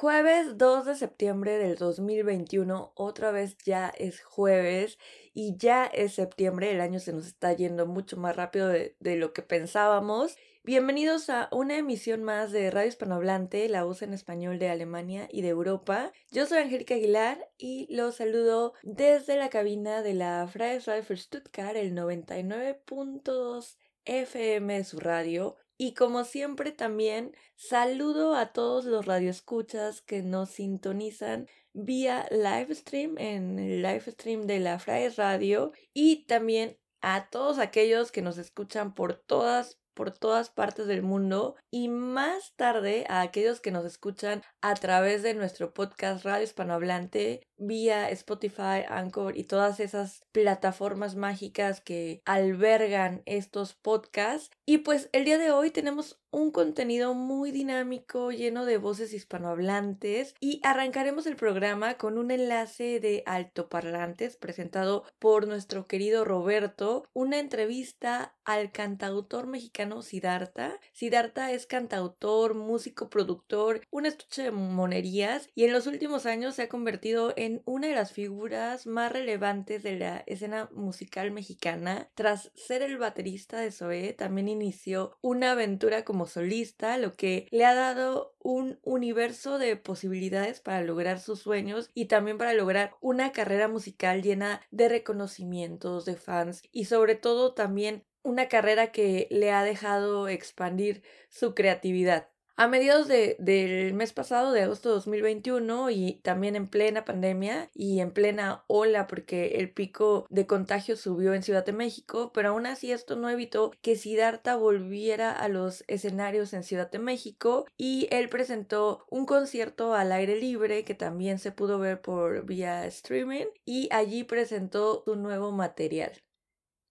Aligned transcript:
Jueves 0.00 0.56
2 0.56 0.86
de 0.86 0.94
septiembre 0.94 1.58
del 1.58 1.76
2021, 1.76 2.92
otra 2.94 3.32
vez 3.32 3.58
ya 3.66 3.92
es 3.98 4.22
jueves 4.22 4.98
y 5.34 5.58
ya 5.58 5.84
es 5.84 6.14
septiembre, 6.14 6.70
el 6.70 6.80
año 6.80 7.00
se 7.00 7.12
nos 7.12 7.26
está 7.26 7.52
yendo 7.52 7.84
mucho 7.84 8.16
más 8.16 8.34
rápido 8.34 8.68
de, 8.68 8.96
lo 8.98 9.34
que 9.34 9.42
pensábamos. 9.42 10.38
Bienvenidos 10.64 11.28
a 11.28 11.50
una 11.52 11.76
emisión 11.76 12.24
más 12.24 12.50
de 12.50 12.70
Radio 12.70 12.88
Hispanohablante, 12.88 13.68
la 13.68 13.84
voz 13.84 14.00
en 14.00 14.14
español 14.14 14.58
de 14.58 14.70
Alemania 14.70 15.28
y 15.30 15.42
de 15.42 15.48
Europa. 15.48 16.12
Yo 16.30 16.46
soy 16.46 16.60
Angélica 16.60 16.94
Aguilar 16.94 17.50
y 17.58 17.86
los 17.94 18.14
saludo 18.14 18.72
desde 18.82 19.36
la 19.36 19.50
cabina 19.50 20.00
de 20.00 20.14
la 20.14 20.48
Freie 20.50 20.80
Radio 20.80 21.14
Stuttgart, 21.14 21.76
el 21.76 21.94
99.2 21.94 23.76
FM 24.06 24.78
de 24.78 24.84
su 24.84 24.98
radio. 24.98 25.56
Y 25.82 25.94
como 25.94 26.24
siempre 26.24 26.72
también 26.72 27.34
saludo 27.56 28.34
a 28.34 28.52
todos 28.52 28.84
los 28.84 29.06
radioescuchas 29.06 30.02
que 30.02 30.20
nos 30.22 30.50
sintonizan 30.50 31.48
vía 31.72 32.28
live 32.30 32.74
stream 32.74 33.16
en 33.16 33.58
el 33.58 33.80
live 33.80 34.02
stream 34.08 34.46
de 34.46 34.60
la 34.60 34.78
Freie 34.78 35.08
Radio 35.08 35.72
y 35.94 36.26
también 36.26 36.76
a 37.00 37.30
todos 37.30 37.58
aquellos 37.58 38.12
que 38.12 38.20
nos 38.20 38.36
escuchan 38.36 38.92
por 38.92 39.14
todas 39.14 39.80
por 39.94 40.12
todas 40.12 40.50
partes 40.50 40.86
del 40.86 41.02
mundo 41.02 41.56
y 41.70 41.88
más 41.88 42.54
tarde 42.56 43.04
a 43.08 43.20
aquellos 43.20 43.60
que 43.60 43.70
nos 43.70 43.84
escuchan 43.84 44.42
a 44.60 44.74
través 44.74 45.22
de 45.22 45.34
nuestro 45.34 45.74
podcast 45.74 46.24
Radio 46.24 46.44
Hispanohablante 46.44 47.42
vía 47.58 48.08
Spotify, 48.10 48.84
Anchor 48.88 49.36
y 49.36 49.44
todas 49.44 49.78
esas 49.78 50.22
plataformas 50.32 51.16
mágicas 51.16 51.80
que 51.80 52.22
albergan 52.24 53.22
estos 53.26 53.74
podcasts. 53.74 54.50
Y 54.70 54.78
pues 54.78 55.08
el 55.10 55.24
día 55.24 55.36
de 55.36 55.50
hoy 55.50 55.72
tenemos 55.72 56.20
un 56.30 56.52
contenido 56.52 57.12
muy 57.12 57.50
dinámico, 57.50 58.30
lleno 58.30 58.64
de 58.64 58.78
voces 58.78 59.12
hispanohablantes 59.12 60.36
y 60.38 60.60
arrancaremos 60.62 61.26
el 61.26 61.34
programa 61.34 61.94
con 61.94 62.18
un 62.18 62.30
enlace 62.30 63.00
de 63.00 63.24
altoparlantes 63.26 64.36
presentado 64.36 65.02
por 65.18 65.48
nuestro 65.48 65.88
querido 65.88 66.24
Roberto, 66.24 67.08
una 67.14 67.40
entrevista 67.40 68.36
al 68.44 68.70
cantautor 68.70 69.48
mexicano 69.48 70.02
Siddhartha. 70.02 70.78
Siddhartha 70.92 71.50
es 71.50 71.66
cantautor, 71.66 72.54
músico, 72.54 73.10
productor, 73.10 73.80
un 73.90 74.06
estuche 74.06 74.44
de 74.44 74.50
monerías 74.52 75.48
y 75.56 75.64
en 75.64 75.72
los 75.72 75.88
últimos 75.88 76.26
años 76.26 76.54
se 76.54 76.62
ha 76.62 76.68
convertido 76.68 77.32
en 77.36 77.62
una 77.64 77.88
de 77.88 77.94
las 77.94 78.12
figuras 78.12 78.86
más 78.86 79.10
relevantes 79.10 79.82
de 79.82 79.98
la 79.98 80.18
escena 80.26 80.68
musical 80.72 81.32
mexicana. 81.32 82.08
Tras 82.14 82.52
ser 82.54 82.82
el 82.82 82.98
baterista 82.98 83.58
de 83.58 83.72
Zoé, 83.72 84.12
también 84.12 84.48
inició 84.60 85.18
una 85.20 85.52
aventura 85.52 86.04
como 86.04 86.26
solista, 86.26 86.96
lo 86.98 87.14
que 87.14 87.48
le 87.50 87.64
ha 87.64 87.74
dado 87.74 88.34
un 88.40 88.78
universo 88.82 89.58
de 89.58 89.76
posibilidades 89.76 90.60
para 90.60 90.82
lograr 90.82 91.20
sus 91.20 91.40
sueños 91.40 91.90
y 91.94 92.06
también 92.06 92.38
para 92.38 92.54
lograr 92.54 92.94
una 93.00 93.32
carrera 93.32 93.68
musical 93.68 94.22
llena 94.22 94.62
de 94.70 94.88
reconocimientos, 94.88 96.04
de 96.04 96.16
fans 96.16 96.62
y 96.72 96.84
sobre 96.84 97.14
todo 97.14 97.54
también 97.54 98.04
una 98.22 98.48
carrera 98.48 98.92
que 98.92 99.28
le 99.30 99.50
ha 99.52 99.64
dejado 99.64 100.28
expandir 100.28 101.02
su 101.28 101.54
creatividad. 101.54 102.29
A 102.60 102.68
mediados 102.68 103.08
de, 103.08 103.36
del 103.38 103.94
mes 103.94 104.12
pasado, 104.12 104.52
de 104.52 104.60
agosto 104.60 104.90
de 104.90 104.96
2021, 104.96 105.88
y 105.88 106.20
también 106.22 106.56
en 106.56 106.68
plena 106.68 107.06
pandemia 107.06 107.70
y 107.72 108.00
en 108.00 108.10
plena 108.10 108.64
ola, 108.66 109.06
porque 109.06 109.52
el 109.56 109.70
pico 109.70 110.26
de 110.28 110.46
contagio 110.46 110.98
subió 110.98 111.32
en 111.32 111.42
Ciudad 111.42 111.64
de 111.64 111.72
México, 111.72 112.32
pero 112.34 112.50
aún 112.50 112.66
así 112.66 112.92
esto 112.92 113.16
no 113.16 113.30
evitó 113.30 113.72
que 113.80 113.96
Siddhartha 113.96 114.56
volviera 114.56 115.32
a 115.32 115.48
los 115.48 115.84
escenarios 115.86 116.52
en 116.52 116.62
Ciudad 116.62 116.90
de 116.90 116.98
México 116.98 117.64
y 117.78 118.08
él 118.10 118.28
presentó 118.28 119.06
un 119.08 119.24
concierto 119.24 119.94
al 119.94 120.12
aire 120.12 120.36
libre 120.38 120.84
que 120.84 120.94
también 120.94 121.38
se 121.38 121.52
pudo 121.52 121.78
ver 121.78 122.02
por 122.02 122.44
vía 122.44 122.84
streaming 122.84 123.46
y 123.64 123.88
allí 123.90 124.22
presentó 124.22 125.02
su 125.06 125.16
nuevo 125.16 125.50
material. 125.50 126.12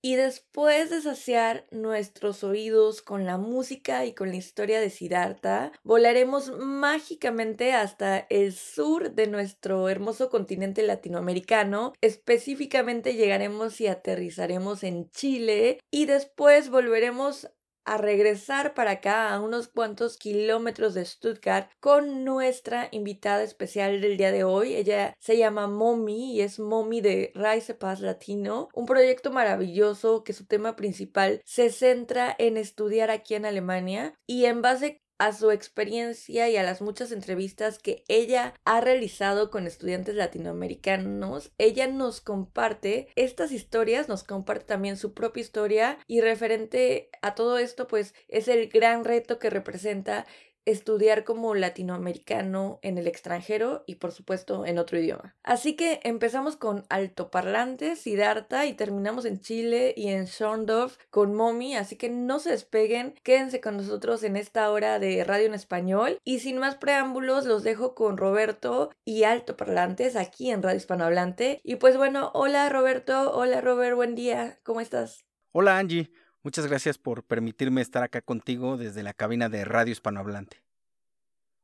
Y 0.01 0.15
después 0.15 0.89
de 0.89 1.01
saciar 1.01 1.65
nuestros 1.71 2.43
oídos 2.45 3.01
con 3.01 3.25
la 3.25 3.37
música 3.37 4.05
y 4.05 4.13
con 4.13 4.29
la 4.29 4.37
historia 4.37 4.79
de 4.79 4.89
Siddhartha, 4.89 5.73
volaremos 5.83 6.57
mágicamente 6.57 7.73
hasta 7.73 8.19
el 8.29 8.53
sur 8.53 9.11
de 9.11 9.27
nuestro 9.27 9.89
hermoso 9.89 10.29
continente 10.29 10.83
latinoamericano. 10.83 11.93
Específicamente 11.99 13.15
llegaremos 13.15 13.81
y 13.81 13.87
aterrizaremos 13.87 14.83
en 14.83 15.09
Chile 15.11 15.79
y 15.91 16.05
después 16.05 16.69
volveremos 16.69 17.49
a 17.85 17.97
regresar 17.97 18.73
para 18.73 18.91
acá 18.91 19.33
a 19.33 19.39
unos 19.39 19.67
cuantos 19.67 20.17
kilómetros 20.17 20.93
de 20.93 21.05
Stuttgart 21.05 21.69
con 21.79 22.23
nuestra 22.23 22.87
invitada 22.91 23.43
especial 23.43 24.01
del 24.01 24.17
día 24.17 24.31
de 24.31 24.43
hoy. 24.43 24.75
Ella 24.75 25.13
se 25.19 25.37
llama 25.37 25.67
Momi 25.67 26.35
y 26.35 26.41
es 26.41 26.59
Momi 26.59 27.01
de 27.01 27.31
Rise 27.35 27.73
Paz 27.73 28.01
Latino, 28.01 28.69
un 28.73 28.85
proyecto 28.85 29.31
maravilloso 29.31 30.23
que 30.23 30.33
su 30.33 30.45
tema 30.45 30.75
principal 30.75 31.41
se 31.45 31.69
centra 31.69 32.35
en 32.37 32.57
estudiar 32.57 33.11
aquí 33.11 33.35
en 33.35 33.45
Alemania 33.45 34.13
y 34.27 34.45
en 34.45 34.61
base 34.61 35.01
a 35.19 35.33
su 35.33 35.51
experiencia 35.51 36.49
y 36.49 36.57
a 36.57 36.63
las 36.63 36.81
muchas 36.81 37.11
entrevistas 37.11 37.77
que 37.77 38.03
ella 38.07 38.53
ha 38.65 38.81
realizado 38.81 39.51
con 39.51 39.67
estudiantes 39.67 40.15
latinoamericanos, 40.15 41.51
ella 41.57 41.87
nos 41.87 42.21
comparte 42.21 43.09
estas 43.15 43.51
historias, 43.51 44.07
nos 44.07 44.23
comparte 44.23 44.65
también 44.65 44.97
su 44.97 45.13
propia 45.13 45.41
historia 45.41 45.99
y 46.07 46.21
referente 46.21 47.09
a 47.21 47.35
todo 47.35 47.57
esto 47.57 47.87
pues 47.87 48.15
es 48.27 48.47
el 48.47 48.69
gran 48.69 49.03
reto 49.03 49.39
que 49.39 49.49
representa 49.49 50.25
estudiar 50.65 51.23
como 51.23 51.55
latinoamericano 51.55 52.79
en 52.81 52.97
el 52.97 53.07
extranjero 53.07 53.83
y 53.87 53.95
por 53.95 54.11
supuesto 54.11 54.65
en 54.65 54.77
otro 54.77 54.99
idioma. 54.99 55.35
Así 55.43 55.75
que 55.75 55.99
empezamos 56.03 56.55
con 56.55 56.85
altoparlantes, 56.89 57.99
Siddhartha 57.99 58.65
y 58.65 58.73
terminamos 58.73 59.25
en 59.25 59.39
Chile 59.39 59.93
y 59.95 60.09
en 60.09 60.27
Schorndorf 60.27 60.97
con 61.09 61.35
Momi, 61.35 61.75
así 61.75 61.95
que 61.95 62.09
no 62.09 62.39
se 62.39 62.51
despeguen, 62.51 63.15
quédense 63.23 63.61
con 63.61 63.77
nosotros 63.77 64.23
en 64.23 64.35
esta 64.35 64.69
hora 64.71 64.99
de 64.99 65.23
radio 65.23 65.47
en 65.47 65.53
español 65.53 66.19
y 66.23 66.39
sin 66.39 66.57
más 66.57 66.75
preámbulos 66.75 67.45
los 67.45 67.63
dejo 67.63 67.95
con 67.95 68.17
Roberto 68.17 68.91
y 69.05 69.23
altoparlantes 69.23 70.15
aquí 70.15 70.51
en 70.51 70.61
Radio 70.61 70.77
Hispanohablante 70.77 71.61
y 71.63 71.75
pues 71.75 71.97
bueno, 71.97 72.31
hola 72.33 72.69
Roberto, 72.69 73.31
hola 73.33 73.61
Robert, 73.61 73.95
buen 73.95 74.15
día, 74.15 74.59
¿cómo 74.63 74.81
estás? 74.81 75.25
Hola 75.51 75.77
Angie. 75.79 76.11
Muchas 76.41 76.67
gracias 76.67 76.97
por 76.97 77.23
permitirme 77.23 77.81
estar 77.81 78.01
acá 78.01 78.21
contigo 78.21 78.77
desde 78.77 79.03
la 79.03 79.13
cabina 79.13 79.49
de 79.49 79.65
Radio 79.65 79.91
Hispanohablante. 79.91 80.63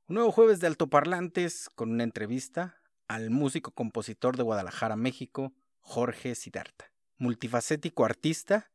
Un 0.07 0.15
nuevo 0.15 0.33
jueves 0.33 0.59
de 0.59 0.67
altoparlantes 0.67 1.69
con 1.75 1.91
una 1.91 2.03
entrevista 2.03 2.75
al 3.07 3.29
músico 3.29 3.71
compositor 3.71 4.35
de 4.35 4.43
Guadalajara, 4.43 4.97
México, 4.97 5.53
Jorge 5.79 6.35
Sidarta, 6.35 6.91
multifacético 7.17 8.03
artista 8.03 8.69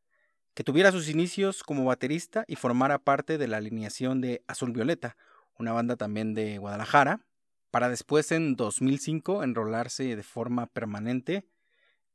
que 0.54 0.64
tuviera 0.64 0.90
sus 0.90 1.10
inicios 1.10 1.62
como 1.62 1.84
baterista 1.84 2.46
y 2.48 2.56
formara 2.56 2.98
parte 2.98 3.36
de 3.36 3.46
la 3.46 3.58
alineación 3.58 4.22
de 4.22 4.42
Azul 4.46 4.72
Violeta, 4.72 5.18
una 5.58 5.72
banda 5.72 5.96
también 5.96 6.32
de 6.32 6.56
Guadalajara, 6.56 7.26
para 7.70 7.90
después 7.90 8.32
en 8.32 8.56
2005 8.56 9.42
enrolarse 9.42 10.16
de 10.16 10.22
forma 10.22 10.66
permanente 10.66 11.46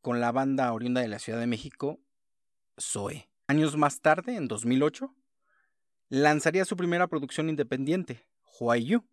con 0.02 0.20
la 0.20 0.32
banda 0.32 0.74
oriunda 0.74 1.02
de 1.02 1.08
la 1.08 1.20
Ciudad 1.20 1.40
de 1.40 1.46
México, 1.46 2.00
Zoe. 2.82 3.30
Años 3.48 3.78
más 3.78 4.02
tarde, 4.02 4.36
en 4.36 4.48
2008, 4.48 5.14
lanzaría 6.10 6.66
su 6.66 6.76
primera 6.76 7.06
producción 7.06 7.48
independiente, 7.48 8.26
Huayu, 8.60 9.04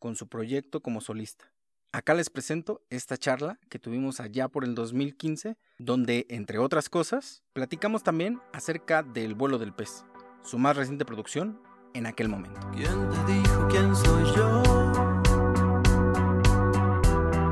con 0.00 0.16
su 0.16 0.26
proyecto 0.26 0.80
como 0.80 1.00
solista. 1.00 1.52
Acá 1.92 2.14
les 2.14 2.30
presento 2.30 2.82
esta 2.90 3.16
charla 3.16 3.60
que 3.68 3.78
tuvimos 3.78 4.18
allá 4.18 4.48
por 4.48 4.64
el 4.64 4.74
2015, 4.74 5.56
donde, 5.78 6.26
entre 6.30 6.58
otras 6.58 6.88
cosas, 6.88 7.44
platicamos 7.52 8.02
también 8.02 8.40
acerca 8.52 9.04
del 9.04 9.36
vuelo 9.36 9.58
del 9.58 9.72
pez, 9.72 10.04
su 10.42 10.58
más 10.58 10.76
reciente 10.76 11.04
producción 11.04 11.62
en 11.94 12.06
aquel 12.06 12.28
momento. 12.28 12.60
¿Quién 12.72 13.08
te 13.08 13.32
dijo 13.32 13.68
quién 13.68 13.94
soy 13.94 14.24
yo? 14.34 14.62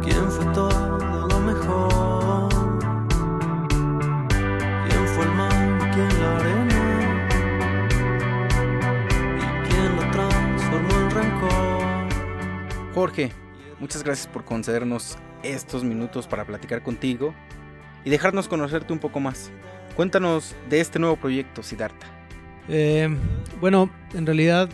¿Quién 0.03 0.31
fue 0.32 0.53
todo 0.53 0.88
Jorge, 12.99 13.31
muchas 13.79 14.03
gracias 14.03 14.27
por 14.27 14.45
concedernos 14.45 15.19
estos 15.45 15.85
minutos 15.85 16.27
para 16.27 16.45
platicar 16.45 16.83
contigo 16.83 17.33
y 18.05 18.11
dejarnos 18.11 18.49
conocerte 18.49 18.93
un 18.93 18.99
poco 18.99 19.21
más. 19.21 19.53
Cuéntanos 19.95 20.56
de 20.69 20.81
este 20.81 20.99
nuevo 20.99 21.15
proyecto, 21.15 21.62
Siddhartha. 21.62 22.09
Eh, 22.69 23.09
bueno, 23.61 23.89
en 24.15 24.27
realidad, 24.27 24.69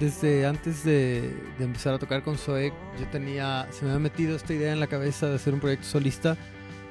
desde 0.00 0.44
antes 0.44 0.82
de, 0.82 1.36
empezar 1.60 1.94
a 1.94 2.00
tocar 2.00 2.24
con 2.24 2.36
Zoe, 2.36 2.72
yo 2.98 3.06
tenía, 3.12 3.68
se 3.70 3.84
me 3.84 3.92
había 3.92 4.02
metido 4.02 4.34
esta 4.34 4.52
idea 4.52 4.72
en 4.72 4.80
la 4.80 4.88
cabeza 4.88 5.28
de 5.28 5.36
hacer 5.36 5.54
un 5.54 5.60
proyecto 5.60 5.86
solista, 5.86 6.36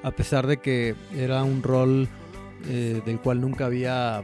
a 0.03 0.11
pesar 0.11 0.47
de 0.47 0.55
que 0.55 0.95
era 1.13 1.43
un 1.43 1.63
rol 1.63 2.07
eh, 2.69 3.01
del 3.05 3.19
cual 3.19 3.41
nunca 3.41 3.65
había, 3.65 4.19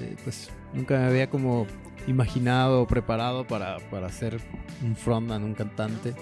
eh, 0.00 0.16
pues, 0.22 0.50
nunca 0.74 0.98
me 0.98 1.06
había 1.06 1.30
como 1.30 1.66
imaginado 2.06 2.82
o 2.82 2.86
preparado 2.86 3.46
para, 3.46 3.78
para 3.90 4.08
ser 4.10 4.40
un 4.82 4.96
frontman, 4.96 5.44
un 5.44 5.54
cantante. 5.54 6.14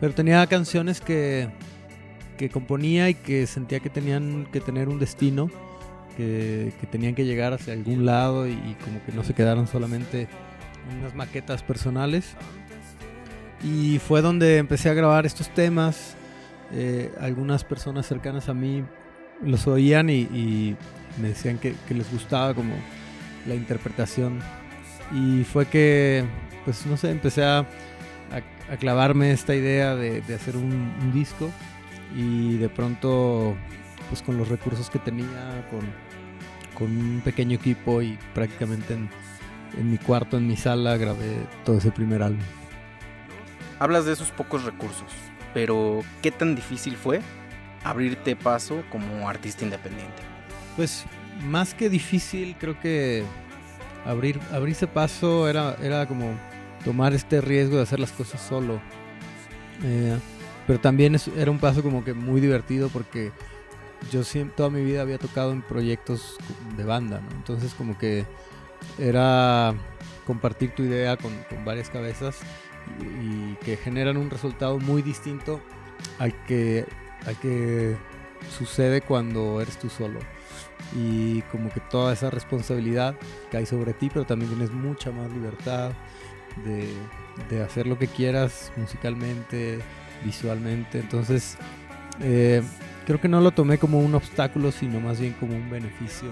Pero 0.00 0.14
tenía 0.14 0.46
canciones 0.46 1.00
que, 1.00 1.48
que 2.36 2.48
componía 2.50 3.08
y 3.10 3.14
que 3.14 3.46
sentía 3.46 3.80
que 3.80 3.90
tenían 3.90 4.46
que 4.52 4.60
tener 4.60 4.88
un 4.88 4.98
destino, 4.98 5.50
que, 6.16 6.72
que 6.80 6.86
tenían 6.86 7.14
que 7.14 7.24
llegar 7.24 7.52
hacia 7.52 7.72
algún 7.72 8.06
lado 8.06 8.46
y, 8.48 8.76
como 8.84 9.04
que 9.04 9.12
no 9.12 9.24
se 9.24 9.34
quedaron 9.34 9.66
solamente 9.66 10.28
unas 10.98 11.14
maquetas 11.14 11.62
personales. 11.62 12.34
Y 13.62 13.98
fue 13.98 14.22
donde 14.22 14.58
empecé 14.58 14.88
a 14.88 14.94
grabar 14.94 15.26
estos 15.26 15.48
temas. 15.50 16.14
Eh, 16.72 17.12
algunas 17.20 17.64
personas 17.64 18.06
cercanas 18.06 18.48
a 18.48 18.54
mí 18.54 18.84
los 19.42 19.66
oían 19.66 20.10
y, 20.10 20.76
me 21.20 21.28
decían 21.28 21.58
que 21.58 21.74
les 21.88 22.12
gustaba 22.12 22.54
como 22.54 22.74
la 23.46 23.56
interpretación. 23.56 24.40
Y 25.12 25.44
fue 25.44 25.66
que, 25.66 26.24
pues 26.64 26.84
no 26.86 26.96
sé, 26.96 27.10
empecé 27.10 27.44
a, 27.44 27.60
a, 27.60 28.72
a 28.72 28.76
clavarme 28.76 29.30
esta 29.32 29.54
idea 29.54 29.94
de, 29.94 30.20
de 30.20 30.34
hacer 30.34 30.56
un, 30.56 30.94
un, 31.00 31.12
disco 31.12 31.50
y 32.14 32.56
de 32.58 32.68
pronto, 32.68 33.56
pues 34.08 34.22
con 34.22 34.36
los 34.36 34.48
recursos 34.48 34.90
que 34.90 34.98
tenía, 34.98 35.66
con, 35.70 35.80
con 36.74 36.96
un 36.96 37.22
pequeño 37.24 37.56
equipo 37.56 38.02
y 38.02 38.18
prácticamente 38.34 38.94
en, 38.94 39.08
en 39.78 39.90
mi 39.90 39.98
cuarto, 39.98 40.36
en 40.36 40.46
mi 40.46 40.56
sala, 40.56 40.96
grabé 40.96 41.36
todo 41.64 41.78
ese 41.78 41.90
primer 41.90 42.22
álbum. 42.22 42.44
Hablas 43.78 44.04
de 44.04 44.12
esos 44.12 44.30
pocos 44.30 44.64
recursos, 44.64 45.10
pero 45.54 46.00
¿qué 46.20 46.30
tan 46.30 46.54
difícil 46.54 46.96
fue 46.96 47.20
abrirte 47.84 48.36
paso 48.36 48.82
como 48.90 49.28
artista 49.28 49.64
independiente? 49.64 50.22
Pues 50.76 51.04
más 51.42 51.74
que 51.74 51.88
difícil, 51.88 52.56
creo 52.58 52.78
que 52.80 53.24
abrir, 54.08 54.40
abrirse 54.50 54.86
paso 54.86 55.48
era, 55.48 55.76
era 55.82 56.06
como 56.06 56.32
tomar 56.84 57.12
este 57.12 57.40
riesgo 57.40 57.76
de 57.76 57.82
hacer 57.82 58.00
las 58.00 58.12
cosas 58.12 58.40
solo. 58.40 58.80
Eh, 59.84 60.18
pero 60.66 60.80
también 60.80 61.16
era 61.36 61.50
un 61.50 61.58
paso 61.58 61.82
como 61.82 62.04
que 62.04 62.14
muy 62.14 62.40
divertido 62.40 62.88
porque 62.88 63.32
yo 64.10 64.24
siempre, 64.24 64.56
toda 64.56 64.70
mi 64.70 64.82
vida 64.82 65.02
había 65.02 65.18
tocado 65.18 65.52
en 65.52 65.62
proyectos 65.62 66.36
de 66.76 66.84
banda, 66.84 67.20
¿no? 67.20 67.36
Entonces 67.36 67.74
como 67.74 67.98
que 67.98 68.26
era 68.98 69.74
compartir 70.26 70.70
tu 70.70 70.82
idea 70.82 71.16
con, 71.16 71.32
con 71.48 71.64
varias 71.64 71.90
cabezas 71.90 72.40
y, 73.00 73.04
y, 73.52 73.58
que 73.64 73.76
generan 73.76 74.16
un 74.16 74.30
resultado 74.30 74.78
muy 74.78 75.02
distinto 75.02 75.60
al 76.18 76.32
que, 76.44 76.86
al 77.26 77.38
que 77.40 77.96
sucede 78.56 79.00
cuando 79.00 79.60
eres 79.60 79.78
tú 79.78 79.88
solo. 79.90 80.20
Y 80.96 81.42
como 81.42 81.70
que 81.70 81.80
toda 81.80 82.12
esa 82.12 82.30
responsabilidad 82.30 83.14
cae 83.50 83.66
sobre 83.66 83.92
ti, 83.92 84.10
pero 84.12 84.24
también 84.24 84.50
tienes 84.50 84.70
mucha 84.72 85.10
más 85.10 85.30
libertad 85.30 85.92
de, 86.64 86.88
de 87.50 87.62
hacer 87.62 87.86
lo 87.86 87.98
que 87.98 88.06
quieras 88.06 88.72
musicalmente, 88.76 89.80
visualmente. 90.24 90.98
Entonces, 90.98 91.58
eh, 92.20 92.62
creo 93.06 93.20
que 93.20 93.28
no 93.28 93.40
lo 93.40 93.50
tomé 93.52 93.78
como 93.78 94.00
un 94.00 94.14
obstáculo, 94.14 94.72
sino 94.72 95.00
más 95.00 95.20
bien 95.20 95.34
como 95.34 95.54
un 95.54 95.70
beneficio 95.70 96.30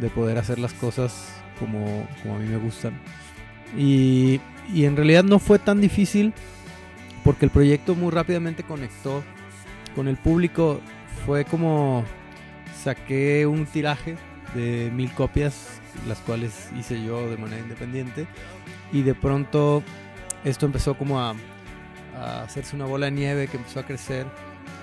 de 0.00 0.10
poder 0.10 0.38
hacer 0.38 0.58
las 0.58 0.72
cosas 0.74 1.32
como, 1.58 2.06
como 2.22 2.36
a 2.36 2.38
mí 2.38 2.46
me 2.46 2.56
gustan. 2.56 3.00
Y, 3.76 4.40
y, 4.72 4.84
en 4.84 4.96
realidad 4.96 5.24
no 5.24 5.38
fue 5.38 5.58
tan 5.58 5.80
difícil 5.80 6.32
porque 7.24 7.44
el 7.44 7.50
proyecto 7.50 7.94
muy 7.94 8.10
rápidamente 8.10 8.62
conectó 8.62 9.24
con 9.94 10.08
el 10.08 10.16
público. 10.16 10.80
Fue 11.26 11.44
como 11.44 12.04
saqué 12.84 13.46
un 13.46 13.66
tiraje 13.66 14.16
de 14.54 14.90
mil 14.92 15.12
copias, 15.12 15.80
las 16.06 16.18
cuales 16.18 16.70
hice 16.78 17.02
yo 17.02 17.28
de 17.28 17.36
manera 17.36 17.62
independiente. 17.62 18.26
Y 18.92 19.02
de 19.02 19.14
pronto 19.14 19.82
esto 20.44 20.66
empezó 20.66 20.96
como 20.96 21.20
a, 21.20 21.34
a 22.16 22.42
hacerse 22.42 22.76
una 22.76 22.84
bola 22.84 23.06
de 23.06 23.12
nieve 23.12 23.48
que 23.48 23.56
empezó 23.56 23.80
a 23.80 23.84
crecer. 23.84 24.26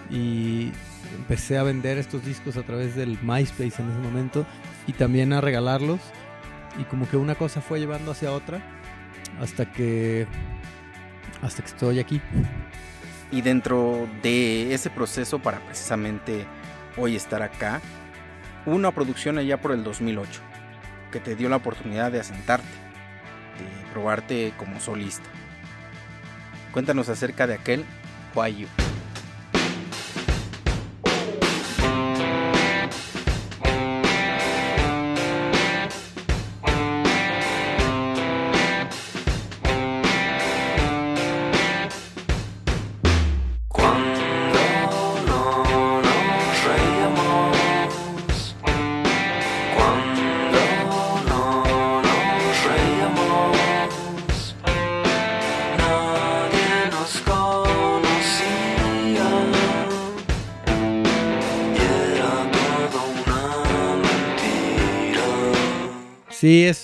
Y 0.10 0.72
empecé 1.16 1.58
a 1.58 1.64
vender 1.64 1.98
estos 1.98 2.26
discos 2.26 2.58
a 2.58 2.64
través 2.64 2.96
del 2.96 3.18
MySpace 3.22 3.82
en 3.82 3.92
ese 3.92 4.00
momento 4.02 4.46
y 4.88 4.94
también 4.94 5.34
a 5.34 5.42
regalarlos 5.42 6.00
y 6.80 6.84
como 6.84 7.10
que 7.10 7.18
una 7.18 7.36
cosa 7.36 7.62
fue 7.62 7.80
llevando 7.80 8.12
hacia 8.12 8.32
otra 8.32 8.62
hasta 9.40 9.72
que 9.72 10.28
hasta 11.42 11.64
que 11.64 11.70
estoy 11.70 12.00
aquí. 12.00 12.22
Y 13.32 13.42
dentro 13.42 14.08
de 14.22 14.74
ese 14.74 14.90
proceso 14.90 15.40
para 15.40 15.60
precisamente 15.60 16.46
hoy 16.98 17.16
estar 17.16 17.42
acá, 17.42 17.82
una 18.66 18.92
producción 18.92 19.38
allá 19.38 19.60
por 19.60 19.72
el 19.72 19.84
2008 19.84 20.42
que 21.12 21.20
te 21.20 21.36
dio 21.36 21.50
la 21.50 21.58
oportunidad 21.58 22.12
de 22.12 22.22
asentarte, 22.22 22.68
de 22.68 23.92
probarte 23.92 24.54
como 24.58 24.80
solista. 24.80 25.30
Cuéntanos 26.72 27.10
acerca 27.10 27.46
de 27.46 27.56
aquel 27.56 27.86
Why 28.34 28.56
You. 28.56 28.91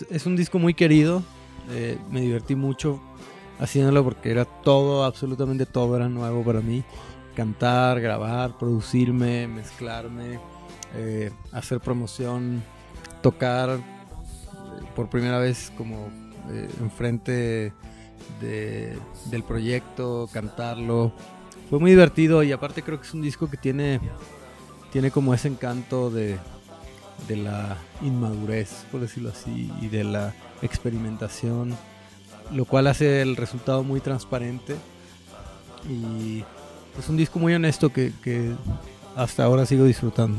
Es, 0.09 0.25
un 0.25 0.35
disco 0.35 0.59
muy 0.59 0.73
querido. 0.73 1.23
Eh, 1.71 1.97
me 2.09 2.21
divertí 2.21 2.55
mucho 2.55 3.01
haciéndolo 3.59 4.03
porque 4.03 4.31
era 4.31 4.45
todo, 4.45 5.03
absolutamente 5.03 5.65
todo 5.65 5.95
era 5.95 6.09
nuevo 6.09 6.43
para 6.43 6.61
mí. 6.61 6.83
Cantar, 7.35 7.99
grabar, 8.01 8.57
producirme, 8.57 9.47
mezclarme, 9.47 10.39
eh, 10.95 11.31
hacer 11.51 11.79
promoción, 11.79 12.63
tocar 13.21 13.69
eh, 13.69 13.81
por 14.95 15.09
primera 15.09 15.39
vez 15.39 15.71
como 15.77 16.09
enfrente 16.79 17.73
de, 18.41 18.97
del 19.25 19.43
proyecto, 19.43 20.29
cantarlo. 20.31 21.11
Fue 21.69 21.79
muy 21.79 21.91
divertido 21.91 22.43
y 22.43 22.53
aparte 22.53 22.81
creo 22.81 22.99
que 22.99 23.05
es 23.05 23.13
un 23.13 23.21
disco 23.21 23.49
que 23.49 23.57
tiene, 23.57 23.99
tiene 24.91 25.11
como 25.11 25.33
ese 25.33 25.49
encanto 25.49 26.09
de, 26.09 26.37
de 27.27 27.37
la 27.37 27.77
inmadurez, 28.01 28.85
por 28.91 29.01
decirlo 29.01 29.29
así, 29.29 29.71
y 29.81 29.87
de 29.87 30.03
la 30.03 30.33
experimentación, 30.61 31.75
lo 32.51 32.65
cual 32.65 32.87
hace 32.87 33.21
el 33.21 33.35
resultado 33.35 33.83
muy 33.83 33.99
transparente. 33.99 34.75
Y 35.89 36.43
es 36.97 37.09
un 37.09 37.17
disco 37.17 37.39
muy 37.39 37.53
honesto 37.53 37.89
que, 37.89 38.11
que 38.23 38.53
hasta 39.15 39.43
ahora 39.43 39.65
sigo 39.65 39.85
disfrutando. 39.85 40.37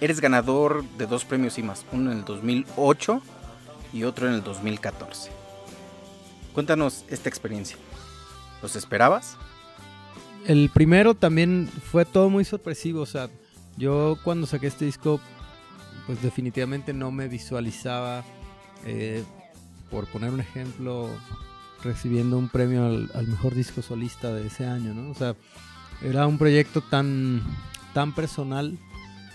Eres 0.00 0.20
ganador 0.20 0.84
de 0.98 1.06
dos 1.06 1.24
premios 1.24 1.58
y 1.58 1.62
más, 1.62 1.84
uno 1.92 2.12
en 2.12 2.18
el 2.18 2.24
2008 2.24 3.22
y 3.92 4.04
otro 4.04 4.28
en 4.28 4.34
el 4.34 4.42
2014. 4.42 5.30
Cuéntanos 6.52 7.04
esta 7.08 7.28
experiencia. 7.28 7.76
¿Los 8.62 8.76
esperabas? 8.76 9.36
El 10.46 10.70
primero 10.70 11.14
también 11.14 11.70
fue 11.90 12.04
todo 12.04 12.28
muy 12.28 12.44
sorpresivo, 12.44 13.00
o 13.00 13.06
sea, 13.06 13.30
yo 13.76 14.18
cuando 14.22 14.46
saqué 14.46 14.66
este 14.66 14.84
disco 14.84 15.20
pues 16.06 16.22
definitivamente 16.22 16.92
no 16.92 17.10
me 17.10 17.28
visualizaba, 17.28 18.24
eh, 18.84 19.24
por 19.90 20.06
poner 20.06 20.30
un 20.30 20.40
ejemplo, 20.40 21.08
recibiendo 21.82 22.38
un 22.38 22.48
premio 22.48 22.84
al, 22.86 23.26
mejor 23.26 23.54
disco 23.54 23.82
solista 23.82 24.32
de 24.32 24.46
ese 24.46 24.66
año, 24.66 24.94
¿no? 24.94 25.10
O 25.10 25.14
sea, 25.14 25.34
era 26.02 26.26
un 26.26 26.38
proyecto 26.38 26.80
tan, 26.80 27.42
tan 27.92 28.14
personal 28.14 28.78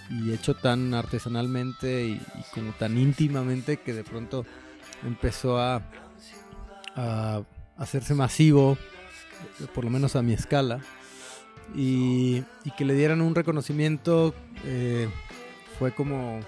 y 0.10 0.32
hecho 0.32 0.56
tan 0.56 0.94
artesanalmente 0.94 2.06
y, 2.08 2.12
y 2.14 2.44
como 2.54 2.72
tan 2.74 2.98
íntimamente 2.98 3.78
que 3.78 3.94
de 3.94 4.04
pronto 4.04 4.46
empezó 5.04 5.60
a, 5.60 5.84
a 6.96 7.42
hacerse 7.78 8.14
masivo, 8.14 8.78
por 9.74 9.86
lo 9.86 9.90
menos 9.90 10.16
a 10.16 10.22
mi 10.22 10.34
escala, 10.34 10.82
y, 11.76 12.44
y 12.66 12.72
que 12.78 12.86
le 12.86 12.94
dieran 12.96 13.22
un 13.22 13.36
reconocimiento 13.36 14.34
eh, 14.66 15.08
fue 15.80 15.94
como 15.94 16.42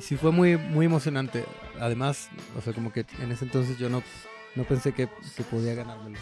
sí, 0.00 0.16
fue 0.16 0.30
muy 0.30 0.56
muy 0.56 0.86
emocionante. 0.86 1.44
Además 1.80 2.28
o 2.56 2.60
sea 2.60 2.72
como 2.72 2.92
que 2.92 3.06
en 3.20 3.32
ese 3.32 3.46
entonces 3.46 3.78
yo 3.78 3.88
no 3.88 4.02
no 4.54 4.64
pensé 4.64 4.92
que, 4.92 5.08
que 5.36 5.42
podía 5.42 5.74
ganármelo. 5.74 6.18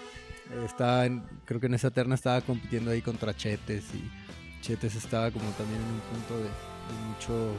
Estaba 0.66 1.06
en, 1.06 1.22
creo 1.46 1.60
que 1.60 1.66
en 1.66 1.74
esa 1.74 1.90
terna 1.90 2.14
estaba 2.14 2.42
compitiendo 2.42 2.90
ahí 2.90 3.00
contra 3.00 3.34
Chetes 3.34 3.84
y 3.94 4.10
Chetes 4.60 4.96
estaba 4.96 5.30
como 5.30 5.48
también 5.52 5.80
en 5.80 5.88
un 5.88 6.00
punto 6.00 6.36
de, 6.36 6.50
mucho 7.08 7.52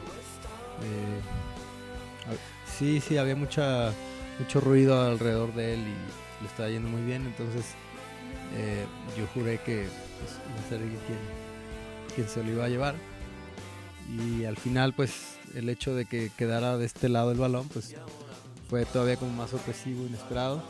eh, 0.84 1.20
sí 2.66 3.00
sí 3.00 3.16
había 3.16 3.34
mucha 3.34 3.90
mucho 4.38 4.60
ruido 4.60 5.00
alrededor 5.00 5.52
de 5.54 5.74
él 5.74 5.80
y 5.80 6.42
le 6.42 6.48
estaba 6.48 6.68
yendo 6.68 6.88
muy 6.88 7.02
bien, 7.02 7.26
entonces 7.26 7.74
eh, 8.54 8.86
yo 9.18 9.26
juré 9.34 9.58
que 9.58 9.88
pues, 10.20 10.38
iba 10.48 10.66
a 10.66 10.68
ser 10.68 10.80
quien 12.14 12.28
se 12.28 12.44
lo 12.44 12.50
iba 12.52 12.64
a 12.64 12.68
llevar. 12.68 12.94
Y 14.08 14.44
al 14.44 14.56
final, 14.56 14.92
pues 14.92 15.38
el 15.54 15.68
hecho 15.68 15.94
de 15.94 16.04
que 16.04 16.30
quedara 16.36 16.76
de 16.76 16.86
este 16.86 17.08
lado 17.08 17.32
el 17.32 17.38
balón, 17.38 17.68
pues 17.68 17.94
fue 18.68 18.84
todavía 18.84 19.16
como 19.16 19.32
más 19.32 19.50
sorpresivo, 19.50 20.06
inesperado. 20.06 20.62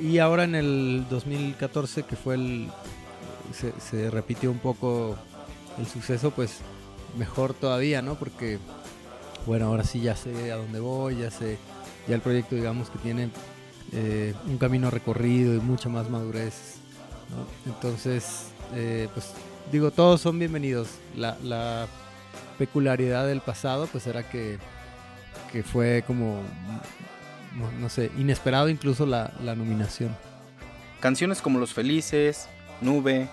Y 0.00 0.18
ahora 0.18 0.44
en 0.44 0.54
el 0.54 1.06
2014, 1.10 2.04
que 2.04 2.16
fue 2.16 2.34
el. 2.34 2.68
Se, 3.52 4.10
repitió 4.10 4.50
un 4.50 4.58
poco 4.58 5.16
el 5.78 5.86
suceso, 5.86 6.30
pues 6.30 6.58
mejor 7.18 7.54
todavía, 7.54 8.00
¿no? 8.00 8.14
Porque, 8.14 8.58
bueno, 9.46 9.66
ahora 9.66 9.84
sí 9.84 10.00
ya 10.00 10.16
sé 10.16 10.50
a 10.50 10.56
dónde 10.56 10.80
voy, 10.80 11.18
ya 11.18 11.30
sé. 11.30 11.58
Ya 12.08 12.14
el 12.14 12.20
proyecto, 12.20 12.56
digamos, 12.56 12.90
que 12.90 12.98
tiene 12.98 13.30
eh, 13.92 14.34
un 14.46 14.58
camino 14.58 14.90
recorrido 14.90 15.54
y 15.54 15.60
mucha 15.60 15.88
más 15.88 16.08
madurez. 16.10 16.76
¿no? 17.30 17.72
Entonces, 17.72 18.46
eh, 18.74 19.08
pues 19.12 19.32
digo, 19.70 19.90
todos 19.90 20.20
son 20.20 20.38
bienvenidos. 20.38 20.88
La 21.14 21.86
peculiaridad 22.52 23.26
del 23.26 23.40
pasado, 23.40 23.88
pues 23.90 24.06
era 24.06 24.28
que, 24.28 24.58
que 25.50 25.62
fue 25.62 26.04
como, 26.06 26.42
no, 27.80 27.88
sé, 27.88 28.10
inesperado 28.18 28.68
incluso 28.68 29.06
la, 29.06 29.32
la 29.42 29.54
nominación. 29.54 30.16
Canciones 31.00 31.42
como 31.42 31.58
Los 31.58 31.74
Felices, 31.74 32.48
Nube, 32.80 33.28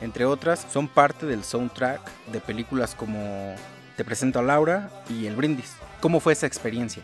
entre 0.00 0.24
otras, 0.24 0.66
son 0.70 0.88
parte 0.88 1.26
del 1.26 1.44
soundtrack 1.44 2.00
de 2.30 2.40
películas 2.40 2.94
como 2.94 3.54
Te 3.96 4.04
presento 4.04 4.38
a 4.38 4.42
Laura 4.42 4.90
y 5.08 5.26
El 5.26 5.36
Brindis. 5.36 5.72
¿Cómo 6.00 6.20
fue 6.20 6.34
esa 6.34 6.46
experiencia? 6.46 7.02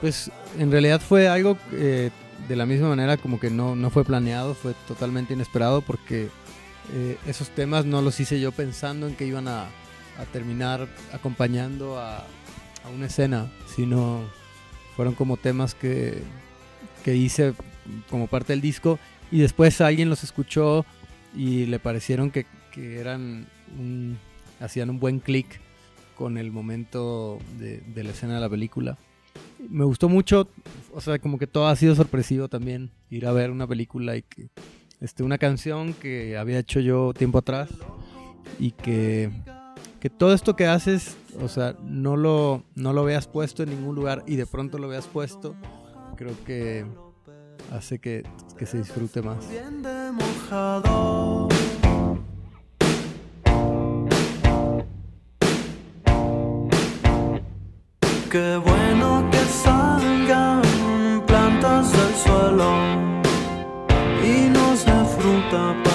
Pues 0.00 0.30
en 0.58 0.70
realidad 0.70 1.00
fue 1.00 1.28
algo 1.28 1.56
eh, 1.72 2.10
de 2.48 2.56
la 2.56 2.66
misma 2.66 2.88
manera 2.88 3.16
como 3.16 3.40
que 3.40 3.50
no, 3.50 3.74
no 3.74 3.90
fue 3.90 4.04
planeado, 4.04 4.54
fue 4.54 4.74
totalmente 4.86 5.32
inesperado 5.32 5.80
porque 5.80 6.28
eh, 6.92 7.16
esos 7.26 7.48
temas 7.50 7.86
no 7.86 8.02
los 8.02 8.20
hice 8.20 8.38
yo 8.40 8.52
pensando 8.52 9.06
en 9.06 9.16
que 9.16 9.24
iban 9.24 9.48
a, 9.48 9.66
a 10.18 10.24
terminar 10.24 10.88
acompañando 11.12 11.98
a, 11.98 12.18
a, 12.18 12.88
una 12.94 13.06
escena, 13.06 13.50
sino 13.74 14.22
fueron 14.96 15.14
como 15.14 15.36
temas 15.36 15.74
que, 15.74 16.22
que 17.04 17.16
hice 17.16 17.54
como 18.08 18.26
parte 18.26 18.52
del 18.52 18.60
disco 18.60 18.98
y 19.30 19.40
después 19.40 19.80
alguien 19.80 20.08
los 20.08 20.24
escuchó 20.24 20.86
y 21.34 21.66
le 21.66 21.78
parecieron 21.78 22.30
que, 22.30 22.46
que 22.72 23.00
eran 23.00 23.46
un, 23.78 24.18
hacían 24.60 24.90
un 24.90 25.00
buen 25.00 25.18
clic 25.18 25.60
con 26.16 26.38
el 26.38 26.52
momento 26.52 27.38
de, 27.58 27.80
de, 27.80 28.04
la 28.04 28.10
escena 28.10 28.36
de 28.36 28.40
la 28.40 28.48
película. 28.48 28.96
Me 29.68 29.84
gustó 29.84 30.08
mucho, 30.08 30.48
o 30.92 31.00
sea, 31.00 31.18
como 31.18 31.38
que 31.38 31.46
todo 31.46 31.66
ha 31.66 31.74
sido 31.74 31.94
sorpresivo 31.94 32.48
también, 32.48 32.90
ir 33.10 33.26
a 33.26 33.32
ver 33.32 33.50
una 33.50 33.66
película 33.66 34.16
y 34.16 34.22
que 34.22 34.48
este, 35.00 35.22
una 35.22 35.38
canción 35.38 35.92
que 35.94 36.38
había 36.38 36.58
hecho 36.58 36.80
yo 36.80 37.12
tiempo 37.12 37.38
atrás 37.38 37.68
y 38.58 38.70
que, 38.70 39.30
que 40.04 40.10
todo 40.10 40.34
esto 40.34 40.54
que 40.54 40.66
haces, 40.66 41.16
o 41.42 41.48
sea, 41.48 41.76
no 41.82 42.14
lo, 42.14 42.62
no 42.74 42.92
lo 42.92 43.04
veas 43.04 43.26
puesto 43.26 43.62
en 43.62 43.70
ningún 43.70 43.94
lugar 43.94 44.22
y 44.26 44.36
de 44.36 44.44
pronto 44.44 44.76
lo 44.76 44.86
veas 44.86 45.06
puesto, 45.06 45.56
creo 46.14 46.34
que 46.44 46.84
hace 47.72 47.98
que, 48.00 48.22
que 48.58 48.66
se 48.66 48.76
disfrute 48.76 49.22
más. 49.22 49.46
Qué 58.30 58.56
bueno 58.58 59.30
que 59.32 59.38
salgan 59.38 60.62
plantas 61.26 61.90
del 61.92 62.14
suelo 62.16 62.74
y 64.22 64.50
nos 64.50 64.84
dé 64.84 65.04
fruta 65.16 65.93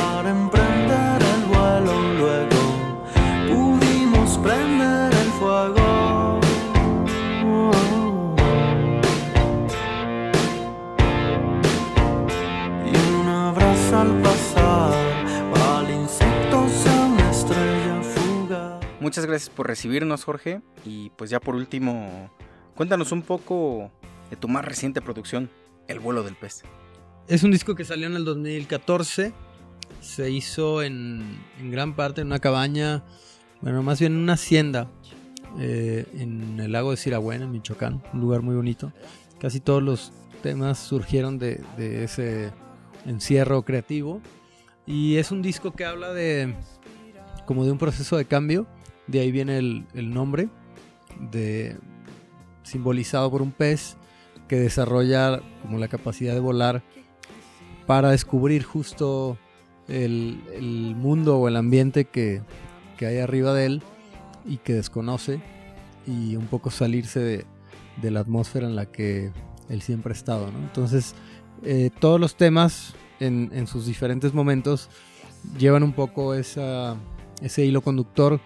Muchas 19.10 19.26
gracias 19.26 19.50
por 19.50 19.66
recibirnos, 19.66 20.24
Jorge. 20.24 20.62
Y 20.86 21.10
pues 21.16 21.32
ya 21.32 21.40
por 21.40 21.56
último, 21.56 22.30
cuéntanos 22.76 23.12
un 23.12 23.24
poco 23.24 23.90
de 24.30 24.36
tu 24.36 24.48
más 24.48 24.64
reciente 24.64 25.02
producción, 25.02 25.50
El 25.88 26.00
vuelo 26.00 26.22
del 26.22 26.36
pez. 26.36 26.62
Es 27.28 27.42
un 27.42 27.50
disco 27.50 27.74
que 27.74 27.86
salió 27.86 28.06
en 28.06 28.16
el 28.16 28.24
2014. 28.24 29.34
Se 30.00 30.30
hizo 30.30 30.84
en, 30.84 31.40
gran 31.72 31.96
parte 31.96 32.22
en 32.22 32.28
una 32.28 32.38
cabaña, 32.38 33.04
bueno, 33.62 33.82
más 33.82 34.00
bien 34.00 34.14
en 34.14 34.20
una 34.20 34.34
hacienda 34.34 34.92
eh, 35.58 36.06
en 36.14 36.60
el 36.60 36.72
lago 36.72 36.92
de 36.92 36.98
Sirahuén, 36.98 37.42
en 37.42 37.50
Michoacán, 37.50 38.04
un 38.14 38.22
lugar 38.22 38.44
muy 38.44 38.54
bonito. 38.54 38.94
Casi 39.40 39.60
todos 39.60 39.82
los 39.82 40.14
temas 40.44 40.78
surgieron 40.78 41.40
de, 41.40 41.64
de 41.78 42.04
ese 42.04 42.52
encierro 43.08 43.64
creativo. 43.64 44.22
Y 44.86 45.16
es 45.16 45.32
un 45.32 45.42
disco 45.42 45.72
que 45.72 45.86
habla 45.86 46.14
de 46.14 46.54
como 47.48 47.66
de 47.66 47.72
un 47.72 47.80
proceso 47.80 48.16
de 48.16 48.26
cambio. 48.26 48.68
De 49.10 49.20
ahí 49.20 49.32
viene 49.32 49.58
el, 49.58 49.86
el 49.94 50.14
nombre, 50.14 50.50
de, 51.32 51.78
simbolizado 52.64 53.30
por 53.32 53.42
un 53.42 53.52
pez 53.52 53.98
que 54.48 54.58
desarrolla 54.58 55.42
como 55.62 55.78
la 55.78 55.88
capacidad 55.88 56.34
de 56.34 56.40
volar 56.40 56.84
para 57.86 58.12
descubrir 58.12 58.64
justo 58.64 59.38
el, 59.88 60.44
el 60.54 60.96
mundo 60.96 61.40
o 61.40 61.48
el 61.48 61.56
ambiente 61.56 62.06
que, 62.06 62.42
que, 62.98 63.08
hay 63.08 63.18
arriba 63.18 63.54
de 63.54 63.66
él 63.66 63.84
y 64.46 64.58
que 64.58 64.74
desconoce 64.74 65.42
y 66.06 66.36
un 66.36 66.46
poco 66.46 66.70
salirse 66.70 67.20
de, 67.20 67.46
de 68.02 68.12
la 68.12 68.20
atmósfera 68.20 68.68
en 68.68 68.76
la 68.76 68.86
que 68.86 69.32
él 69.70 69.82
siempre 69.82 70.14
ha 70.14 70.16
estado. 70.16 70.52
¿no? 70.52 70.60
Entonces, 70.60 71.16
eh, 71.64 71.90
todos 72.00 72.20
los 72.20 72.36
temas 72.36 72.94
en, 73.20 73.50
en, 73.54 73.66
sus 73.66 73.86
diferentes 73.88 74.34
momentos 74.34 74.90
llevan 75.58 75.84
un 75.84 75.94
poco 75.94 76.36
esa, 76.36 76.96
ese 77.42 77.66
hilo 77.66 77.82
conductor 77.82 78.40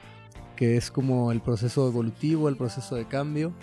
que 0.55 0.77
es 0.77 0.91
como 0.91 1.31
el 1.31 1.41
proceso 1.41 1.87
evolutivo, 1.87 2.49
el 2.49 2.55
proceso 2.55 2.95
de 2.95 3.05
cambio 3.05 3.53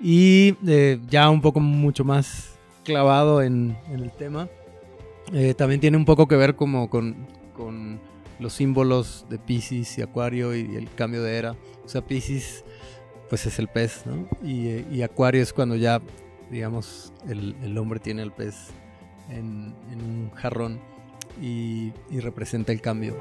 y 0.00 0.56
eh, 0.66 1.00
ya 1.08 1.30
un 1.30 1.40
poco 1.40 1.60
mucho 1.60 2.04
más 2.04 2.58
clavado 2.84 3.42
en, 3.42 3.76
en 3.88 4.00
el 4.00 4.12
tema. 4.12 4.48
Eh, 5.32 5.54
también 5.54 5.80
tiene 5.80 5.96
un 5.96 6.04
poco 6.04 6.28
que 6.28 6.36
ver 6.36 6.54
como 6.54 6.90
con, 6.90 7.26
con, 7.56 7.98
los 8.40 8.52
símbolos 8.52 9.24
de 9.30 9.38
Pisces 9.38 9.96
y 9.96 10.02
Acuario 10.02 10.54
y 10.56 10.76
el 10.76 10.90
cambio 10.90 11.22
de 11.22 11.38
era. 11.38 11.52
O 11.84 11.88
sea, 11.88 12.02
Pisces 12.02 12.64
pues 13.30 13.46
es 13.46 13.58
el 13.58 13.68
pez, 13.68 14.04
¿no? 14.04 14.28
Y, 14.46 14.84
y 14.94 15.02
Acuario 15.02 15.40
es 15.40 15.52
cuando 15.52 15.76
ya, 15.76 16.02
digamos, 16.50 17.12
el, 17.28 17.56
el 17.62 17.78
hombre 17.78 18.00
tiene 18.00 18.22
el 18.22 18.32
pez 18.32 18.56
en, 19.30 19.74
en 19.90 20.02
un 20.02 20.30
jarrón 20.34 20.80
y, 21.40 21.92
y 22.10 22.20
representa 22.20 22.72
el 22.72 22.80
cambio. 22.80 23.16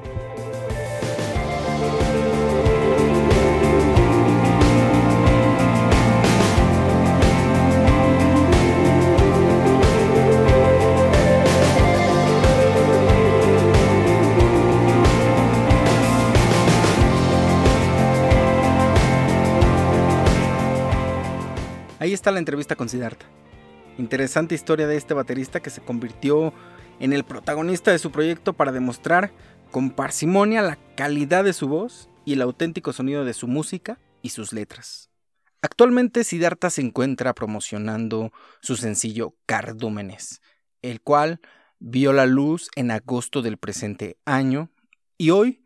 Ahí 22.03 22.12
está 22.12 22.31
la 22.31 22.39
entrevista 22.39 22.75
con 22.75 22.89
Siddhartha. 22.89 23.25
Interesante 23.98 24.55
historia 24.55 24.88
de 24.88 24.98
este 24.98 25.13
baterista 25.13 25.62
que 25.62 25.69
se 25.69 25.79
convirtió 25.79 26.53
en 27.00 27.13
el 27.13 27.24
protagonista 27.24 27.91
de 27.91 27.98
su 27.98 28.12
proyecto 28.12 28.51
para 28.51 28.74
demostrar 28.74 29.31
con 29.72 29.89
parsimonia 29.89 30.62
la 30.62 30.77
calidad 30.98 31.45
de 31.45 31.53
su 31.53 31.69
voz 31.69 32.10
y 32.25 32.33
el 32.33 32.41
auténtico 32.41 32.91
sonido 32.91 33.24
de 33.24 33.33
su 33.33 33.48
música 33.48 34.01
y 34.22 34.31
sus 34.31 34.51
letras. 34.51 35.12
Actualmente 35.62 36.25
Siddhartha 36.25 36.69
se 36.69 36.81
encuentra 36.81 37.33
promocionando 37.33 38.33
su 38.62 38.75
sencillo 38.75 39.38
Cardúmenes, 39.45 40.41
el 40.81 41.00
cual 41.00 41.39
vio 41.79 42.12
la 42.12 42.25
luz 42.25 42.67
en 42.75 42.91
agosto 42.91 43.41
del 43.41 43.55
presente 43.55 44.17
año 44.25 44.72
y 45.17 45.29
hoy 45.29 45.63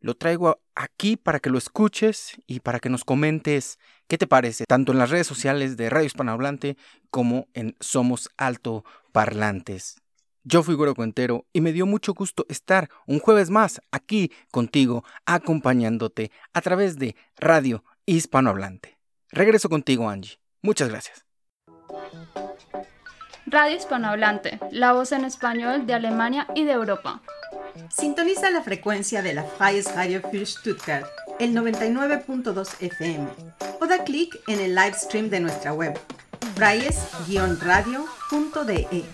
lo 0.00 0.16
traigo 0.16 0.60
aquí 0.74 1.16
para 1.16 1.38
que 1.38 1.50
lo 1.50 1.58
escuches 1.58 2.40
y 2.48 2.58
para 2.58 2.80
que 2.80 2.88
nos 2.88 3.04
comentes 3.04 3.78
qué 4.08 4.18
te 4.18 4.26
parece, 4.26 4.64
tanto 4.66 4.92
en 4.92 4.98
las 4.98 5.10
redes 5.10 5.26
sociales 5.26 5.76
de 5.76 5.90
Radio 5.90 6.06
Hispanohablante 6.06 6.76
como 7.10 7.48
en 7.54 7.76
Somos 7.80 8.28
Alto 8.36 8.84
Parlantes. 9.12 9.96
Yo 10.44 10.62
fui 10.62 10.76
Güero 10.76 10.94
Cuentero 10.94 11.44
y 11.52 11.60
me 11.60 11.72
dio 11.72 11.86
mucho 11.86 12.14
gusto 12.14 12.46
estar 12.48 12.88
un 13.06 13.18
jueves 13.18 13.50
más 13.50 13.80
aquí 13.90 14.30
contigo, 14.52 15.04
acompañándote 15.24 16.30
a 16.52 16.60
través 16.60 16.98
de 16.98 17.16
Radio 17.36 17.82
Hispanohablante. 18.06 18.96
Regreso 19.30 19.68
contigo, 19.68 20.08
Angie. 20.08 20.38
Muchas 20.62 20.88
gracias. 20.88 21.24
Radio 23.46 23.76
Hispanohablante, 23.76 24.60
la 24.70 24.92
voz 24.92 25.12
en 25.12 25.24
español 25.24 25.86
de 25.86 25.94
Alemania 25.94 26.46
y 26.54 26.64
de 26.64 26.72
Europa. 26.72 27.22
Sintoniza 27.90 28.50
la 28.50 28.62
frecuencia 28.62 29.22
de 29.22 29.34
la 29.34 29.44
Freies 29.44 29.94
Radio 29.94 30.20
für 30.20 30.46
Stuttgart, 30.46 31.06
el 31.38 31.54
99.2 31.54 32.68
FM, 32.80 33.28
o 33.80 33.86
da 33.86 34.02
clic 34.04 34.38
en 34.46 34.60
el 34.60 34.74
live 34.74 34.94
stream 34.94 35.30
de 35.30 35.40
nuestra 35.40 35.72
web, 35.72 35.98
freies-radio.de. 36.54 39.04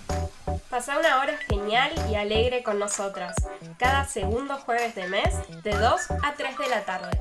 Pasa 0.69 0.99
una 0.99 1.21
hora 1.21 1.37
genial 1.49 1.92
y 2.11 2.14
alegre 2.14 2.62
con 2.62 2.78
nosotras, 2.78 3.35
cada 3.78 4.07
segundo 4.07 4.59
jueves 4.59 4.95
de 4.95 5.09
mes, 5.09 5.35
de 5.62 5.73
2 5.73 6.00
a 6.23 6.35
3 6.35 6.59
de 6.59 6.69
la 6.69 6.85
tarde. 6.85 7.19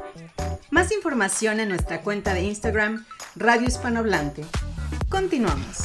Más 0.69 0.91
información 0.91 1.59
en 1.59 1.69
nuestra 1.69 2.01
cuenta 2.01 2.33
de 2.33 2.41
Instagram, 2.41 3.05
Radio 3.35 3.67
Hispanohablante. 3.67 4.45
Continuamos. 5.09 5.77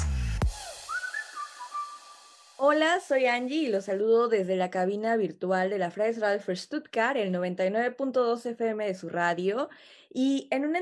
Hola, 2.58 3.00
soy 3.00 3.26
Angie 3.26 3.64
y 3.64 3.66
los 3.66 3.84
saludo 3.84 4.28
desde 4.28 4.56
la 4.56 4.70
cabina 4.70 5.18
virtual 5.18 5.68
de 5.68 5.76
la 5.76 5.90
Freies 5.90 6.20
Radio 6.20 6.40
für 6.40 6.56
Stuttgart, 6.56 7.18
el 7.18 7.30
99.2 7.30 8.46
FM 8.46 8.86
de 8.86 8.94
su 8.94 9.10
radio. 9.10 9.68
Y 10.08 10.48
en 10.50 10.64
una, 10.64 10.80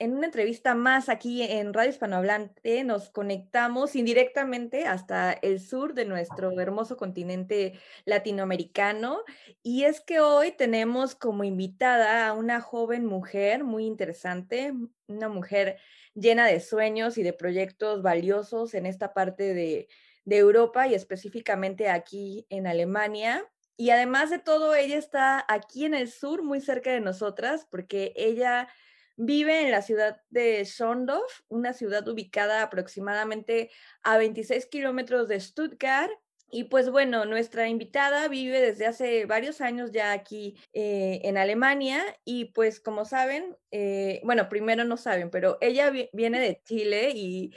en 0.00 0.16
una 0.16 0.26
entrevista 0.26 0.74
más 0.74 1.08
aquí 1.08 1.44
en 1.44 1.72
Radio 1.72 1.90
Hispanohablante 1.90 2.82
nos 2.82 3.08
conectamos 3.10 3.94
indirectamente 3.94 4.86
hasta 4.86 5.32
el 5.32 5.60
sur 5.60 5.94
de 5.94 6.06
nuestro 6.06 6.50
hermoso 6.60 6.96
continente 6.96 7.78
latinoamericano. 8.04 9.20
Y 9.62 9.84
es 9.84 10.00
que 10.00 10.18
hoy 10.18 10.50
tenemos 10.50 11.14
como 11.14 11.44
invitada 11.44 12.26
a 12.26 12.32
una 12.32 12.60
joven 12.60 13.06
mujer 13.06 13.62
muy 13.62 13.86
interesante, 13.86 14.74
una 15.06 15.28
mujer 15.28 15.78
llena 16.14 16.46
de 16.48 16.58
sueños 16.58 17.16
y 17.16 17.22
de 17.22 17.32
proyectos 17.32 18.02
valiosos 18.02 18.74
en 18.74 18.86
esta 18.86 19.14
parte 19.14 19.54
de 19.54 19.86
de 20.26 20.38
Europa 20.38 20.86
y 20.86 20.94
específicamente 20.94 21.88
aquí 21.88 22.46
en 22.50 22.66
Alemania. 22.66 23.48
Y 23.78 23.90
además 23.90 24.28
de 24.30 24.38
todo, 24.38 24.74
ella 24.74 24.98
está 24.98 25.44
aquí 25.48 25.84
en 25.84 25.94
el 25.94 26.10
sur, 26.10 26.42
muy 26.42 26.60
cerca 26.60 26.90
de 26.90 27.00
nosotras, 27.00 27.66
porque 27.70 28.12
ella 28.16 28.68
vive 29.16 29.62
en 29.62 29.70
la 29.70 29.82
ciudad 29.82 30.20
de 30.30 30.64
Schondorf, 30.64 31.40
una 31.48 31.72
ciudad 31.72 32.06
ubicada 32.08 32.62
aproximadamente 32.62 33.70
a 34.02 34.18
26 34.18 34.66
kilómetros 34.66 35.28
de 35.28 35.40
Stuttgart. 35.40 36.10
Y 36.50 36.64
pues 36.64 36.90
bueno, 36.90 37.24
nuestra 37.24 37.68
invitada 37.68 38.28
vive 38.28 38.60
desde 38.60 38.86
hace 38.86 39.26
varios 39.26 39.60
años 39.60 39.90
ya 39.90 40.12
aquí 40.12 40.56
eh, 40.72 41.20
en 41.24 41.38
Alemania 41.38 42.02
y 42.24 42.46
pues 42.46 42.78
como 42.78 43.04
saben, 43.04 43.56
eh, 43.72 44.20
bueno, 44.22 44.48
primero 44.48 44.84
no 44.84 44.96
saben, 44.96 45.30
pero 45.30 45.58
ella 45.60 45.90
viene 46.12 46.38
de 46.38 46.62
Chile 46.64 47.10
y 47.14 47.52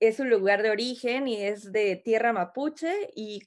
es 0.00 0.18
un 0.18 0.30
lugar 0.30 0.62
de 0.62 0.70
origen 0.70 1.28
y 1.28 1.42
es 1.42 1.72
de 1.72 1.96
tierra 1.96 2.32
mapuche 2.32 3.10
y 3.14 3.42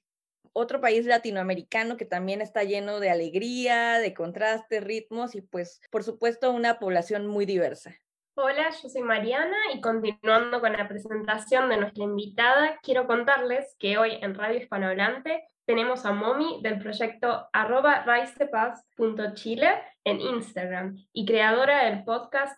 otro 0.53 0.79
país 0.79 1.05
latinoamericano 1.05 1.97
que 1.97 2.05
también 2.05 2.41
está 2.41 2.63
lleno 2.63 2.99
de 2.99 3.09
alegría, 3.09 3.97
de 3.97 4.13
contrastes, 4.13 4.83
ritmos 4.83 5.33
y 5.33 5.41
pues 5.41 5.81
por 5.89 6.03
supuesto 6.03 6.51
una 6.51 6.77
población 6.77 7.25
muy 7.25 7.45
diversa. 7.45 7.95
Hola, 8.35 8.69
yo 8.81 8.89
soy 8.89 9.01
Mariana 9.01 9.57
y 9.75 9.81
continuando 9.81 10.59
con 10.59 10.73
la 10.73 10.87
presentación 10.87 11.69
de 11.69 11.77
nuestra 11.77 12.03
invitada, 12.03 12.79
quiero 12.81 13.05
contarles 13.05 13.75
que 13.77 13.97
hoy 13.97 14.17
en 14.21 14.33
Radio 14.33 14.59
Hispanohablante 14.59 15.43
tenemos 15.65 16.05
a 16.05 16.13
Momi 16.13 16.59
del 16.61 16.79
proyecto 16.79 17.47
arroba 17.53 18.03
raizepaz.chile 18.03 19.69
en 20.03 20.19
Instagram 20.19 20.97
y 21.13 21.25
creadora 21.25 21.85
del 21.85 22.03
podcast 22.03 22.57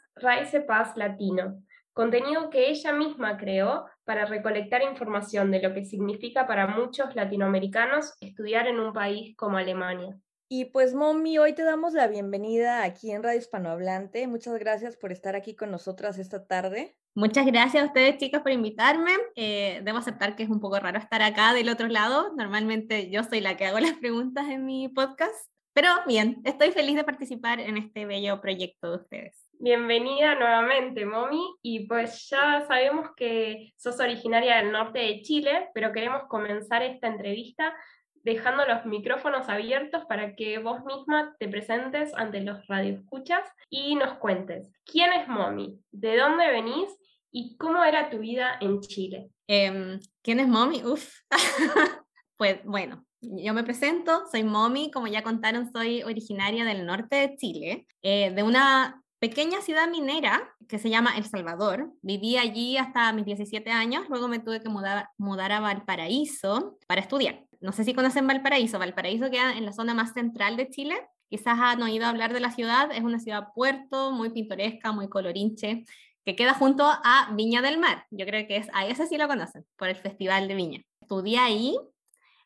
Paz 0.65 0.95
Latino 0.95 1.61
contenido 1.95 2.49
que 2.49 2.69
ella 2.69 2.91
misma 2.91 3.37
creó 3.37 3.85
para 4.03 4.25
recolectar 4.25 4.83
información 4.83 5.49
de 5.49 5.61
lo 5.61 5.73
que 5.73 5.85
significa 5.85 6.45
para 6.45 6.67
muchos 6.67 7.15
latinoamericanos 7.15 8.13
estudiar 8.19 8.67
en 8.67 8.81
un 8.81 8.91
país 8.91 9.35
como 9.37 9.57
Alemania. 9.57 10.19
Y 10.49 10.65
pues, 10.65 10.93
Mommy, 10.93 11.37
hoy 11.37 11.53
te 11.53 11.63
damos 11.63 11.93
la 11.93 12.07
bienvenida 12.07 12.83
aquí 12.83 13.11
en 13.11 13.23
Radio 13.23 13.39
Hispanohablante. 13.39 14.27
Muchas 14.27 14.59
gracias 14.59 14.97
por 14.97 15.13
estar 15.13 15.37
aquí 15.37 15.55
con 15.55 15.71
nosotras 15.71 16.19
esta 16.19 16.45
tarde. 16.45 16.97
Muchas 17.15 17.45
gracias 17.45 17.81
a 17.81 17.87
ustedes, 17.87 18.17
chicas, 18.17 18.41
por 18.41 18.51
invitarme. 18.51 19.13
Eh, 19.37 19.79
debo 19.85 19.99
aceptar 19.99 20.35
que 20.35 20.43
es 20.43 20.49
un 20.49 20.59
poco 20.59 20.77
raro 20.77 20.99
estar 20.99 21.21
acá 21.21 21.53
del 21.53 21.69
otro 21.69 21.87
lado. 21.87 22.35
Normalmente 22.35 23.09
yo 23.09 23.23
soy 23.23 23.39
la 23.39 23.55
que 23.55 23.67
hago 23.67 23.79
las 23.79 23.93
preguntas 23.93 24.49
en 24.49 24.65
mi 24.65 24.89
podcast. 24.89 25.49
Pero 25.71 25.89
bien, 26.05 26.41
estoy 26.43 26.71
feliz 26.71 26.97
de 26.97 27.05
participar 27.05 27.61
en 27.61 27.77
este 27.77 28.05
bello 28.05 28.41
proyecto 28.41 28.91
de 28.91 28.97
ustedes. 28.97 29.44
Bienvenida 29.65 30.35
nuevamente, 30.35 31.07
Momi. 31.07 31.43
Y 31.63 31.87
pues 31.87 32.29
ya 32.29 32.63
sabemos 32.67 33.09
que 33.17 33.73
sos 33.77 33.99
originaria 33.99 34.57
del 34.57 34.71
norte 34.71 34.99
de 34.99 35.23
Chile, 35.23 35.69
pero 35.73 35.91
queremos 35.91 36.25
comenzar 36.29 36.83
esta 36.83 37.07
entrevista 37.07 37.75
dejando 38.13 38.63
los 38.67 38.85
micrófonos 38.85 39.49
abiertos 39.49 40.05
para 40.05 40.35
que 40.35 40.59
vos 40.59 40.85
misma 40.85 41.35
te 41.39 41.47
presentes 41.47 42.13
ante 42.13 42.41
los 42.41 42.63
radioescuchas 42.67 43.41
y 43.67 43.95
nos 43.95 44.19
cuentes 44.19 44.71
quién 44.85 45.11
es 45.13 45.27
Momi, 45.27 45.79
de 45.89 46.15
dónde 46.15 46.47
venís 46.51 46.95
y 47.31 47.57
cómo 47.57 47.83
era 47.83 48.11
tu 48.11 48.19
vida 48.19 48.59
en 48.61 48.81
Chile. 48.81 49.31
Em, 49.47 49.99
¿Quién 50.21 50.41
es 50.41 50.47
Momi? 50.47 50.83
Uf. 50.83 51.11
pues 52.37 52.63
bueno, 52.65 53.03
yo 53.19 53.55
me 53.55 53.63
presento, 53.63 54.27
soy 54.31 54.43
Momi, 54.43 54.91
como 54.91 55.07
ya 55.07 55.23
contaron, 55.23 55.71
soy 55.71 56.03
originaria 56.03 56.65
del 56.65 56.85
norte 56.85 57.15
de 57.15 57.35
Chile, 57.35 57.87
eh, 58.03 58.29
de 58.29 58.43
una 58.43 59.01
pequeña 59.19 59.61
ciudad 59.61 59.89
minera 59.89 60.55
que 60.67 60.79
se 60.79 60.89
llama 60.89 61.17
El 61.17 61.25
Salvador. 61.25 61.91
Viví 62.01 62.37
allí 62.37 62.77
hasta 62.77 63.11
mis 63.13 63.25
17 63.25 63.71
años, 63.71 64.05
luego 64.09 64.27
me 64.27 64.39
tuve 64.39 64.61
que 64.61 64.69
mudar, 64.69 65.09
mudar 65.17 65.51
a 65.51 65.59
Valparaíso 65.59 66.77
para 66.87 67.01
estudiar. 67.01 67.45
No 67.61 67.71
sé 67.71 67.83
si 67.83 67.93
conocen 67.93 68.27
Valparaíso. 68.27 68.79
Valparaíso 68.79 69.29
queda 69.31 69.53
en 69.57 69.65
la 69.65 69.73
zona 69.73 69.93
más 69.93 70.13
central 70.13 70.57
de 70.57 70.69
Chile. 70.69 70.95
Quizás 71.29 71.57
han 71.59 71.81
oído 71.81 72.05
hablar 72.05 72.33
de 72.33 72.39
la 72.39 72.51
ciudad. 72.51 72.91
Es 72.91 73.01
una 73.01 73.19
ciudad 73.19 73.47
puerto, 73.55 74.11
muy 74.11 74.29
pintoresca, 74.29 74.91
muy 74.91 75.09
colorinche, 75.09 75.83
que 76.23 76.35
queda 76.35 76.53
junto 76.53 76.85
a 76.85 77.31
Viña 77.33 77.61
del 77.61 77.79
Mar. 77.79 78.05
Yo 78.11 78.25
creo 78.25 78.47
que 78.47 78.57
es, 78.57 78.67
a 78.73 78.85
ese 78.85 79.07
sí 79.07 79.17
lo 79.17 79.27
conocen, 79.27 79.65
por 79.77 79.89
el 79.89 79.95
Festival 79.95 80.47
de 80.47 80.55
Viña. 80.55 80.81
Estudié 81.01 81.39
ahí 81.39 81.77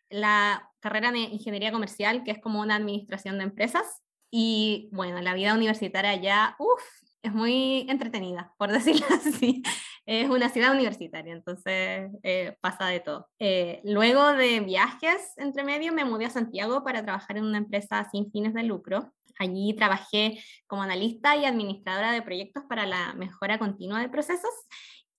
la 0.10 0.70
carrera 0.80 1.12
de 1.12 1.20
ingeniería 1.20 1.72
comercial, 1.72 2.24
que 2.24 2.32
es 2.32 2.40
como 2.40 2.62
una 2.62 2.76
administración 2.76 3.38
de 3.38 3.46
empresas. 3.46 4.02
Y 4.32 4.90
bueno, 4.92 5.22
la 5.22 5.34
vida 5.34 5.54
universitaria 5.54 6.16
ya, 6.16 6.56
uff, 6.60 6.84
es 7.22 7.34
muy 7.34 7.86
entretenida, 7.90 8.54
por 8.58 8.72
decirlo 8.72 9.06
así. 9.10 9.64
Es 10.06 10.30
una 10.30 10.50
ciudad 10.50 10.74
universitaria, 10.74 11.34
entonces 11.34 12.10
eh, 12.24 12.58
pasa 12.62 12.88
de 12.88 13.00
todo. 13.00 13.30
Eh, 13.40 13.82
luego 13.84 14.34
de 14.34 14.60
viajes 14.62 15.34
entre 15.38 15.64
medio, 15.64 15.94
me 15.94 16.06
mudé 16.06 16.26
a 16.26 16.30
Santiago 16.32 16.84
para 16.84 17.04
trabajar 17.04 17.38
en 17.38 17.46
una 17.46 17.60
empresa 17.60 18.08
sin 18.12 18.32
fines 18.32 18.54
de 18.54 18.64
lucro. 18.64 19.14
Allí 19.38 19.74
trabajé 19.74 20.44
como 20.68 20.82
analista 20.84 21.36
y 21.36 21.46
administradora 21.46 22.12
de 22.12 22.22
proyectos 22.22 22.64
para 22.68 22.86
la 22.86 23.14
mejora 23.14 23.60
continua 23.60 24.02
de 24.02 24.10
procesos. 24.10 24.52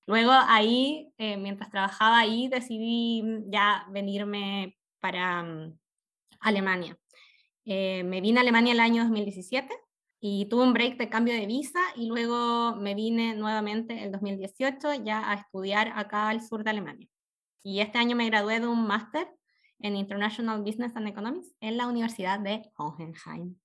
Luego 0.06 0.32
ahí, 0.32 1.12
eh, 1.18 1.36
mientras 1.36 1.70
trabajaba 1.70 2.18
ahí, 2.18 2.48
decidí 2.48 3.22
ya 3.46 3.86
venirme 3.90 4.76
para 4.98 5.42
mm, 5.42 5.78
Alemania. 6.40 6.98
Eh, 7.64 8.02
me 8.04 8.20
vine 8.20 8.38
a 8.38 8.42
Alemania 8.42 8.72
el 8.72 8.80
año 8.80 9.02
2017 9.02 9.72
y 10.20 10.46
tuve 10.46 10.64
un 10.64 10.72
break 10.72 10.96
de 10.98 11.08
cambio 11.08 11.34
de 11.34 11.46
visa 11.46 11.80
y 11.96 12.06
luego 12.06 12.76
me 12.76 12.94
vine 12.94 13.34
nuevamente 13.34 14.02
el 14.02 14.12
2018 14.12 14.94
ya 15.04 15.30
a 15.30 15.34
estudiar 15.34 15.92
acá 15.94 16.28
al 16.28 16.42
sur 16.42 16.64
de 16.64 16.70
Alemania. 16.70 17.08
Y 17.62 17.80
este 17.80 17.98
año 17.98 18.16
me 18.16 18.26
gradué 18.26 18.60
de 18.60 18.66
un 18.66 18.86
máster 18.86 19.28
en 19.78 19.96
International 19.96 20.62
Business 20.62 20.96
and 20.96 21.08
Economics 21.08 21.54
en 21.60 21.76
la 21.76 21.86
Universidad 21.86 22.40
de 22.40 22.70
Hohenheim. 22.76 23.56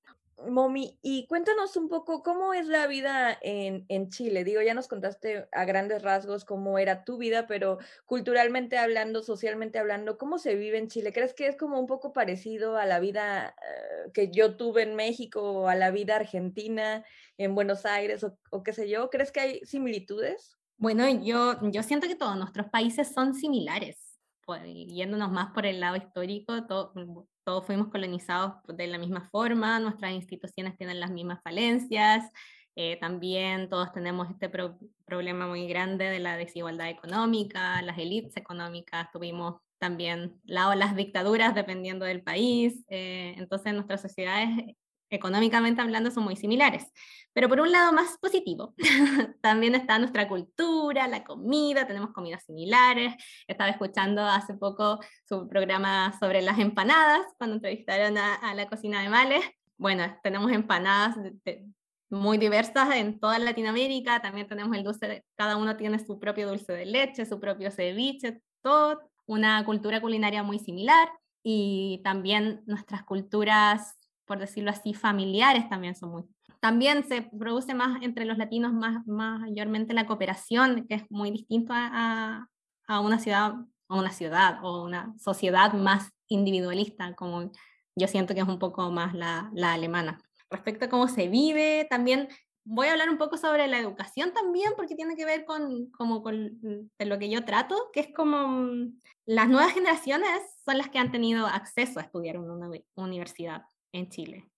Momi, 0.49 0.97
y 1.01 1.27
cuéntanos 1.27 1.75
un 1.77 1.89
poco 1.89 2.23
cómo 2.23 2.53
es 2.53 2.67
la 2.67 2.87
vida 2.87 3.37
en, 3.41 3.85
en, 3.89 4.09
Chile. 4.09 4.43
Digo, 4.43 4.61
ya 4.61 4.73
nos 4.73 4.87
contaste 4.87 5.47
a 5.51 5.65
grandes 5.65 6.01
rasgos 6.01 6.45
cómo 6.45 6.77
era 6.79 7.03
tu 7.03 7.17
vida, 7.17 7.47
pero 7.47 7.77
culturalmente 8.05 8.77
hablando, 8.77 9.21
socialmente 9.21 9.79
hablando, 9.79 10.17
¿cómo 10.17 10.37
se 10.37 10.55
vive 10.55 10.77
en 10.77 10.87
Chile? 10.87 11.13
¿Crees 11.13 11.33
que 11.33 11.47
es 11.47 11.57
como 11.57 11.79
un 11.79 11.87
poco 11.87 12.13
parecido 12.13 12.77
a 12.77 12.85
la 12.85 12.99
vida 12.99 13.55
eh, 13.61 14.11
que 14.13 14.31
yo 14.31 14.55
tuve 14.55 14.83
en 14.83 14.95
México 14.95 15.41
o 15.41 15.67
a 15.67 15.75
la 15.75 15.91
vida 15.91 16.15
argentina 16.15 17.03
en 17.37 17.55
Buenos 17.55 17.85
Aires 17.85 18.25
o, 18.51 18.63
qué 18.63 18.73
sé 18.73 18.89
yo? 18.89 19.09
¿Crees 19.09 19.31
que 19.31 19.39
hay 19.39 19.59
similitudes? 19.65 20.57
Bueno, 20.77 21.07
yo, 21.09 21.57
yo 21.71 21.83
siento 21.83 22.07
que 22.07 22.15
todos 22.15 22.37
nuestros 22.37 22.67
países 22.69 23.11
son 23.13 23.33
similares. 23.33 24.19
Pues, 24.45 24.61
yéndonos 24.65 25.31
más 25.31 25.51
por 25.53 25.65
el 25.65 25.79
lado 25.79 25.95
histórico, 25.95 26.65
todo, 26.67 26.93
todos 27.45 27.65
fuimos 27.65 27.87
colonizados 27.87 28.55
de 28.67 28.87
la 28.87 28.97
misma 28.97 29.29
forma, 29.29 29.79
nuestras 29.79 30.11
instituciones 30.11 30.75
tienen 30.75 30.99
las 30.99 31.11
mismas 31.11 31.41
falencias, 31.43 32.29
eh, 32.75 32.97
también 32.99 33.69
todos 33.69 33.93
tenemos 33.93 34.29
este 34.29 34.49
problema 35.05 35.47
muy 35.47 35.67
grande 35.67 36.05
de 36.05 36.19
la 36.19 36.35
desigualdad 36.35 36.89
económica, 36.89 37.81
las 37.83 37.97
élites 37.97 38.35
económicas, 38.35 39.09
tuvimos 39.13 39.61
también 39.77 40.41
la, 40.43 40.75
las 40.75 40.95
dictaduras 40.95 41.55
dependiendo 41.55 42.03
del 42.03 42.23
país, 42.23 42.83
eh, 42.89 43.35
entonces 43.37 43.73
nuestras 43.73 44.01
sociedades 44.01 44.75
económicamente 45.09 45.81
hablando 45.81 46.11
son 46.11 46.23
muy 46.23 46.35
similares. 46.35 46.91
Pero 47.33 47.49
por 47.49 47.59
un 47.59 47.71
lado 47.71 47.91
más 47.91 48.17
positivo, 48.19 48.73
también 49.41 49.75
está 49.75 49.99
nuestra 49.99 50.27
cultura, 50.27 51.07
la 51.07 51.23
comida, 51.23 51.85
tenemos 51.85 52.11
comidas 52.11 52.43
similares. 52.45 53.13
Estaba 53.47 53.69
escuchando 53.69 54.23
hace 54.23 54.53
poco 54.53 54.99
su 55.27 55.47
programa 55.47 56.17
sobre 56.19 56.41
las 56.41 56.59
empanadas, 56.59 57.25
cuando 57.37 57.55
entrevistaron 57.57 58.17
a, 58.17 58.53
la 58.53 58.67
cocina 58.67 59.01
de 59.01 59.09
Males. 59.09 59.43
Bueno, 59.77 60.17
tenemos 60.23 60.51
empanadas 60.51 61.17
muy 62.09 62.37
diversas 62.37 62.95
en 62.95 63.19
toda 63.19 63.39
Latinoamérica, 63.39 64.21
también 64.21 64.47
tenemos 64.47 64.75
el 64.77 64.83
dulce, 64.83 65.25
cada 65.35 65.57
uno 65.57 65.75
tiene 65.75 65.99
su 65.99 66.19
propio 66.19 66.47
dulce 66.47 66.71
de 66.71 66.85
leche, 66.85 67.25
su 67.25 67.39
propio 67.39 67.71
ceviche, 67.71 68.41
todo 68.61 69.01
una 69.25 69.63
cultura 69.65 69.99
culinaria 70.01 70.43
muy 70.43 70.59
similar 70.59 71.09
y 71.43 72.01
también 72.03 72.63
nuestras 72.65 73.03
culturas, 73.03 73.97
por 74.25 74.39
decirlo 74.39 74.71
así, 74.71 74.93
familiares 74.93 75.69
también 75.69 75.95
son 75.95 76.11
muy... 76.11 76.23
También 76.59 77.07
se 77.07 77.21
produce 77.21 77.73
más 77.73 78.01
entre 78.01 78.25
los 78.25 78.37
latinos 78.37 78.73
más, 78.73 79.05
mayormente 79.05 79.93
la 79.93 80.07
cooperación, 80.07 80.87
que 80.87 80.95
es 80.95 81.03
muy 81.11 81.29
distinto 81.29 81.73
a, 81.75 82.47
a 82.87 82.99
una 82.99 83.19
ciudad 83.19 83.53
o 83.87 83.99
una 83.99 84.11
ciudad 84.11 84.59
o 84.63 84.83
una 84.83 85.13
sociedad 85.19 85.73
más 85.73 86.11
individualista, 86.27 87.13
como 87.13 87.51
yo 87.95 88.07
siento 88.07 88.33
que 88.33 88.41
es 88.41 88.47
un 88.47 88.59
poco 88.59 88.89
más 88.91 89.13
la, 89.13 89.49
la 89.53 89.73
alemana. 89.73 90.19
Respecto 90.49 90.85
a 90.85 90.89
cómo 90.89 91.07
se 91.07 91.27
vive, 91.27 91.85
también 91.89 92.29
voy 92.63 92.87
a 92.87 92.93
hablar 92.93 93.09
un 93.09 93.17
poco 93.17 93.37
sobre 93.37 93.67
la 93.67 93.79
educación 93.79 94.33
también, 94.33 94.73
porque 94.75 94.95
tiene 94.95 95.15
que 95.15 95.25
ver 95.25 95.45
con, 95.45 95.91
como 95.91 96.21
con 96.23 96.59
lo 96.99 97.19
que 97.19 97.29
yo 97.29 97.45
trato, 97.45 97.89
que 97.93 97.99
es 98.01 98.13
como 98.13 98.47
mm, 98.47 99.01
las 99.25 99.47
nuevas 99.47 99.73
generaciones 99.73 100.29
son 100.65 100.77
las 100.77 100.89
que 100.89 100.99
han 100.99 101.11
tenido 101.11 101.45
acceso 101.45 101.99
a 101.99 102.03
estudiar 102.03 102.35
en 102.35 102.49
una 102.49 102.69
universidad 102.95 103.63
en 103.91 104.09
Chile. 104.09 104.49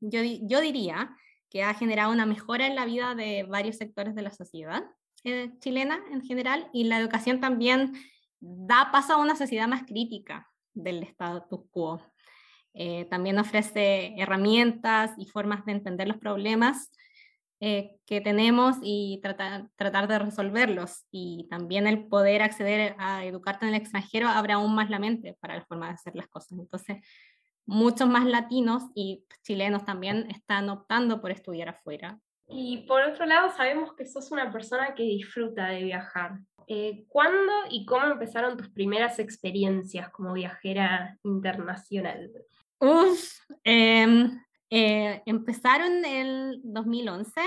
Yo, 0.00 0.20
yo 0.22 0.60
diría 0.60 1.16
que 1.50 1.62
ha 1.62 1.74
generado 1.74 2.12
una 2.12 2.26
mejora 2.26 2.66
en 2.66 2.74
la 2.74 2.84
vida 2.84 3.14
de 3.14 3.44
varios 3.44 3.76
sectores 3.76 4.14
de 4.14 4.22
la 4.22 4.30
sociedad 4.32 4.84
eh, 5.24 5.50
chilena 5.58 6.00
en 6.12 6.22
general, 6.22 6.68
y 6.72 6.84
la 6.84 6.98
educación 6.98 7.40
también 7.40 7.94
da 8.40 8.90
paso 8.92 9.14
a 9.14 9.16
una 9.18 9.34
sociedad 9.34 9.66
más 9.66 9.82
crítica 9.84 10.48
del 10.74 11.02
status 11.02 11.60
quo. 11.70 12.00
Eh, 12.74 13.06
también 13.06 13.38
ofrece 13.38 14.14
herramientas 14.16 15.12
y 15.18 15.26
formas 15.26 15.64
de 15.64 15.72
entender 15.72 16.06
los 16.06 16.18
problemas 16.18 16.92
eh, 17.60 17.96
que 18.06 18.20
tenemos 18.20 18.76
y 18.82 19.18
tratar, 19.20 19.68
tratar 19.74 20.06
de 20.06 20.20
resolverlos. 20.20 21.04
Y 21.10 21.48
también 21.50 21.88
el 21.88 22.06
poder 22.06 22.42
acceder 22.42 22.94
a 22.98 23.24
educarte 23.24 23.66
en 23.66 23.74
el 23.74 23.80
extranjero 23.80 24.28
abre 24.28 24.52
aún 24.52 24.74
más 24.76 24.88
la 24.90 25.00
mente 25.00 25.36
para 25.40 25.56
la 25.56 25.64
forma 25.64 25.88
de 25.88 25.94
hacer 25.94 26.14
las 26.14 26.28
cosas. 26.28 26.52
Entonces, 26.52 26.98
muchos 27.68 28.08
más 28.08 28.24
latinos 28.24 28.84
y 28.94 29.24
chilenos 29.42 29.84
también 29.84 30.28
están 30.30 30.70
optando 30.70 31.20
por 31.20 31.30
estudiar 31.30 31.68
afuera. 31.68 32.18
Y 32.48 32.78
por 32.86 33.02
otro 33.02 33.26
lado, 33.26 33.50
sabemos 33.54 33.92
que 33.94 34.06
sos 34.06 34.32
una 34.32 34.50
persona 34.50 34.94
que 34.94 35.02
disfruta 35.02 35.68
de 35.68 35.84
viajar. 35.84 36.38
Eh, 36.66 37.04
¿Cuándo 37.08 37.52
y 37.70 37.84
cómo 37.84 38.06
empezaron 38.06 38.56
tus 38.56 38.70
primeras 38.70 39.18
experiencias 39.18 40.08
como 40.10 40.32
viajera 40.32 41.18
internacional? 41.22 42.30
Uf, 42.80 43.38
eh, 43.64 44.30
eh, 44.70 45.22
empezaron 45.24 46.04
en 46.04 46.26
el 46.26 46.60
2011, 46.62 47.40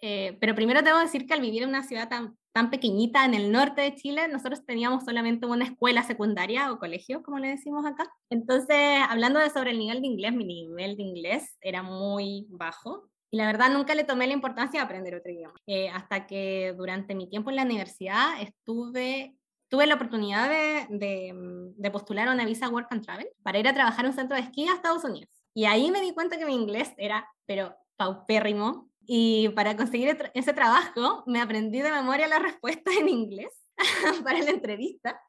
eh, 0.00 0.36
pero 0.40 0.54
primero 0.54 0.82
tengo 0.82 0.98
que 0.98 1.04
decir 1.04 1.26
que 1.26 1.34
al 1.34 1.40
vivir 1.40 1.62
en 1.62 1.68
una 1.68 1.82
ciudad 1.82 2.08
tan, 2.08 2.36
tan 2.54 2.70
pequeñita 2.70 3.24
en 3.24 3.34
el 3.34 3.50
norte 3.50 3.82
de 3.82 3.96
Chile, 3.96 4.28
nosotros 4.28 4.64
teníamos 4.64 5.04
solamente 5.04 5.44
una 5.44 5.64
escuela 5.64 6.04
secundaria 6.04 6.70
o 6.70 6.78
colegio, 6.78 7.24
como 7.24 7.40
le 7.40 7.48
decimos 7.48 7.84
acá. 7.84 8.08
Entonces, 8.30 8.76
hablando 9.08 9.40
de 9.40 9.50
sobre 9.50 9.72
el 9.72 9.78
nivel 9.80 10.00
de 10.00 10.06
inglés, 10.06 10.32
mi 10.32 10.44
nivel 10.44 10.96
de 10.96 11.02
inglés 11.02 11.58
era 11.60 11.82
muy 11.82 12.46
bajo. 12.50 13.10
Y 13.32 13.38
la 13.38 13.46
verdad 13.46 13.70
nunca 13.72 13.96
le 13.96 14.04
tomé 14.04 14.28
la 14.28 14.34
importancia 14.34 14.78
de 14.78 14.84
aprender 14.84 15.16
otro 15.16 15.32
idioma. 15.32 15.54
Eh, 15.66 15.88
hasta 15.88 16.28
que 16.28 16.72
durante 16.76 17.16
mi 17.16 17.28
tiempo 17.28 17.50
en 17.50 17.56
la 17.56 17.64
universidad 17.64 18.40
estuve 18.40 19.36
tuve 19.68 19.86
la 19.88 19.96
oportunidad 19.96 20.48
de, 20.48 20.86
de, 20.96 21.32
de, 21.76 21.90
postular 21.90 22.28
a 22.28 22.32
una 22.32 22.44
visa 22.44 22.68
Work 22.68 22.86
and 22.90 23.04
Travel 23.04 23.26
para 23.42 23.58
ir 23.58 23.66
a 23.66 23.74
trabajar 23.74 24.04
en 24.04 24.12
un 24.12 24.16
centro 24.16 24.36
de 24.36 24.42
esquí 24.44 24.68
a 24.68 24.74
Estados 24.74 25.02
Unidos. 25.02 25.28
Y 25.52 25.64
ahí 25.64 25.90
me 25.90 26.00
di 26.00 26.12
cuenta 26.12 26.38
que 26.38 26.46
mi 26.46 26.54
inglés 26.54 26.92
era, 26.96 27.28
pero 27.46 27.74
paupérrimo. 27.96 28.88
Y 29.06 29.48
para 29.50 29.76
conseguir 29.76 30.16
ese 30.34 30.52
trabajo, 30.52 31.24
me 31.26 31.40
aprendí 31.40 31.80
de 31.80 31.90
memoria 31.90 32.28
las 32.28 32.42
respuestas 32.42 32.94
en 32.96 33.08
inglés 33.08 33.52
para 34.24 34.38
la 34.40 34.50
entrevista. 34.50 35.20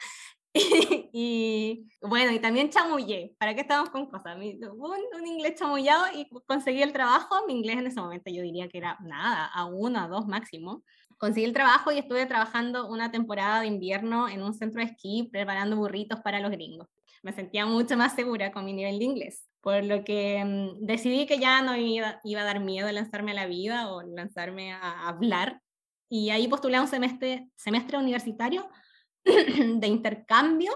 y, 0.54 1.86
bueno, 2.02 2.32
y 2.32 2.40
también 2.40 2.70
chamullé. 2.70 3.36
¿Para 3.38 3.54
qué 3.54 3.62
estamos 3.62 3.90
con 3.90 4.06
cosas? 4.06 4.38
Un, 4.38 5.02
un, 5.20 5.28
inglés 5.28 5.56
chamullado 5.56 6.06
y 6.14 6.30
conseguí 6.48 6.82
el 6.82 6.94
trabajo. 6.94 7.46
Mi 7.48 7.54
inglés 7.54 7.78
en 7.78 7.88
ese 7.88 8.00
momento 8.00 8.32
yo 8.32 8.42
diría 8.42 8.70
que 8.70 8.78
era 8.78 8.98
nada, 9.02 9.48
a 9.48 9.66
uno, 9.66 10.00
a 10.00 10.08
dos 10.08 10.28
máximo. 10.28 10.84
Conseguí 11.18 11.46
el 11.46 11.54
trabajo 11.54 11.92
y 11.92 11.98
estuve 11.98 12.26
trabajando 12.26 12.88
una 12.88 13.12
temporada 13.12 13.62
de 13.62 13.68
invierno 13.68 14.30
en 14.30 14.42
un 14.42 14.54
centro 14.54 14.82
de 14.82 14.92
esquí 14.92 15.30
preparando 15.32 15.76
burritos 15.76 16.22
para 16.22 16.40
los 16.40 16.52
gringos. 16.52 16.88
Me 17.22 17.34
sentía 17.34 17.66
mucho 17.66 17.98
más 17.98 18.16
segura 18.16 18.52
con 18.52 18.64
mi 18.64 18.74
nivel 18.74 19.00
de 19.00 19.06
inglés 19.06 19.46
por 19.66 19.84
lo 19.84 20.04
que 20.04 20.46
mm, 20.46 20.86
decidí 20.86 21.26
que 21.26 21.40
ya 21.40 21.64
no 21.64 21.76
iba, 21.76 22.22
a 22.24 22.44
dar 22.44 22.60
miedo 22.60 22.92
lanzarme 22.92 23.32
a 23.32 23.34
la 23.34 23.48
vida 23.48 23.90
o 23.90 24.04
lanzarme 24.04 24.74
a 24.74 25.08
hablar. 25.08 25.60
Y 26.08 26.30
ahí 26.30 26.48
postulé 26.48 26.80
un 26.80 26.88
semestre, 26.88 27.50
semestre 27.56 27.98
universitario 27.98 28.70
de 29.26 29.88
intercambio 29.88 30.72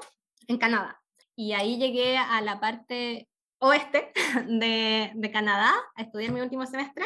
en 0.47 0.57
Canadá. 0.57 0.99
Y 1.35 1.53
ahí 1.53 1.77
llegué 1.77 2.17
a 2.17 2.41
la 2.41 2.59
parte 2.59 3.29
oeste 3.59 4.11
de, 4.47 5.29
Canadá 5.31 5.71
a 5.95 6.01
estudiar 6.01 6.31
mi 6.31 6.41
último 6.41 6.65
semestre 6.65 7.05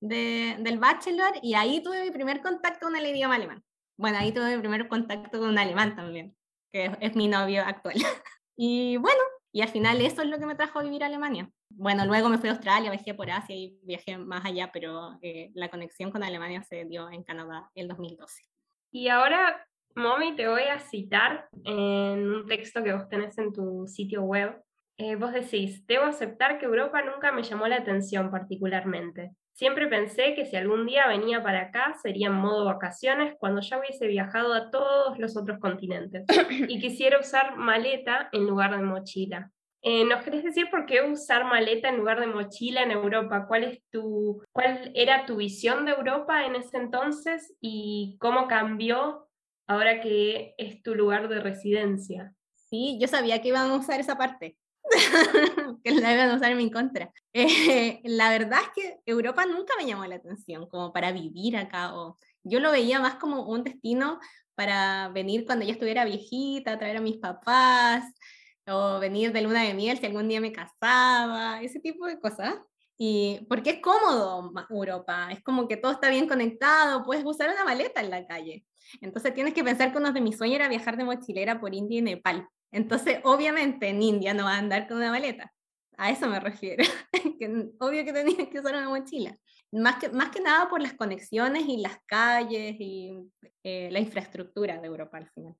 de, 0.00 0.56
del 0.60 0.78
bachelor 0.78 1.34
y 1.42 1.52
ahí 1.52 1.82
tuve 1.82 2.04
mi 2.04 2.10
primer 2.10 2.40
contacto 2.40 2.86
con 2.86 2.96
el 2.96 3.04
idioma 3.04 3.34
alemán. 3.34 3.62
Bueno, 3.98 4.16
ahí 4.16 4.32
tuve 4.32 4.56
mi 4.56 4.60
primer 4.62 4.88
contacto 4.88 5.40
con 5.40 5.50
un 5.50 5.58
alemán 5.58 5.94
también, 5.94 6.34
que 6.72 6.90
es 7.00 7.14
mi 7.16 7.28
novio 7.28 7.62
actual. 7.66 7.96
y 8.56 8.96
bueno, 8.96 9.20
y 9.52 9.60
al 9.60 9.68
final 9.68 10.00
eso 10.00 10.22
es 10.22 10.28
lo 10.28 10.38
que 10.38 10.46
me 10.46 10.54
trajo 10.54 10.78
a 10.78 10.82
vivir 10.82 11.02
a 11.02 11.06
Alemania. 11.06 11.50
Bueno, 11.68 12.06
luego 12.06 12.30
me 12.30 12.38
fui 12.38 12.48
a 12.48 12.52
Australia, 12.52 12.90
viajé 12.90 13.14
por 13.14 13.30
Asia 13.30 13.54
y 13.54 13.78
viajé 13.82 14.16
más 14.16 14.44
allá, 14.46 14.70
pero 14.72 15.18
eh, 15.20 15.50
la 15.54 15.68
conexión 15.68 16.10
con 16.10 16.22
Alemania 16.22 16.62
se 16.62 16.86
dio 16.86 17.10
en 17.10 17.22
Canadá 17.22 17.70
en 17.74 17.86
2012. 17.86 18.42
Y 18.92 19.08
ahora, 19.08 19.66
Mommy, 19.94 20.34
te 20.36 20.48
voy 20.48 20.62
a 20.62 20.78
citar 20.78 21.48
en 21.64 22.32
un 22.32 22.46
texto 22.46 22.82
que 22.82 22.94
vos 22.94 23.08
tenés 23.10 23.36
en 23.36 23.52
tu 23.52 23.86
sitio 23.86 24.22
web. 24.22 24.58
Eh, 24.96 25.16
vos 25.16 25.32
decís, 25.32 25.86
debo 25.86 26.04
aceptar 26.04 26.58
que 26.58 26.64
Europa 26.64 27.02
nunca 27.02 27.30
me 27.30 27.42
llamó 27.42 27.68
la 27.68 27.76
atención 27.76 28.30
particularmente. 28.30 29.32
Siempre 29.52 29.86
pensé 29.86 30.34
que 30.34 30.46
si 30.46 30.56
algún 30.56 30.86
día 30.86 31.06
venía 31.06 31.42
para 31.42 31.62
acá 31.62 31.94
sería 32.02 32.28
en 32.28 32.34
modo 32.34 32.64
vacaciones 32.64 33.34
cuando 33.38 33.60
ya 33.60 33.78
hubiese 33.78 34.06
viajado 34.06 34.54
a 34.54 34.70
todos 34.70 35.18
los 35.18 35.36
otros 35.36 35.58
continentes 35.58 36.24
y 36.68 36.80
quisiera 36.80 37.20
usar 37.20 37.56
maleta 37.56 38.28
en 38.32 38.46
lugar 38.46 38.76
de 38.76 38.82
mochila. 38.82 39.50
Eh, 39.84 40.04
¿Nos 40.04 40.22
querés 40.22 40.44
decir 40.44 40.70
por 40.70 40.86
qué 40.86 41.02
usar 41.02 41.44
maleta 41.44 41.88
en 41.88 41.96
lugar 41.96 42.20
de 42.20 42.28
mochila 42.28 42.82
en 42.82 42.92
Europa? 42.92 43.46
¿Cuál, 43.46 43.64
es 43.64 43.82
tu, 43.90 44.42
¿Cuál 44.52 44.92
era 44.94 45.26
tu 45.26 45.36
visión 45.36 45.84
de 45.84 45.92
Europa 45.92 46.46
en 46.46 46.54
ese 46.54 46.78
entonces 46.78 47.54
y 47.60 48.16
cómo 48.20 48.46
cambió 48.46 49.28
ahora 49.66 50.00
que 50.00 50.54
es 50.56 50.82
tu 50.82 50.94
lugar 50.94 51.28
de 51.28 51.40
residencia? 51.40 52.32
Sí, 52.54 52.96
yo 53.00 53.08
sabía 53.08 53.42
que 53.42 53.48
iban 53.48 53.70
a 53.70 53.74
usar 53.74 54.00
esa 54.00 54.16
parte. 54.16 54.56
que 55.84 55.90
la 55.92 56.12
iban 56.12 56.30
a 56.30 56.36
usar 56.36 56.52
en 56.52 56.58
mi 56.58 56.70
contra. 56.70 57.12
Eh, 57.32 58.00
la 58.04 58.30
verdad 58.30 58.60
es 58.62 58.68
que 58.74 59.00
Europa 59.06 59.46
nunca 59.46 59.74
me 59.78 59.86
llamó 59.86 60.04
la 60.06 60.16
atención 60.16 60.68
como 60.68 60.92
para 60.92 61.12
vivir 61.12 61.56
acá. 61.56 61.94
O, 61.94 62.18
yo 62.42 62.60
lo 62.60 62.70
veía 62.70 63.00
más 63.00 63.16
como 63.16 63.46
un 63.46 63.64
destino 63.64 64.20
para 64.54 65.08
venir 65.08 65.46
cuando 65.46 65.64
ya 65.64 65.72
estuviera 65.72 66.04
viejita, 66.04 66.78
traer 66.78 66.98
a 66.98 67.00
mis 67.00 67.16
papás, 67.18 68.04
o 68.66 69.00
venir 69.00 69.32
de 69.32 69.42
luna 69.42 69.62
de 69.62 69.74
miel 69.74 69.98
si 69.98 70.06
algún 70.06 70.28
día 70.28 70.40
me 70.40 70.52
casaba, 70.52 71.62
ese 71.62 71.80
tipo 71.80 72.06
de 72.06 72.20
cosas. 72.20 72.54
Y 72.98 73.44
porque 73.48 73.70
es 73.70 73.80
cómodo 73.80 74.52
Europa, 74.70 75.28
es 75.32 75.42
como 75.42 75.66
que 75.66 75.76
todo 75.76 75.92
está 75.92 76.08
bien 76.10 76.28
conectado, 76.28 77.02
puedes 77.04 77.24
usar 77.24 77.50
una 77.50 77.64
maleta 77.64 78.00
en 78.00 78.10
la 78.10 78.26
calle. 78.26 78.64
Entonces 79.00 79.34
tienes 79.34 79.54
que 79.54 79.64
pensar 79.64 79.90
que 79.90 79.98
uno 79.98 80.12
de 80.12 80.20
mis 80.20 80.36
sueños 80.36 80.56
era 80.56 80.68
viajar 80.68 80.96
de 80.96 81.04
mochilera 81.04 81.60
por 81.60 81.74
India 81.74 81.98
y 81.98 82.02
Nepal. 82.02 82.46
Entonces, 82.72 83.20
obviamente, 83.24 83.88
en 83.88 84.02
India 84.02 84.34
no 84.34 84.44
va 84.44 84.54
a 84.54 84.58
andar 84.58 84.88
con 84.88 84.96
una 84.96 85.10
maleta. 85.10 85.52
A 85.98 86.10
eso 86.10 86.26
me 86.28 86.40
refiero. 86.40 86.82
que 87.38 87.70
obvio 87.78 88.04
que 88.04 88.12
tenía 88.12 88.48
que 88.50 88.58
usar 88.58 88.74
una 88.74 88.88
mochila. 88.88 89.36
Más 89.70 89.96
que, 89.96 90.08
más 90.08 90.30
que 90.30 90.40
nada 90.40 90.68
por 90.68 90.80
las 90.80 90.94
conexiones 90.94 91.64
y 91.68 91.76
las 91.78 91.98
calles 92.06 92.76
y 92.78 93.30
eh, 93.62 93.88
la 93.90 94.00
infraestructura 94.00 94.78
de 94.78 94.86
Europa 94.86 95.18
al 95.18 95.30
final. 95.30 95.54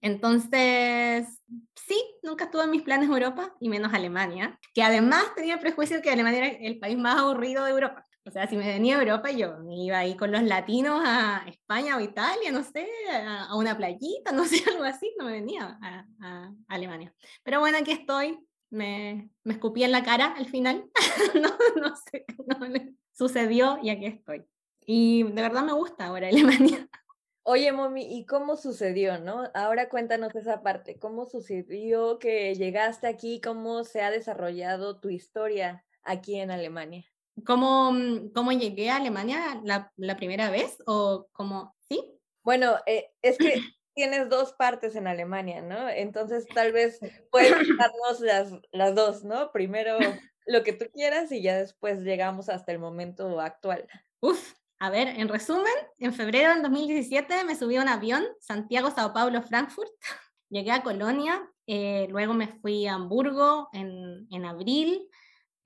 Entonces, 0.00 1.26
sí, 1.74 2.00
nunca 2.22 2.44
estuve 2.44 2.64
en 2.64 2.70
mis 2.70 2.82
planes 2.82 3.08
Europa 3.08 3.54
y 3.60 3.68
menos 3.68 3.92
Alemania, 3.92 4.58
que 4.72 4.82
además 4.82 5.34
tenía 5.34 5.54
el 5.54 5.60
prejuicio 5.60 6.00
que 6.00 6.10
Alemania 6.10 6.46
era 6.46 6.58
el 6.58 6.78
país 6.78 6.96
más 6.96 7.18
aburrido 7.18 7.64
de 7.64 7.72
Europa. 7.72 8.06
O 8.24 8.30
sea, 8.30 8.46
si 8.46 8.56
me 8.56 8.66
venía 8.66 8.96
a 8.96 9.00
Europa, 9.00 9.30
yo 9.30 9.58
me 9.60 9.76
iba 9.76 9.98
ahí 9.98 10.16
con 10.16 10.30
los 10.30 10.42
latinos 10.42 11.00
a 11.04 11.44
España 11.46 11.96
o 11.96 12.00
Italia, 12.00 12.52
no 12.52 12.62
sé, 12.62 12.86
a, 13.10 13.56
una 13.56 13.76
playita, 13.76 14.32
no 14.32 14.44
sé, 14.44 14.62
algo 14.70 14.84
así, 14.84 15.14
no 15.18 15.24
me 15.24 15.32
venía 15.32 15.78
a, 15.82 16.52
Alemania. 16.68 17.14
Pero 17.42 17.60
bueno, 17.60 17.78
aquí 17.78 17.92
estoy 17.92 18.38
me, 18.70 19.30
me 19.44 19.54
escupí 19.54 19.82
en 19.82 19.92
la 19.92 20.02
cara 20.02 20.34
al 20.36 20.46
final. 20.46 20.84
no, 21.34 21.56
no 21.80 21.96
sé, 21.96 22.26
no, 22.46 22.58
sucedió 23.12 23.78
y 23.82 23.90
aquí 23.90 24.06
estoy. 24.06 24.44
Y 24.84 25.22
de 25.24 25.42
verdad 25.42 25.64
me 25.64 25.72
gusta 25.72 26.06
ahora 26.06 26.28
Alemania. 26.28 26.88
Oye, 27.42 27.72
Momi, 27.72 28.02
¿y 28.02 28.26
cómo 28.26 28.56
sucedió, 28.56 29.18
no? 29.18 29.44
Ahora 29.54 29.88
cuéntanos 29.88 30.34
esa 30.34 30.62
parte. 30.62 30.98
¿Cómo 30.98 31.24
sucedió 31.24 32.18
que 32.18 32.54
llegaste 32.54 33.06
aquí? 33.06 33.40
¿Cómo 33.40 33.84
se 33.84 34.02
ha 34.02 34.10
desarrollado 34.10 35.00
tu 35.00 35.08
historia 35.08 35.82
aquí 36.02 36.38
en 36.38 36.50
Alemania? 36.50 37.06
¿Cómo, 37.44 37.92
mm, 37.92 38.32
cómo 38.32 38.52
llegué 38.52 38.90
a 38.90 38.96
Alemania 38.96 39.60
la, 39.64 39.92
la 39.96 40.16
primera 40.16 40.50
vez? 40.50 40.78
¿O 40.86 41.28
cómo? 41.32 41.74
¿Sí? 41.88 42.02
Bueno, 42.42 42.76
eh, 42.86 43.10
es 43.22 43.38
que 43.38 43.54
tienes 43.94 44.28
dos 44.28 44.52
partes 44.52 44.94
en 44.96 45.06
Alemania, 45.06 45.60
¿no? 45.60 45.88
Entonces 45.88 46.46
tal 46.54 46.72
vez 46.72 47.00
puedes 47.30 47.50
darnos 47.78 48.20
las, 48.20 48.52
las 48.72 48.94
dos, 48.94 49.24
¿no? 49.24 49.52
Primero 49.52 49.98
lo 50.46 50.62
que 50.62 50.72
tú 50.72 50.86
quieras 50.92 51.30
y 51.30 51.42
ya 51.42 51.58
después 51.58 52.00
llegamos 52.00 52.48
hasta 52.48 52.72
el 52.72 52.78
momento 52.78 53.40
actual. 53.40 53.86
Uf, 54.20 54.54
a 54.80 54.90
ver, 54.90 55.08
en 55.08 55.28
resumen, 55.28 55.74
en 55.98 56.14
febrero 56.14 56.52
del 56.52 56.62
2017 56.62 57.44
me 57.44 57.56
subí 57.56 57.76
a 57.76 57.82
un 57.82 57.88
avión, 57.88 58.24
Santiago, 58.40 58.90
Sao 58.90 59.12
Paulo, 59.12 59.42
Frankfurt. 59.42 59.90
Llegué 60.50 60.70
a 60.70 60.82
Colonia, 60.82 61.46
eh, 61.66 62.06
luego 62.08 62.32
me 62.32 62.48
fui 62.48 62.86
a 62.86 62.94
Hamburgo 62.94 63.68
en, 63.72 64.26
en 64.30 64.44
abril. 64.46 65.06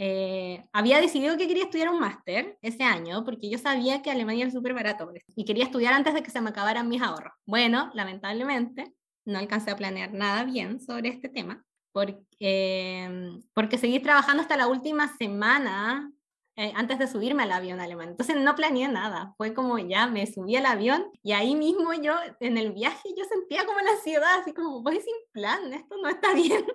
Eh, 0.04 0.64
había 0.72 1.00
decidido 1.00 1.36
que 1.36 1.46
quería 1.46 1.62
estudiar 1.62 1.88
un 1.88 2.00
máster 2.00 2.58
ese 2.60 2.82
año 2.82 3.22
porque 3.24 3.48
yo 3.48 3.56
sabía 3.56 4.02
que 4.02 4.10
Alemania 4.10 4.46
era 4.46 4.50
súper 4.50 4.74
barato 4.74 5.08
y 5.36 5.44
quería 5.44 5.62
estudiar 5.62 5.94
antes 5.94 6.12
de 6.12 6.24
que 6.24 6.32
se 6.32 6.40
me 6.40 6.50
acabaran 6.50 6.88
mis 6.88 7.00
ahorros. 7.00 7.32
Bueno, 7.46 7.88
lamentablemente 7.94 8.92
no 9.24 9.38
alcancé 9.38 9.70
a 9.70 9.76
planear 9.76 10.12
nada 10.12 10.42
bien 10.42 10.80
sobre 10.80 11.10
este 11.10 11.28
tema 11.28 11.64
porque, 11.92 13.38
porque 13.54 13.78
seguí 13.78 14.00
trabajando 14.00 14.42
hasta 14.42 14.56
la 14.56 14.66
última 14.66 15.06
semana 15.18 16.10
eh, 16.56 16.70
antes 16.76 16.98
de 16.98 17.06
subirme 17.06 17.44
al 17.44 17.52
avión 17.52 17.80
alemán. 17.80 18.10
Entonces 18.10 18.36
no 18.36 18.54
planeé 18.54 18.86
nada, 18.88 19.32
fue 19.38 19.54
como 19.54 19.78
ya 19.78 20.06
me 20.06 20.26
subí 20.26 20.54
al 20.56 20.66
avión 20.66 21.06
y 21.22 21.32
ahí 21.32 21.54
mismo 21.56 21.94
yo 21.94 22.14
en 22.40 22.58
el 22.58 22.72
viaje 22.72 23.08
yo 23.16 23.24
sentía 23.24 23.64
como 23.64 23.80
la 23.80 23.96
ciudad, 24.04 24.40
así 24.40 24.52
como 24.52 24.82
voy 24.82 25.00
sin 25.00 25.14
plan, 25.32 25.72
esto 25.72 25.96
no 26.02 26.08
está 26.08 26.34
bien, 26.34 26.66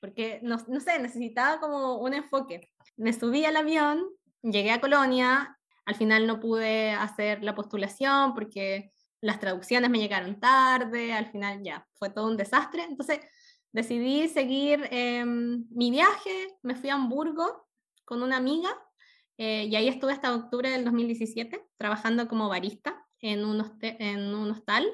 porque 0.00 0.40
no, 0.42 0.58
no 0.68 0.80
sé, 0.80 0.98
necesitaba 0.98 1.58
como 1.58 1.96
un 1.98 2.12
enfoque. 2.12 2.70
Me 2.96 3.14
subí 3.14 3.46
al 3.46 3.56
avión, 3.56 4.04
llegué 4.42 4.72
a 4.72 4.80
Colonia, 4.80 5.58
al 5.86 5.94
final 5.94 6.26
no 6.26 6.38
pude 6.38 6.90
hacer 6.90 7.42
la 7.42 7.54
postulación 7.54 8.34
porque 8.34 8.90
las 9.22 9.40
traducciones 9.40 9.88
me 9.88 9.98
llegaron 9.98 10.38
tarde, 10.38 11.14
al 11.14 11.30
final 11.30 11.62
ya, 11.62 11.86
fue 11.94 12.10
todo 12.10 12.26
un 12.26 12.36
desastre. 12.36 12.82
Entonces 12.82 13.20
decidí 13.72 14.28
seguir 14.28 14.86
em, 14.90 15.64
mi 15.70 15.90
viaje, 15.90 16.58
me 16.62 16.76
fui 16.76 16.90
a 16.90 16.94
Hamburgo 16.94 17.66
con 18.04 18.22
una 18.22 18.36
amiga 18.36 18.68
eh, 19.38 19.68
y 19.70 19.76
ahí 19.76 19.88
estuve 19.88 20.12
hasta 20.12 20.34
octubre 20.34 20.68
del 20.68 20.84
2017 20.84 21.64
trabajando 21.76 22.26
como 22.28 22.48
barista 22.48 23.06
en 23.20 23.44
un, 23.44 23.64
en 23.80 24.34
un 24.34 24.50
hostal 24.50 24.84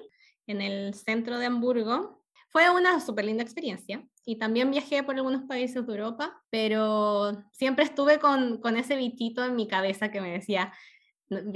en 0.46 0.61
el 0.61 0.94
centro 0.94 1.38
de 1.38 1.46
Hamburgo. 1.46 2.22
Fue 2.50 2.70
una 2.70 3.00
súper 3.00 3.24
linda 3.24 3.42
experiencia 3.42 4.07
y 4.24 4.37
también 4.37 4.70
viajé 4.70 5.02
por 5.02 5.16
algunos 5.16 5.42
países 5.44 5.87
de 5.87 5.92
Europa, 5.92 6.42
pero 6.50 7.42
siempre 7.52 7.85
estuve 7.85 8.18
con, 8.18 8.59
con 8.61 8.76
ese 8.76 8.96
bichito 8.96 9.44
en 9.44 9.57
mi 9.57 9.66
cabeza 9.66 10.11
que 10.11 10.20
me 10.20 10.33
decía, 10.33 10.72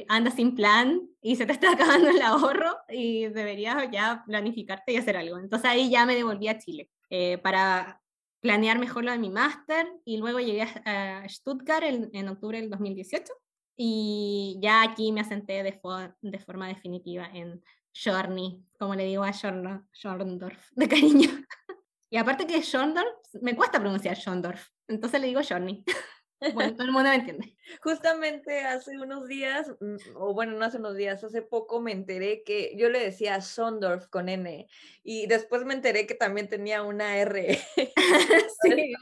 anda 0.08 0.30
sin 0.30 0.54
plan 0.54 1.02
y 1.20 1.36
se 1.36 1.46
te 1.46 1.52
está 1.52 1.72
acabando 1.72 2.08
el 2.08 2.22
ahorro 2.22 2.76
y 2.88 3.26
deberías 3.28 3.90
ya 3.92 4.24
planificarte 4.26 4.92
y 4.92 4.96
hacer 4.96 5.16
algo. 5.16 5.38
Entonces 5.38 5.70
ahí 5.70 5.90
ya 5.90 6.06
me 6.06 6.14
devolví 6.14 6.48
a 6.48 6.58
Chile 6.58 6.90
eh, 7.10 7.38
para 7.38 8.00
planear 8.40 8.78
mejor 8.78 9.04
lo 9.04 9.12
de 9.12 9.18
mi 9.18 9.30
máster 9.30 9.86
y 10.04 10.18
luego 10.18 10.40
llegué 10.40 10.62
a 10.62 11.28
Stuttgart 11.28 11.84
en, 11.84 12.28
octubre 12.28 12.60
del 12.60 12.70
2018 12.70 13.32
y 13.76 14.58
ya 14.62 14.82
aquí 14.82 15.12
me 15.12 15.20
asenté 15.20 15.62
de, 15.62 15.80
de 16.20 16.38
forma 16.38 16.68
definitiva 16.68 17.28
en 17.32 17.62
Schorny, 17.94 18.64
como 18.78 18.94
le 18.94 19.04
digo 19.04 19.24
a 19.24 19.32
Schorndorf, 19.32 20.70
de 20.72 20.88
cariño. 20.88 21.30
Y 22.10 22.16
aparte 22.16 22.46
que 22.46 22.62
Schorndorf, 22.62 23.06
me 23.42 23.54
cuesta 23.54 23.80
pronunciar 23.80 24.16
Schorndorf, 24.16 24.66
entonces 24.88 25.20
le 25.20 25.26
digo 25.26 25.42
Schorny. 25.42 25.84
Bueno, 26.40 26.72
todo 26.74 26.84
el 26.86 26.92
mundo 26.92 27.10
me 27.10 27.16
entiende. 27.16 27.56
Justamente 27.82 28.60
hace 28.60 28.98
unos 28.98 29.26
días, 29.26 29.68
mm, 29.80 29.96
o 30.16 30.34
bueno, 30.34 30.52
no 30.52 30.64
hace 30.64 30.78
unos 30.78 30.96
días, 30.96 31.22
hace 31.24 31.42
poco 31.42 31.80
me 31.80 31.92
enteré 31.92 32.42
que 32.44 32.74
yo 32.76 32.88
le 32.88 33.00
decía 33.00 33.40
Sondorf 33.40 34.06
con 34.08 34.28
N 34.28 34.68
y 35.02 35.26
después 35.26 35.64
me 35.64 35.74
enteré 35.74 36.06
que 36.06 36.14
también 36.14 36.48
tenía 36.48 36.82
una 36.82 37.16
R. 37.18 37.58
sí, 38.62 38.94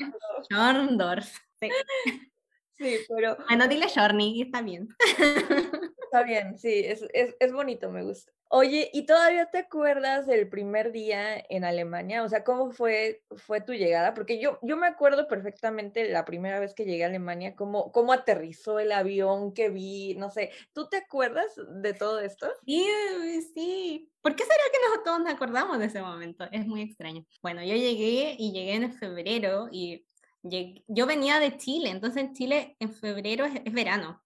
Sondorf. 0.51 1.37
Sí. 1.61 1.71
sí, 2.73 2.99
pero... 3.09 3.37
Bueno, 3.49 3.67
dile 3.69 3.89
Shorny, 3.89 4.43
está 4.43 4.63
bien. 4.63 4.89
Está 5.09 6.23
bien, 6.23 6.59
sí, 6.59 6.83
es, 6.85 7.05
es, 7.13 7.35
es 7.41 7.53
bonito, 7.53 7.91
me 7.91 8.03
gusta. 8.03 8.36
Oye, 8.49 8.91
¿y 8.93 9.07
todavía 9.07 9.51
te 9.51 9.59
acuerdas 9.59 10.27
del 10.27 10.49
primer 10.49 10.93
día 10.93 11.37
en 11.49 11.65
Alemania? 11.65 12.23
O 12.23 12.29
sea, 12.29 12.45
¿cómo 12.45 12.71
fue, 12.71 13.25
fue 13.37 13.61
tu 13.61 13.73
llegada? 13.73 14.15
Porque 14.15 14.41
yo, 14.41 14.61
yo 14.63 14.77
me 14.77 14.87
acuerdo 14.87 15.27
perfectamente 15.27 16.09
la 16.09 16.25
primera 16.25 16.61
vez 16.61 16.73
que 16.73 16.85
llegué 16.85 17.03
a 17.03 17.09
Alemania, 17.09 17.57
cómo, 17.57 17.91
cómo 17.91 18.13
aterrizó 18.13 18.79
el 18.79 18.93
avión 18.93 19.53
que 19.53 19.69
vi, 19.69 20.15
no 20.15 20.31
sé. 20.31 20.53
¿Tú 20.73 20.89
te 20.89 20.99
acuerdas 20.99 21.61
de 21.83 21.93
todo 21.93 22.21
esto? 22.21 22.47
Sí, 22.65 22.87
sí. 23.53 24.13
¿Por 24.23 24.37
qué 24.37 24.45
será 24.45 24.63
que 24.73 24.79
nosotros 24.79 25.05
todos 25.05 25.21
nos 25.21 25.35
acordamos 25.35 25.79
de 25.81 25.87
ese 25.87 26.01
momento? 26.01 26.45
Es 26.53 26.67
muy 26.67 26.83
extraño. 26.83 27.25
Bueno, 27.43 27.63
yo 27.63 27.75
llegué 27.75 28.37
y 28.39 28.53
llegué 28.53 28.75
en 28.75 28.93
febrero 28.93 29.69
y 29.73 30.07
yo 30.87 31.07
venía 31.07 31.41
de 31.41 31.57
Chile, 31.57 31.91
entonces 31.91 32.23
en 32.23 32.33
Chile 32.33 32.77
en 32.79 32.93
febrero 32.93 33.45
es 33.45 33.73
verano. 33.73 34.23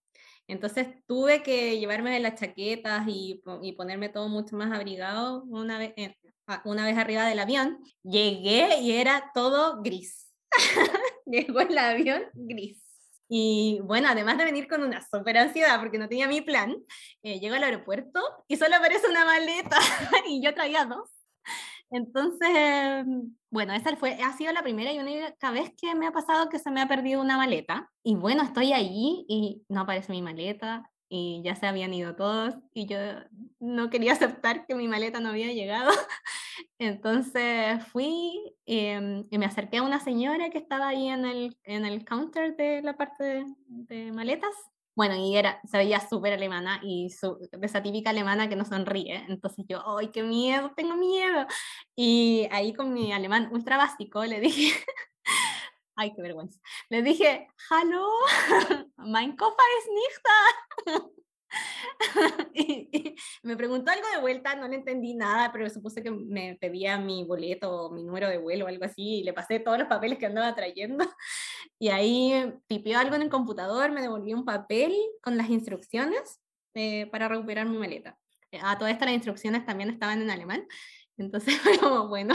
Entonces 0.51 0.89
tuve 1.07 1.43
que 1.43 1.79
llevarme 1.79 2.13
de 2.13 2.21
las 2.21 2.35
chaquetas 2.35 3.07
y, 3.07 3.43
y, 3.63 3.73
ponerme 3.73 4.09
todo 4.09 4.29
mucho 4.29 4.57
más 4.57 4.73
abrigado 4.73 5.45
una 5.45 5.79
vez, 5.79 5.95
una 6.65 6.85
vez 6.85 6.99
arriba 6.99 7.25
del 7.27 7.39
avión. 7.39 7.79
Llegué 8.03 8.81
y 8.81 8.93
era 8.93 9.31
todo 9.33 9.81
gris. 9.83 10.33
Llegó 11.27 11.61
el 11.61 11.79
avión 11.79 12.25
gris. 12.35 12.83
Y 13.29 13.79
bueno, 13.85 14.09
además 14.11 14.39
de 14.39 14.45
venir 14.45 14.67
con 14.67 14.83
una 14.83 15.07
super 15.07 15.39
ansiedad 15.39 15.79
porque 15.79 15.99
no 15.99 16.09
tenía 16.09 16.27
mi 16.27 16.41
plan, 16.41 16.75
eh, 17.23 17.39
llego 17.39 17.55
al 17.55 17.63
aeropuerto 17.63 18.21
y 18.49 18.57
solo 18.57 18.75
aparece 18.75 19.09
una 19.09 19.25
maleta 19.25 19.79
y 20.29 20.43
yo 20.43 20.53
traía 20.53 20.85
dos. 20.85 21.20
Entonces, 21.91 23.05
bueno, 23.51 23.73
esa 23.75 23.97
fue, 23.97 24.13
ha 24.23 24.33
sido 24.37 24.53
la 24.53 24.63
primera 24.63 24.93
y 24.93 24.99
única 25.01 25.51
vez 25.51 25.73
que 25.77 25.95
me 25.95 26.07
ha 26.07 26.13
pasado 26.13 26.49
que 26.49 26.59
se 26.59 26.71
me 26.71 26.81
ha 26.81 26.89
perdido 26.89 27.21
una 27.21 27.37
maleta. 27.37 27.91
Y 28.05 28.15
bueno, 28.15 28.43
estoy 28.43 28.73
allí 28.73 29.25
y 29.29 29.65
no 29.69 29.81
aparece 29.81 30.13
mi 30.13 30.23
maleta 30.23 30.89
y 31.09 31.43
ya 31.45 31.57
se 31.57 31.67
habían 31.67 31.93
ido 31.93 32.15
todos 32.15 32.55
y 32.73 32.87
yo 32.87 32.97
no 33.59 33.91
quería 33.91 34.13
aceptar 34.45 34.67
que 34.67 34.75
mi 34.77 34.87
maleta 34.89 35.21
no 35.21 35.31
había 35.31 35.53
llegado. 35.53 35.91
Entonces 36.79 37.85
fui 37.89 38.55
em, 38.67 39.27
y, 39.31 39.39
me 39.39 39.47
acerqué 39.47 39.79
a 39.79 39.83
una 39.83 40.01
señora 40.01 40.51
que 40.51 40.59
estaba 40.59 40.89
ahí 40.89 41.09
en 41.09 41.25
el, 41.25 41.57
en 41.65 41.85
el 41.85 42.05
counter 42.05 42.57
de 42.57 42.83
la 42.83 42.97
parte 42.97 43.45
de 43.67 44.13
maletas 44.13 44.55
bueno, 45.01 45.17
y 45.17 45.35
era, 45.35 45.59
se 45.65 45.79
veía 45.79 45.99
súper 45.99 46.35
alemana 46.35 46.79
y 46.83 47.09
su, 47.09 47.39
esa 47.63 47.83
típica 47.83 48.11
alemana 48.11 48.51
que 48.51 48.57
no 48.57 48.67
sonríe. 48.67 49.25
Entonces 49.31 49.65
yo, 49.67 49.83
¡ay, 49.97 50.09
qué 50.09 50.23
miedo! 50.23 50.73
Tengo 50.77 50.95
miedo. 50.95 51.47
Y 51.97 52.47
ahí 52.51 52.75
con 52.75 52.93
mi 52.93 53.11
alemán 53.11 53.49
ultra 53.51 53.79
básico 53.79 54.23
le 54.27 54.41
dije, 54.41 54.79
¡ay, 55.97 56.13
qué 56.15 56.21
vergüenza! 56.21 56.61
Le 56.91 57.01
dije, 57.03 57.49
¡Hallo! 57.71 58.11
¡Mein 58.99 59.39
Koffer 59.39 59.65
ist 59.79 59.89
nicht 59.89 61.15
y, 62.55 63.15
me 63.43 63.57
preguntó 63.57 63.91
algo 63.91 64.07
de 64.15 64.21
vuelta, 64.21 64.55
no 64.55 64.69
le 64.69 64.77
entendí 64.77 65.15
nada, 65.15 65.51
pero 65.53 65.69
supuse 65.69 66.03
que 66.03 66.11
me 66.11 66.57
pedía 66.61 66.99
mi 66.99 67.25
boleto 67.25 67.91
mi 67.91 68.03
número 68.03 68.29
de 68.29 68.39
vuelo 68.39 68.65
o 68.65 68.69
algo 68.69 68.85
así, 68.85 69.21
y 69.21 69.25
le 69.25 69.33
pasé 69.33 69.61
todos 69.61 69.79
los 69.79 69.89
papeles 69.89 70.19
que 70.19 70.27
andaba 70.27 70.55
trayendo. 70.55 71.05
Y 71.83 71.89
ahí 71.89 72.53
tipió 72.67 72.99
algo 72.99 73.17
en 73.17 73.23
el 73.23 73.31
computador, 73.31 73.91
me 73.91 74.03
devolvió 74.03 74.37
un 74.37 74.45
papel 74.45 74.95
con 75.23 75.39
las 75.39 75.49
instrucciones 75.49 76.39
eh, 76.75 77.07
para 77.07 77.27
recuperar 77.27 77.67
mi 77.67 77.79
maleta. 77.79 78.19
A 78.63 78.77
todas 78.77 78.93
estas 78.93 79.07
las 79.07 79.15
instrucciones 79.15 79.65
también 79.65 79.89
estaban 79.89 80.21
en 80.21 80.31
alemán, 80.31 80.67
entonces 81.17 81.59
como, 81.81 82.09
bueno, 82.09 82.35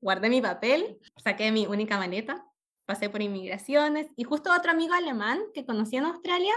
guardé 0.00 0.28
mi 0.30 0.40
papel, 0.40 0.98
saqué 1.16 1.50
mi 1.50 1.66
única 1.66 1.98
maleta, 1.98 2.44
pasé 2.86 3.10
por 3.10 3.22
inmigraciones 3.22 4.08
y 4.16 4.24
justo 4.24 4.52
otro 4.52 4.70
amigo 4.72 4.94
alemán 4.94 5.40
que 5.54 5.64
conocí 5.64 5.96
en 5.96 6.04
Australia 6.04 6.54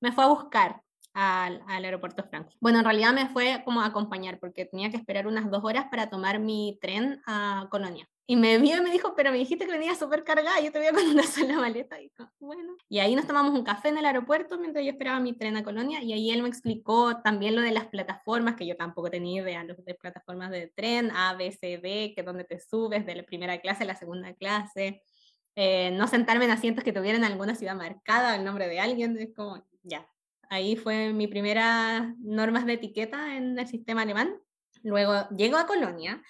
me 0.00 0.12
fue 0.12 0.24
a 0.24 0.28
buscar 0.28 0.82
al, 1.16 1.62
aeropuerto 1.66 2.22
Frankfurt. 2.24 2.56
Bueno, 2.60 2.78
en 2.78 2.84
realidad 2.84 3.14
me 3.14 3.28
fue 3.28 3.62
como 3.64 3.80
a 3.80 3.86
acompañar 3.86 4.38
porque 4.38 4.66
tenía 4.66 4.90
que 4.90 4.98
esperar 4.98 5.26
unas 5.26 5.50
dos 5.50 5.64
horas 5.64 5.86
para 5.90 6.10
tomar 6.10 6.38
mi 6.38 6.78
tren 6.80 7.22
a 7.26 7.66
Colonia. 7.70 8.06
Y 8.26 8.36
me 8.36 8.58
vio 8.58 8.76
y 8.76 8.80
me 8.80 8.90
dijo, 8.90 9.14
pero 9.16 9.30
me 9.30 9.38
dijiste 9.38 9.66
que 9.66 9.72
venía 9.72 9.94
súper 9.94 10.24
cargada, 10.24 10.60
yo 10.60 10.72
te 10.72 10.78
voy 10.78 10.88
con 10.92 11.10
una 11.10 11.22
sola 11.22 11.56
maleta. 11.56 12.00
Y, 12.02 12.12
bueno. 12.38 12.76
y 12.88 12.98
ahí 12.98 13.14
nos 13.16 13.26
tomamos 13.26 13.54
un 13.54 13.64
café 13.64 13.88
en 13.88 13.98
el 13.98 14.04
aeropuerto 14.04 14.58
mientras 14.58 14.84
yo 14.84 14.90
esperaba 14.90 15.18
mi 15.20 15.32
tren 15.32 15.56
a 15.56 15.64
Colonia 15.64 16.02
y 16.02 16.12
ahí 16.12 16.30
él 16.30 16.42
me 16.42 16.48
explicó 16.48 17.22
también 17.22 17.56
lo 17.56 17.62
de 17.62 17.70
las 17.70 17.86
plataformas, 17.86 18.56
que 18.56 18.66
yo 18.66 18.76
tampoco 18.76 19.10
tenía 19.10 19.42
idea, 19.42 19.64
los 19.64 19.82
de 19.84 19.94
plataformas 19.94 20.50
de 20.50 20.66
tren, 20.66 21.10
A, 21.12 21.34
B, 21.34 21.50
C, 21.50 21.78
D, 21.78 22.12
que 22.14 22.22
donde 22.22 22.44
te 22.44 22.60
subes 22.60 23.06
de 23.06 23.14
la 23.14 23.22
primera 23.22 23.58
clase 23.60 23.84
a 23.84 23.86
la 23.86 23.96
segunda 23.96 24.34
clase, 24.34 25.02
eh, 25.54 25.92
no 25.92 26.08
sentarme 26.08 26.44
en 26.44 26.50
asientos 26.50 26.84
que 26.84 26.92
tuvieran 26.92 27.24
alguna 27.24 27.54
ciudad 27.54 27.74
marcada, 27.74 28.36
el 28.36 28.44
nombre 28.44 28.68
de 28.68 28.80
alguien, 28.80 29.16
es 29.18 29.32
como, 29.34 29.64
ya. 29.82 30.06
Ahí 30.48 30.76
fue 30.76 31.12
mi 31.12 31.26
primera 31.26 32.14
normas 32.18 32.66
de 32.66 32.74
etiqueta 32.74 33.36
en 33.36 33.58
el 33.58 33.66
sistema 33.66 34.02
alemán. 34.02 34.38
Luego 34.82 35.28
llego 35.30 35.56
a 35.56 35.66
Colonia 35.66 36.22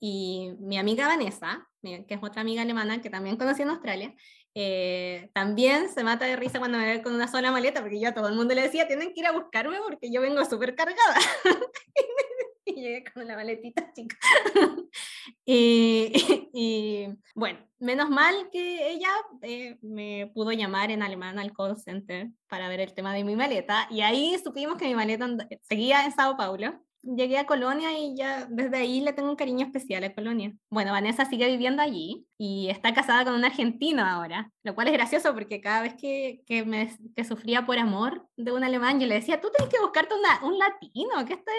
y 0.00 0.52
mi 0.60 0.78
amiga 0.78 1.06
Vanessa, 1.06 1.68
que 1.82 2.04
es 2.08 2.18
otra 2.22 2.42
amiga 2.42 2.62
alemana 2.62 3.00
que 3.00 3.10
también 3.10 3.36
conocí 3.36 3.62
en 3.62 3.70
Australia, 3.70 4.14
eh, 4.54 5.30
también 5.32 5.88
se 5.88 6.04
mata 6.04 6.26
de 6.26 6.36
risa 6.36 6.58
cuando 6.58 6.78
me 6.78 6.86
ve 6.86 7.02
con 7.02 7.14
una 7.14 7.28
sola 7.28 7.50
maleta, 7.50 7.80
porque 7.80 8.00
yo 8.00 8.08
a 8.08 8.14
todo 8.14 8.28
el 8.28 8.34
mundo 8.34 8.54
le 8.54 8.62
decía, 8.62 8.86
tienen 8.86 9.14
que 9.14 9.20
ir 9.20 9.26
a 9.26 9.32
buscarme 9.32 9.78
porque 9.86 10.12
yo 10.12 10.20
vengo 10.20 10.44
súper 10.44 10.74
cargada. 10.74 11.18
y 12.66 12.74
llegué 12.74 13.04
con 13.12 13.26
la 13.26 13.36
maletita 13.36 13.92
chica. 13.92 14.16
y, 15.44 17.08
bueno, 17.34 17.58
menos 17.78 18.10
mal 18.10 18.48
que 18.50 18.90
ella 18.90 19.10
eh, 19.42 19.78
me 19.82 20.30
pudo 20.34 20.52
llamar 20.52 20.90
en 20.90 21.02
alemán 21.02 21.38
al 21.38 21.52
call 21.52 21.76
center 21.76 22.28
para 22.48 22.68
ver 22.68 22.80
el 22.80 22.94
tema 22.94 23.14
de 23.14 23.24
mi 23.24 23.36
maleta. 23.36 23.88
Y 23.90 24.02
ahí 24.02 24.36
supimos 24.42 24.76
que 24.76 24.86
mi 24.86 24.94
maleta 24.94 25.28
seguía 25.62 26.04
en 26.04 26.12
Sao 26.12 26.36
Paulo 26.36 26.80
llegué 27.02 27.38
a 27.38 27.46
Colonia 27.46 27.98
y 27.98 28.16
ya 28.16 28.46
desde 28.48 28.76
ahí 28.76 29.00
le 29.00 29.12
tengo 29.12 29.28
un 29.28 29.36
cariño 29.36 29.66
especial 29.66 30.04
a 30.04 30.14
Colonia. 30.14 30.52
Bueno, 30.70 30.92
Vanessa 30.92 31.24
sigue 31.24 31.48
viviendo 31.48 31.82
allí 31.82 32.26
y 32.38 32.68
está 32.70 32.94
casada 32.94 33.24
con 33.24 33.34
un 33.34 33.44
argentino 33.44 34.04
ahora, 34.04 34.50
lo 34.62 34.74
cual 34.74 34.88
es 34.88 34.94
gracioso 34.94 35.34
porque 35.34 35.60
cada 35.60 35.82
vez 35.82 35.94
que, 35.94 36.42
que, 36.46 36.64
me, 36.64 36.90
que 37.14 37.24
sufría 37.24 37.66
por 37.66 37.78
amor 37.78 38.26
de 38.36 38.52
un 38.52 38.64
alemán, 38.64 39.00
yo 39.00 39.06
le 39.06 39.16
decía, 39.16 39.40
tú 39.40 39.48
tienes 39.54 39.72
que 39.72 39.80
buscarte 39.80 40.14
una, 40.14 40.44
un 40.44 40.58
latino, 40.58 41.24
que 41.26 41.34
estás 41.34 41.54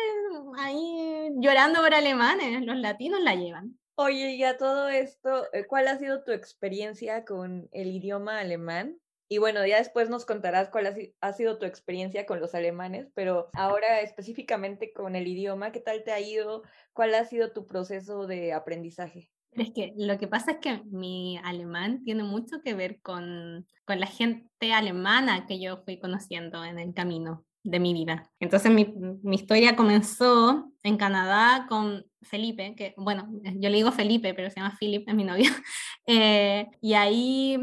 ahí 0.57 1.29
llorando 1.37 1.81
por 1.81 1.93
alemanes, 1.93 2.65
los 2.65 2.77
latinos 2.77 3.21
la 3.21 3.35
llevan. 3.35 3.77
Oye, 3.95 4.35
y 4.35 4.43
a 4.43 4.57
todo 4.57 4.89
esto, 4.89 5.45
eh, 5.53 5.67
¿cuál 5.67 5.87
ha 5.87 5.99
sido 5.99 6.23
tu 6.23 6.31
experiencia 6.31 7.25
con 7.25 7.69
el 7.71 7.91
idioma 7.91 8.39
alemán? 8.39 8.97
Y 9.33 9.39
bueno, 9.39 9.65
ya 9.65 9.79
después 9.79 10.11
nos 10.11 10.25
contarás 10.25 10.69
cuál 10.69 10.93
ha, 11.19 11.33
sido 11.33 11.57
tu 11.57 11.65
experiencia 11.65 12.27
con 12.27 12.39
los 12.39 12.53
alemanes, 12.53 13.09
pero 13.15 13.49
ahora 13.53 14.01
específicamente 14.01 14.93
con 14.93 15.15
el 15.15 15.25
idioma, 15.25 15.71
¿qué 15.71 15.79
tal 15.79 16.03
te 16.03 16.11
ha 16.11 16.19
ido? 16.19 16.61
¿Cuál 16.93 17.15
ha 17.15 17.25
sido 17.25 17.51
tu 17.51 17.65
proceso 17.65 18.27
de 18.27 18.53
aprendizaje? 18.53 19.31
Es 19.53 19.71
que 19.71 19.91
lo 19.97 20.19
que 20.19 20.27
pasa 20.27 20.51
es 20.51 20.57
que 20.59 20.83
mi 20.91 21.39
alemán 21.43 22.03
tiene 22.03 22.21
mucho 22.21 22.61
que 22.63 22.75
ver 22.75 23.01
con, 23.01 23.65
con 23.85 23.99
la 23.99 24.05
gente 24.05 24.71
alemana 24.71 25.47
que 25.47 25.59
yo 25.59 25.77
fui 25.77 25.97
conociendo 25.97 26.63
en 26.63 26.77
el 26.77 26.93
camino 26.93 27.43
de 27.63 27.79
mi 27.79 27.95
vida. 27.95 28.29
Entonces 28.39 28.71
mi, 28.71 28.93
mi, 29.23 29.37
historia 29.37 29.75
comenzó 29.75 30.71
en 30.83 30.97
Canadá 30.97 31.65
con 31.67 32.05
Felipe, 32.21 32.75
que 32.75 32.93
bueno, 32.97 33.27
yo 33.41 33.69
le 33.69 33.77
digo 33.77 33.91
Felipe, 33.91 34.35
pero 34.35 34.51
se 34.51 34.57
llama 34.59 34.77
Philip, 34.79 35.09
es 35.09 35.15
mi 35.15 35.23
novio. 35.23 35.49
Eh, 36.05 36.67
y 36.81 36.95
ahí 36.95 37.57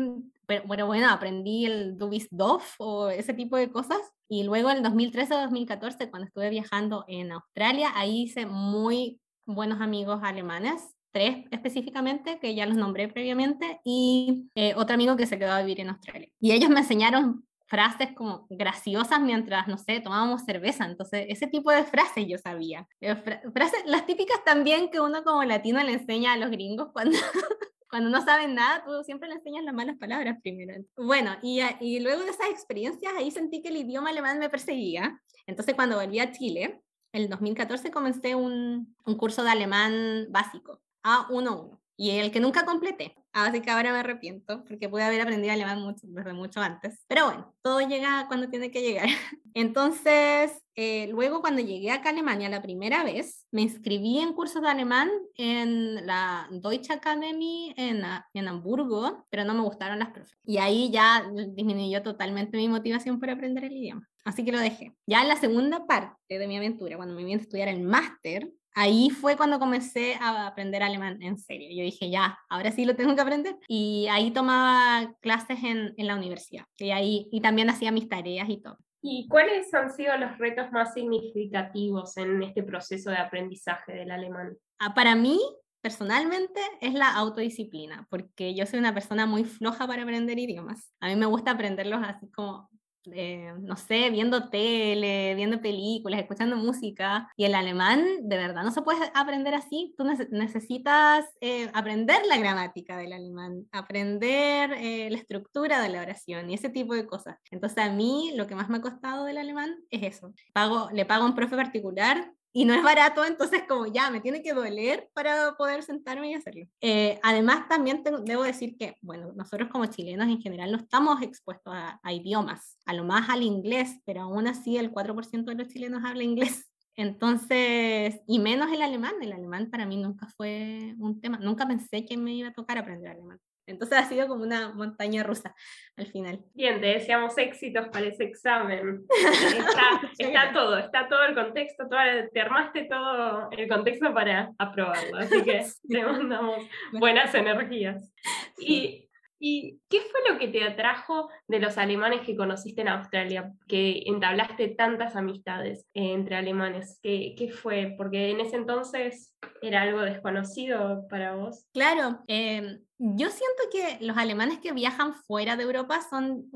pero 0.68 0.86
bueno, 0.86 1.08
aprendí 1.08 1.66
el 1.66 1.96
Dubis 1.96 2.28
Dof 2.30 2.74
o 2.78 3.08
ese 3.08 3.34
tipo 3.34 3.56
de 3.56 3.70
cosas. 3.70 4.00
Y 4.28 4.44
luego 4.44 4.70
en 4.70 4.84
2013-2014, 4.84 6.10
cuando 6.10 6.26
estuve 6.26 6.50
viajando 6.50 7.04
en 7.08 7.32
Australia, 7.32 7.92
ahí 7.94 8.22
hice 8.22 8.46
muy 8.46 9.20
buenos 9.44 9.80
amigos 9.80 10.20
alemanes, 10.22 10.94
tres 11.12 11.44
específicamente, 11.50 12.38
que 12.38 12.54
ya 12.54 12.66
los 12.66 12.76
nombré 12.76 13.08
previamente, 13.08 13.80
y 13.84 14.48
eh, 14.54 14.74
otro 14.76 14.94
amigo 14.94 15.16
que 15.16 15.26
se 15.26 15.38
quedó 15.38 15.52
a 15.52 15.60
vivir 15.60 15.80
en 15.80 15.90
Australia. 15.90 16.28
Y 16.40 16.52
ellos 16.52 16.70
me 16.70 16.80
enseñaron 16.80 17.44
frases 17.66 18.08
como 18.16 18.46
graciosas 18.50 19.20
mientras, 19.20 19.68
no 19.68 19.78
sé, 19.78 20.00
tomábamos 20.00 20.42
cerveza. 20.42 20.84
Entonces, 20.84 21.26
ese 21.28 21.46
tipo 21.46 21.70
de 21.70 21.84
frases 21.84 22.26
yo 22.28 22.36
sabía. 22.36 22.88
Eh, 23.00 23.14
frases, 23.52 23.82
las 23.86 24.06
típicas 24.06 24.42
también 24.44 24.90
que 24.90 25.00
uno 25.00 25.22
como 25.22 25.44
latino 25.44 25.82
le 25.82 25.92
enseña 25.92 26.32
a 26.32 26.36
los 26.36 26.50
gringos 26.50 26.88
cuando, 26.92 27.16
cuando 27.90 28.08
no 28.08 28.24
saben 28.24 28.54
nada, 28.54 28.84
tú 28.84 29.02
siempre 29.04 29.28
le 29.28 29.34
enseñas 29.34 29.64
las 29.64 29.74
malas 29.74 29.96
palabras 29.98 30.38
primero. 30.42 30.74
Bueno, 30.96 31.36
y, 31.42 31.60
y 31.80 32.00
luego 32.00 32.22
de 32.22 32.30
esas 32.30 32.48
experiencias, 32.48 33.12
ahí 33.16 33.30
sentí 33.30 33.62
que 33.62 33.68
el 33.68 33.78
idioma 33.78 34.10
alemán 34.10 34.38
me 34.38 34.48
perseguía. 34.48 35.20
Entonces, 35.46 35.74
cuando 35.74 35.96
volví 35.96 36.20
a 36.20 36.30
Chile, 36.30 36.80
en 37.12 37.28
2014 37.28 37.90
comencé 37.90 38.34
un, 38.34 38.96
un 39.04 39.16
curso 39.16 39.42
de 39.42 39.50
alemán 39.50 40.26
básico, 40.30 40.80
A11, 41.02 41.78
y 41.96 42.10
el 42.10 42.30
que 42.30 42.40
nunca 42.40 42.64
completé. 42.64 43.16
Así 43.32 43.60
que 43.60 43.70
ahora 43.70 43.92
me 43.92 43.98
arrepiento 43.98 44.64
porque 44.64 44.88
pude 44.88 45.04
haber 45.04 45.20
aprendido 45.20 45.52
alemán 45.52 45.80
mucho, 45.80 46.00
desde 46.08 46.32
mucho 46.32 46.60
antes. 46.60 47.04
Pero 47.06 47.26
bueno, 47.26 47.54
todo 47.62 47.80
llega 47.80 48.26
cuando 48.28 48.48
tiene 48.48 48.70
que 48.70 48.82
llegar. 48.82 49.06
Entonces, 49.54 50.52
eh, 50.74 51.08
luego 51.08 51.40
cuando 51.40 51.60
llegué 51.60 51.90
acá 51.90 52.08
a 52.08 52.12
Alemania 52.12 52.48
la 52.48 52.62
primera 52.62 53.04
vez, 53.04 53.46
me 53.50 53.62
inscribí 53.62 54.18
en 54.18 54.32
cursos 54.32 54.62
de 54.62 54.68
alemán 54.68 55.10
en 55.36 56.06
la 56.06 56.48
Deutsche 56.50 56.92
Academy 56.92 57.74
en, 57.76 58.02
en 58.34 58.48
Hamburgo, 58.48 59.26
pero 59.30 59.44
no 59.44 59.54
me 59.54 59.62
gustaron 59.62 59.98
las 59.98 60.10
profes. 60.10 60.36
Y 60.44 60.58
ahí 60.58 60.90
ya 60.90 61.30
disminuyó 61.54 62.02
totalmente 62.02 62.56
mi 62.56 62.68
motivación 62.68 63.20
por 63.20 63.30
aprender 63.30 63.64
el 63.64 63.72
idioma. 63.72 64.08
Así 64.24 64.44
que 64.44 64.52
lo 64.52 64.58
dejé. 64.58 64.94
Ya 65.06 65.22
en 65.22 65.28
la 65.28 65.36
segunda 65.36 65.86
parte 65.86 66.38
de 66.38 66.46
mi 66.46 66.56
aventura, 66.56 66.96
cuando 66.96 67.14
me 67.14 67.24
vine 67.24 67.40
a 67.40 67.42
estudiar 67.42 67.68
el 67.68 67.82
máster, 67.82 68.50
ahí 68.74 69.10
fue 69.10 69.36
cuando 69.36 69.58
comencé 69.58 70.14
a 70.20 70.46
aprender 70.46 70.82
alemán 70.82 71.22
en 71.22 71.38
serio. 71.38 71.68
Yo 71.70 71.82
dije, 71.82 72.10
ya, 72.10 72.38
ahora 72.48 72.72
sí 72.72 72.84
lo 72.84 72.96
tengo 72.96 73.14
que 73.14 73.20
aprender. 73.20 73.56
Y 73.68 74.06
ahí 74.10 74.30
tomaba 74.30 75.14
clases 75.20 75.62
en, 75.64 75.94
en 75.96 76.06
la 76.06 76.16
universidad. 76.16 76.64
Y 76.78 76.90
ahí 76.90 77.28
y 77.30 77.40
también 77.40 77.70
hacía 77.70 77.92
mis 77.92 78.08
tareas 78.08 78.48
y 78.48 78.58
todo. 78.58 78.78
¿Y 79.02 79.28
cuáles 79.28 79.72
han 79.72 79.90
sido 79.90 80.16
los 80.18 80.36
retos 80.38 80.70
más 80.72 80.92
significativos 80.92 82.16
en 82.18 82.42
este 82.42 82.62
proceso 82.62 83.10
de 83.10 83.16
aprendizaje 83.16 83.92
del 83.92 84.10
alemán? 84.10 84.56
Ah, 84.78 84.94
para 84.94 85.14
mí, 85.14 85.40
personalmente, 85.80 86.60
es 86.82 86.92
la 86.92 87.14
autodisciplina, 87.14 88.06
porque 88.10 88.54
yo 88.54 88.66
soy 88.66 88.78
una 88.78 88.92
persona 88.92 89.24
muy 89.24 89.44
floja 89.44 89.86
para 89.86 90.02
aprender 90.02 90.38
idiomas. 90.38 90.92
A 91.00 91.08
mí 91.08 91.16
me 91.16 91.26
gusta 91.26 91.52
aprenderlos 91.52 92.02
así 92.04 92.30
como 92.30 92.68
eh, 93.12 93.52
no 93.60 93.76
sé, 93.76 94.10
viendo 94.10 94.50
tele, 94.50 95.34
viendo 95.34 95.60
películas, 95.60 96.20
escuchando 96.20 96.56
música. 96.56 97.28
Y 97.36 97.44
el 97.44 97.54
alemán, 97.54 98.04
de 98.22 98.36
verdad, 98.36 98.62
no 98.62 98.70
se 98.70 98.82
puede 98.82 99.10
aprender 99.14 99.54
así. 99.54 99.94
Tú 99.96 100.04
necesitas 100.30 101.26
eh, 101.40 101.70
aprender 101.74 102.22
la 102.28 102.38
gramática 102.38 102.96
del 102.96 103.12
alemán, 103.12 103.66
aprender 103.72 104.72
eh, 104.72 105.08
la 105.10 105.18
estructura 105.18 105.80
de 105.80 105.88
la 105.88 106.02
oración 106.02 106.50
y 106.50 106.54
ese 106.54 106.70
tipo 106.70 106.94
de 106.94 107.06
cosas. 107.06 107.36
Entonces, 107.50 107.78
a 107.78 107.90
mí 107.90 108.32
lo 108.36 108.46
que 108.46 108.54
más 108.54 108.68
me 108.68 108.78
ha 108.78 108.82
costado 108.82 109.24
del 109.24 109.38
alemán 109.38 109.76
es 109.90 110.16
eso. 110.16 110.32
Pago, 110.52 110.88
le 110.92 111.06
pago 111.06 111.24
a 111.24 111.26
un 111.26 111.34
profe 111.34 111.56
particular 111.56 112.32
y 112.52 112.64
no 112.64 112.74
es 112.74 112.82
barato, 112.82 113.24
entonces 113.24 113.62
como 113.68 113.86
ya 113.86 114.10
me 114.10 114.20
tiene 114.20 114.42
que 114.42 114.52
doler 114.52 115.08
para 115.14 115.54
poder 115.56 115.82
sentarme 115.82 116.30
y 116.30 116.34
hacerlo. 116.34 116.66
Eh, 116.80 117.20
además, 117.22 117.68
también 117.68 118.02
debo 118.24 118.42
decir 118.42 118.76
que, 118.76 118.96
bueno, 119.02 119.32
nosotros 119.34 119.68
como 119.70 119.86
chilenos 119.86 120.28
en 120.28 120.40
general 120.40 120.72
no 120.72 120.78
estamos 120.78 121.22
expuestos 121.22 121.72
a, 121.74 122.12
idiomas, 122.12 122.76
a 122.86 122.92
lo 122.92 123.04
más 123.04 123.30
al 123.30 123.42
inglés, 123.42 124.00
pero 124.04 124.22
aún 124.22 124.48
así 124.48 124.76
el 124.76 124.92
4% 124.92 125.44
de 125.44 125.54
los 125.54 125.68
chilenos 125.68 126.04
habla 126.04 126.24
inglés. 126.24 126.66
Entonces, 126.96 128.20
y 128.26 128.40
menos 128.40 128.72
el 128.72 128.82
alemán, 128.82 129.14
el 129.20 129.32
alemán 129.32 129.70
para 129.70 129.86
mí 129.86 129.96
nunca 129.96 130.26
fue 130.36 130.94
un 130.98 131.20
tema, 131.20 131.38
nunca 131.38 131.66
pensé 131.66 132.04
que 132.04 132.16
me 132.16 132.34
iba 132.34 132.48
a 132.48 132.52
tocar 132.52 132.78
aprender 132.78 133.10
alemán. 133.10 133.38
Entonces 133.66 133.98
ha 133.98 134.04
sido 134.04 134.26
como 134.26 134.42
una 134.42 134.72
montaña 134.72 135.22
rusa 135.22 135.54
al 135.96 136.06
final. 136.06 136.40
Bien, 136.54 136.80
te 136.80 136.86
deseamos 136.86 137.36
éxitos 137.38 137.88
para 137.88 138.06
ese 138.06 138.24
examen. 138.24 139.04
Está, 140.18 140.52
todo, 140.52 140.78
está 140.78 141.08
todo 141.08 141.24
el 141.24 141.34
contexto, 141.34 141.84
te 141.88 142.40
armaste 142.40 142.84
todo 142.84 143.50
el 143.50 143.68
contexto 143.68 144.12
para 144.12 144.50
aprobarlo, 144.58 145.18
así 145.18 145.42
que 145.42 145.64
te 145.88 146.04
mandamos 146.04 146.66
buenas 146.92 147.34
energías. 147.34 148.12
Y 148.58 149.09
¿Y 149.42 149.80
qué 149.88 150.00
fue 150.02 150.20
lo 150.30 150.38
que 150.38 150.48
te 150.48 150.62
atrajo 150.62 151.30
de 151.48 151.60
los 151.60 151.78
alemanes 151.78 152.20
que 152.20 152.36
conociste 152.36 152.82
en 152.82 152.88
Australia, 152.88 153.52
que 153.66 154.02
entablaste 154.06 154.68
tantas 154.68 155.16
amistades 155.16 155.86
entre 155.94 156.36
alemanes? 156.36 157.00
¿Qué, 157.02 157.50
fue? 157.50 157.94
Porque 157.96 158.30
en 158.30 158.40
ese 158.40 158.56
entonces 158.56 159.34
era 159.62 159.82
algo 159.82 160.00
desconocido 160.00 161.06
para 161.08 161.36
vos. 161.36 161.64
Claro, 161.72 162.22
em, 162.26 162.80
yo 162.98 163.30
siento 163.30 163.62
que 163.72 164.04
los 164.04 164.18
alemanes 164.18 164.58
que 164.58 164.72
viajan 164.72 165.14
fuera 165.14 165.56
de 165.56 165.62
Europa 165.62 166.00
son 166.08 166.50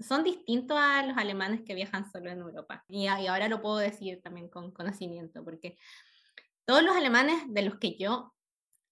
son 0.00 0.24
distintos 0.24 0.78
a 0.80 1.04
los 1.06 1.18
alemanes 1.18 1.60
que 1.60 1.74
viajan 1.74 2.10
solo 2.10 2.30
en 2.30 2.38
Europa. 2.38 2.84
Y, 2.88 3.02
y, 3.02 3.26
ahora 3.26 3.48
lo 3.48 3.60
puedo 3.60 3.76
decir 3.76 4.22
también 4.22 4.48
con 4.48 4.72
conocimiento, 4.72 5.44
porque 5.44 5.76
todos 6.64 6.82
los 6.82 6.96
alemanes 6.96 7.42
de 7.48 7.62
los 7.62 7.78
que 7.78 7.98
yo, 7.98 8.34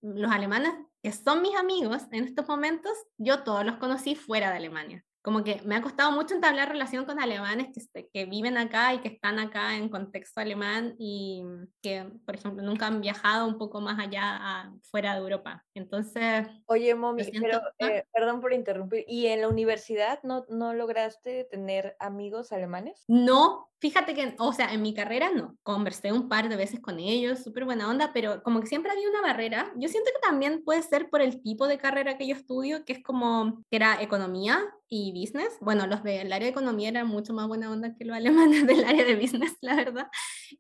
los 0.03 0.31
alemanes 0.31 0.75
que 1.03 1.13
son 1.13 1.43
mis 1.43 1.57
amigos 1.57 2.03
en 2.13 2.25
estos 2.25 2.47
momentos, 2.49 2.93
yo 3.17 3.43
todos 3.45 3.65
los 3.65 3.77
conocí 3.77 4.15
fuera 4.15 4.51
de 4.51 4.57
Alemania. 4.57 5.05
como 5.29 5.45
que 5.45 5.61
me 5.67 5.77
ha 5.77 5.83
costado 5.83 6.11
mucho 6.13 6.35
entablar 6.35 6.71
relación 6.71 7.05
con 7.05 7.21
alemanes 7.21 7.69
que, 7.93 8.09
que 8.09 8.25
viven 8.25 8.57
acá 8.57 8.95
y 8.95 9.01
que 9.01 9.09
están 9.09 9.39
acá 9.39 9.77
en 9.77 9.91
contexto 9.91 10.41
alemán 10.41 10.95
y 10.99 11.43
que, 11.83 12.11
por 12.25 12.37
ejemplo, 12.37 12.63
nunca 12.63 12.87
han 12.87 13.03
viajado 13.03 13.47
un 13.47 13.59
poco 13.59 13.83
más 13.83 13.99
allá 13.99 14.73
fuera 14.91 15.13
de 15.13 15.21
Europa. 15.21 15.67
Entonces... 15.75 16.47
Oye, 16.65 16.95
Momi, 16.95 17.25
pero, 17.25 17.61
eh, 17.79 18.05
perdón 18.11 18.41
por 18.41 18.55
interrumpir, 18.55 19.05
¿y 19.07 19.27
en 19.27 19.43
la 19.43 19.49
universidad 19.49 20.19
no, 20.23 20.47
no 20.49 20.73
lograste 20.73 21.45
tener 21.51 21.95
amigos 21.99 22.51
alemanes? 22.51 23.05
No, 23.07 23.69
Fíjate 23.81 24.13
que, 24.13 24.35
o 24.39 24.53
sea, 24.53 24.73
en 24.73 24.83
mi 24.83 24.93
carrera 24.93 25.31
no, 25.33 25.57
conversé 25.63 26.11
un 26.11 26.29
par 26.29 26.49
de 26.49 26.57
veces 26.57 26.81
con 26.81 26.99
ellos, 26.99 27.45
súper 27.45 27.65
buena 27.65 27.89
onda, 27.89 28.13
pero 28.13 28.43
como 28.43 28.61
que 28.61 28.67
siempre 28.67 28.91
había 28.91 29.09
una 29.09 29.23
barrera. 29.23 29.73
Yo 29.77 29.89
siento 29.89 30.11
que 30.13 30.27
también 30.27 30.65
puede 30.65 30.83
ser 30.83 31.09
por 31.09 31.23
el 31.23 31.41
tipo 31.43 31.69
de 31.69 31.79
carrera 31.79 32.19
que 32.19 32.27
yo 32.27 32.35
estudio, 32.35 32.85
que 32.85 32.95
es 32.95 33.03
como, 33.05 33.63
que 33.71 33.77
era 33.77 34.03
economía 34.03 34.65
y 34.89 35.13
business. 35.13 35.57
Bueno, 35.61 35.87
los 35.87 36.03
del 36.03 36.33
área 36.33 36.47
de 36.47 36.51
economía 36.51 36.89
eran 36.89 37.07
mucho 37.07 37.33
más 37.35 37.47
buena 37.47 37.71
onda 37.71 37.95
que 37.95 38.05
los 38.05 38.17
alemanes 38.17 38.67
del 38.67 38.85
área 38.85 39.05
de 39.05 39.15
business, 39.15 39.57
la 39.61 39.77
verdad. 39.77 40.09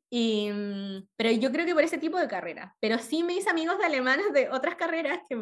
Y, 0.09 0.51
mm, 0.53 1.09
pero 1.17 1.33
yo 1.33 1.51
creo 1.51 1.67
que 1.67 1.75
por 1.75 1.83
ese 1.83 1.99
tipo 1.99 2.19
de 2.19 2.29
carrera. 2.29 2.77
Pero 2.79 2.99
sí 2.99 3.25
hice 3.29 3.51
amigos 3.51 3.79
de 3.79 3.85
alemanes 3.85 4.33
de 4.33 4.49
otras 4.51 4.77
carreras 4.77 5.21
que 5.29 5.35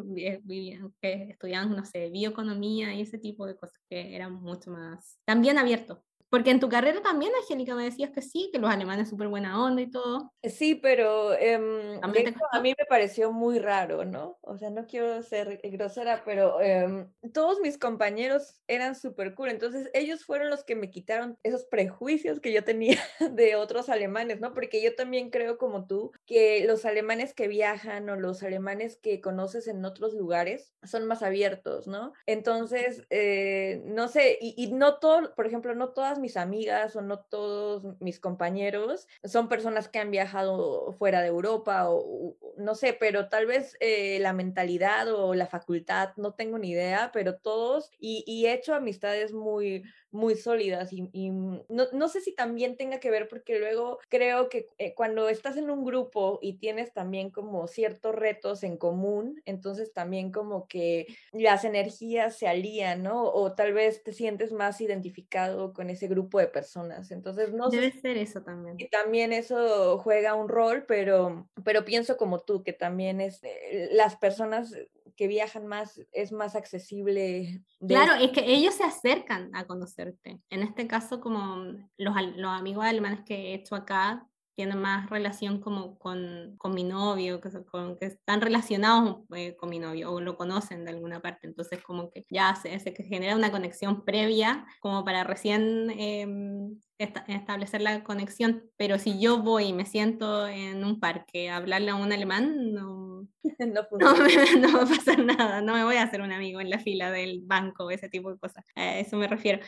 vivían, 0.43 0.95
que 1.03 1.29
estudiaban, 1.31 1.77
no 1.77 1.85
sé, 1.85 2.09
bioeconomía 2.09 2.95
y 2.95 3.03
ese 3.03 3.19
tipo 3.19 3.47
de 3.47 3.57
cosas 3.57 3.79
que 3.91 4.17
eran 4.17 4.33
mucho 4.33 4.71
más, 4.71 5.19
también 5.27 5.59
abiertos 5.59 5.99
porque 6.29 6.51
en 6.51 6.61
tu 6.61 6.69
carrera 6.69 7.01
también, 7.03 7.33
Angélica, 7.41 7.75
me 7.75 7.85
decías 7.85 8.11
que 8.11 8.23
sí, 8.23 8.51
que 8.53 8.59
los 8.59 8.71
alemanes 8.71 9.09
súper 9.09 9.29
buena 9.29 9.63
onda 9.63 9.83
y 9.83 9.91
todo. 9.91 10.33
Sí, 10.43 10.75
pero 10.75 11.33
em, 11.35 11.99
a 12.03 12.61
mí 12.61 12.75
me 12.77 12.87
pareció 12.87 13.33
muy 13.33 13.59
raro, 13.59 14.05
¿no? 14.05 14.39
O 14.43 14.59
sea, 14.59 14.71
no 14.71 14.87
quiero 14.87 15.23
ser 15.23 15.61
grosera, 15.63 16.23
pero 16.25 16.61
em, 16.61 17.13
todos 17.33 17.61
mis 17.61 17.79
compañeros 17.79 18.61
eran 18.67 18.95
súper 18.95 19.35
cool. 19.35 19.51
Entonces, 19.51 19.89
ellos 19.95 20.25
fueron 20.25 20.51
los 20.51 20.65
que 20.65 20.75
me 20.75 20.91
quitaron 20.91 21.39
esos 21.43 21.65
prejuicios 21.65 22.41
que 22.41 22.53
yo 22.53 22.65
tenía 22.65 23.01
de 23.33 23.57
otros 23.57 23.89
alemanes, 23.89 24.41
¿no? 24.41 24.53
Porque 24.53 24.83
yo 24.83 24.95
también 24.95 25.31
creo, 25.31 25.59
como 25.59 25.87
tú, 25.87 26.11
que 26.27 26.65
los 26.67 26.85
alemanes 26.85 27.35
que 27.35 27.49
viajan 27.49 28.09
o 28.11 28.17
los 28.17 28.43
alemanes 28.43 28.97
que 28.97 29.21
conoces 29.21 29.69
en 29.69 29.85
otros 29.85 30.15
lugares 30.15 30.75
son 30.83 31.07
más 31.07 31.23
abiertos, 31.23 31.87
¿no? 31.87 32.13
Entonces, 32.27 33.07
eh, 33.11 33.83
no 33.85 34.09
sé, 34.09 34.39
y, 34.41 34.55
y 34.57 34.73
no 34.73 34.99
todo, 34.99 35.35
por 35.35 35.47
ejemplo, 35.47 35.75
no 35.75 35.91
todas 35.91 36.16
mis 36.19 36.37
amigas 36.37 36.97
o 36.97 37.01
no 37.01 37.21
todos 37.21 37.85
mis 38.01 38.21
compañeros 38.21 39.09
son 39.25 39.49
personas 39.49 39.89
que 39.89 39.99
han 39.99 40.11
viajado 40.11 40.93
fuera 40.93 41.21
de 41.21 41.29
Europa 41.29 41.89
o, 41.89 42.37
no 42.57 42.75
sé, 42.75 42.97
pero 42.99 43.29
tal 43.29 43.47
vez 43.47 43.77
eh, 43.81 44.19
la 44.21 44.33
mentalidad 44.33 45.13
o 45.13 45.35
la 45.35 45.47
facultad, 45.47 46.11
no 46.17 46.35
tengo 46.35 46.59
ni 46.59 46.71
idea, 46.71 47.11
pero 47.13 47.37
todos, 47.37 47.91
y, 47.99 48.25
y 48.27 48.47
he 48.47 48.53
hecho 48.53 48.75
amistades 48.75 49.33
muy, 49.33 49.85
muy 50.17 50.35
sólidas 50.35 50.93
y, 50.93 51.31
mm, 51.31 51.61
no, 51.69 52.09
sé 52.09 52.21
si 52.21 52.35
también 52.35 52.77
tenga 52.77 52.99
que 52.99 53.11
ver 53.11 53.29
porque 53.29 53.59
luego 53.59 53.99
creo 54.09 54.49
que 54.49 54.69
eh, 54.79 54.95
cuando 54.95 55.29
estás 55.29 55.57
en 55.57 55.71
un 55.71 55.85
grupo 55.85 56.39
y 56.43 56.59
tienes 56.59 56.93
también 56.93 57.31
como 57.31 57.69
ciertos 57.69 58.15
retos 58.15 58.65
en 58.65 58.77
común, 58.77 59.41
entonces 59.45 59.93
también 59.93 60.33
como 60.33 60.67
que 60.67 61.07
las 61.33 61.65
energías 61.65 62.37
se 62.37 62.49
alían, 62.49 63.03
¿no? 63.03 63.25
O 63.25 63.53
tal 63.55 63.73
vez 63.73 64.03
te 64.03 64.13
sientes 64.13 64.53
más 64.53 64.81
identificado 64.81 65.73
con 65.73 65.91
ese 65.91 66.06
grupo 66.07 66.39
de 66.39 66.49
personas. 66.49 67.11
Entonces, 67.11 67.53
no 67.53 67.69
Debe 67.69 67.93
ser 67.93 68.17
eso 68.17 68.43
también. 68.43 68.77
Y 68.79 68.89
también 68.89 69.33
eso 69.33 69.99
juega 69.99 70.35
un 70.35 70.49
rol, 70.49 70.85
pero, 70.87 71.49
pero 71.65 71.85
pienso 71.85 72.17
como 72.17 72.41
tú, 72.41 72.63
que 72.63 72.73
también 72.73 73.21
es, 73.21 73.43
eh, 73.43 73.89
las 73.93 74.17
personas 74.17 74.75
que 75.17 75.27
viajan 75.27 75.67
más 75.67 76.01
es 76.13 76.31
más 76.31 76.55
accesible. 76.55 77.63
Claro, 77.87 78.15
es 78.15 78.31
que 78.31 78.45
ellos 78.45 78.75
se 78.75 78.85
acercan 78.85 79.51
a 79.55 79.67
conocerte. 79.67 80.41
En 80.51 80.63
este 80.63 80.87
caso, 80.87 81.21
como 81.21 81.57
los, 81.97 82.15
los 82.37 82.51
amigos 82.51 82.85
alemanes 82.85 83.21
que 83.25 83.35
he 83.35 83.55
hecho 83.55 83.75
acá, 83.75 84.29
tienen 84.57 84.81
más 84.81 85.09
relación 85.11 85.61
como 85.61 85.99
con, 85.99 86.57
con 86.59 86.75
mi 86.75 86.83
novio, 86.83 87.41
que, 87.41 87.51
con, 87.67 87.97
que 87.99 88.07
están 88.07 88.41
relacionados 88.41 89.19
eh, 89.35 89.55
con 89.57 89.69
mi 89.69 89.79
novio 89.79 90.13
o 90.13 90.21
lo 90.21 90.37
conocen 90.37 90.85
de 90.85 90.93
alguna 90.93 91.21
parte. 91.21 91.47
Entonces 91.47 91.83
como 91.83 92.11
que 92.11 92.25
ya 92.31 92.57
se, 92.57 92.79
se 92.81 92.93
genera 93.05 93.37
una 93.37 93.53
conexión 93.53 94.05
previa 94.05 94.67
como 94.81 95.05
para 95.05 95.25
recién 95.25 95.91
em, 95.91 96.81
establecer 96.99 97.83
la 97.83 98.03
conexión. 98.03 98.65
Pero 98.77 98.99
si 98.99 99.21
yo 99.21 99.43
voy 99.43 99.67
y 99.67 99.73
me 99.75 99.85
siento 99.85 100.49
en 100.49 100.85
un 100.85 101.01
parque 101.01 101.51
a 101.51 101.57
hablarle 101.57 101.91
a 101.91 101.95
un 101.95 102.13
alemán, 102.13 102.73
no, 102.73 103.29
no, 103.59 103.87
no, 104.01 104.79
va 104.79 104.83
a 104.83 104.87
pasar 104.87 105.19
nada. 105.25 105.61
No 105.61 105.75
me 105.75 105.85
voy 105.85 105.97
a 105.97 106.05
hacer 106.05 106.23
un 106.23 106.33
amigo 106.33 106.61
en 106.61 106.71
la 106.71 106.79
fila 106.79 107.11
del 107.11 107.43
banco, 107.45 107.91
ese 107.91 108.09
tipo 108.09 108.33
de 108.33 108.39
cosas. 108.39 108.65
A 108.75 108.99
eso 108.99 109.17
me 109.17 109.29
refiero. 109.29 109.61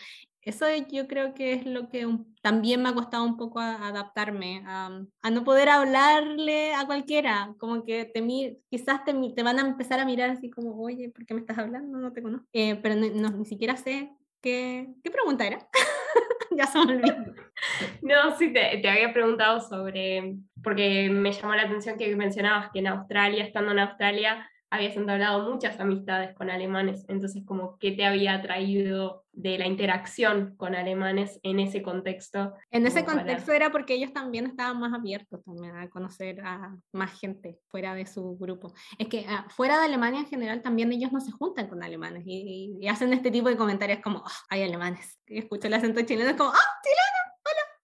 Eso 0.43 0.67
yo 0.91 1.07
creo 1.09 1.35
que 1.35 1.53
es 1.53 1.67
lo 1.67 1.89
que 1.89 2.07
también 2.43 2.83
me 2.83 2.89
ha 2.89 2.95
costado 2.95 3.25
un 3.25 3.37
poco 3.37 3.61
adaptarme, 3.61 4.63
a, 4.67 4.91
no 5.31 5.45
poder 5.45 5.69
hablarle 5.69 6.75
a 6.75 6.87
cualquiera, 6.87 7.55
como 7.59 7.85
que 7.85 8.05
te, 8.07 8.23
quizás 8.71 9.05
te, 9.05 9.13
te, 9.13 9.43
van 9.43 9.59
a 9.59 9.63
empezar 9.63 10.01
a 10.01 10.07
mirar 10.07 10.31
así 10.31 10.49
como, 10.51 10.81
oye, 10.81 11.11
¿por 11.11 11.27
qué 11.27 11.35
me 11.35 11.41
estás 11.41 11.59
hablando? 11.59 11.99
No 11.99 12.13
te 12.13 12.23
conozco. 12.23 12.47
Eh, 12.53 12.77
pero 12.77 12.95
no, 12.95 13.31
ni 13.31 13.45
siquiera 13.45 13.77
sé 13.77 14.11
qué, 14.41 14.89
qué 15.03 15.11
pregunta 15.11 15.47
era. 15.47 15.69
ya 16.57 16.67
se 16.67 16.79
me 16.79 16.95
olvidó. 16.95 17.17
No, 18.03 18.37
sí, 18.39 18.53
te, 18.53 18.79
te, 18.79 18.89
había 18.89 19.13
preguntado 19.13 19.61
sobre, 19.61 20.37
porque 20.63 21.11
me 21.11 21.33
llamó 21.33 21.57
la 21.57 21.65
atención 21.65 21.99
que 21.99 22.15
mencionabas 22.15 22.71
que 22.73 22.79
en 22.79 22.87
Australia, 22.87 23.45
estando 23.45 23.73
en 23.73 23.81
Australia, 23.81 24.49
habías 24.71 24.97
entablado 24.97 25.51
muchas 25.51 25.79
amistades 25.81 26.35
con 26.35 26.51
alemanes, 26.51 27.05
entonces 27.09 27.43
como 27.47 27.79
qué 27.79 27.93
te 27.93 28.05
había 28.05 28.41
traído 28.43 29.25
de 29.33 29.57
la 29.57 29.67
interacción 29.67 30.57
con 30.57 30.75
alemanes 30.75 31.39
en 31.45 31.61
ese 31.61 31.81
contexto. 31.81 32.55
En 32.71 32.87
ese 32.87 33.05
contexto 33.05 33.53
era 33.53 33.71
porque 33.71 33.95
ellos 33.95 34.13
también 34.13 34.47
estaban 34.47 34.81
más 34.81 34.93
abiertos 34.93 35.45
también 35.45 35.77
a 35.77 35.89
conocer 35.89 36.41
a 36.41 36.77
más 36.93 37.19
gente 37.21 37.59
fuera 37.69 37.95
de 37.95 38.05
su 38.05 38.37
grupo. 38.37 38.75
Es 38.99 39.07
que 39.09 39.25
ah, 39.29 39.47
fuera 39.49 39.79
de 39.79 39.87
Alemania 39.87 40.21
en 40.21 40.27
general 40.27 40.61
también 40.61 40.93
ellos 40.93 41.13
no 41.13 41.21
se 41.21 41.31
juntan 41.31 41.69
con 41.69 41.83
alemanes 41.83 42.25
y, 42.27 42.87
hacen 42.89 43.13
este 43.13 43.31
tipo 43.31 43.49
de 43.49 43.57
comentarios 43.57 44.01
como, 44.01 44.25
ah, 44.27 44.33
hay 44.49 44.63
alemanes. 44.63 45.21
Y 45.27 45.39
escucho 45.39 45.69
el 45.69 45.75
acento 45.75 46.01
chileno 46.03 46.31
es 46.31 46.37
como, 46.37 46.51
¡ah, 46.51 46.81
chileno! 46.83 47.08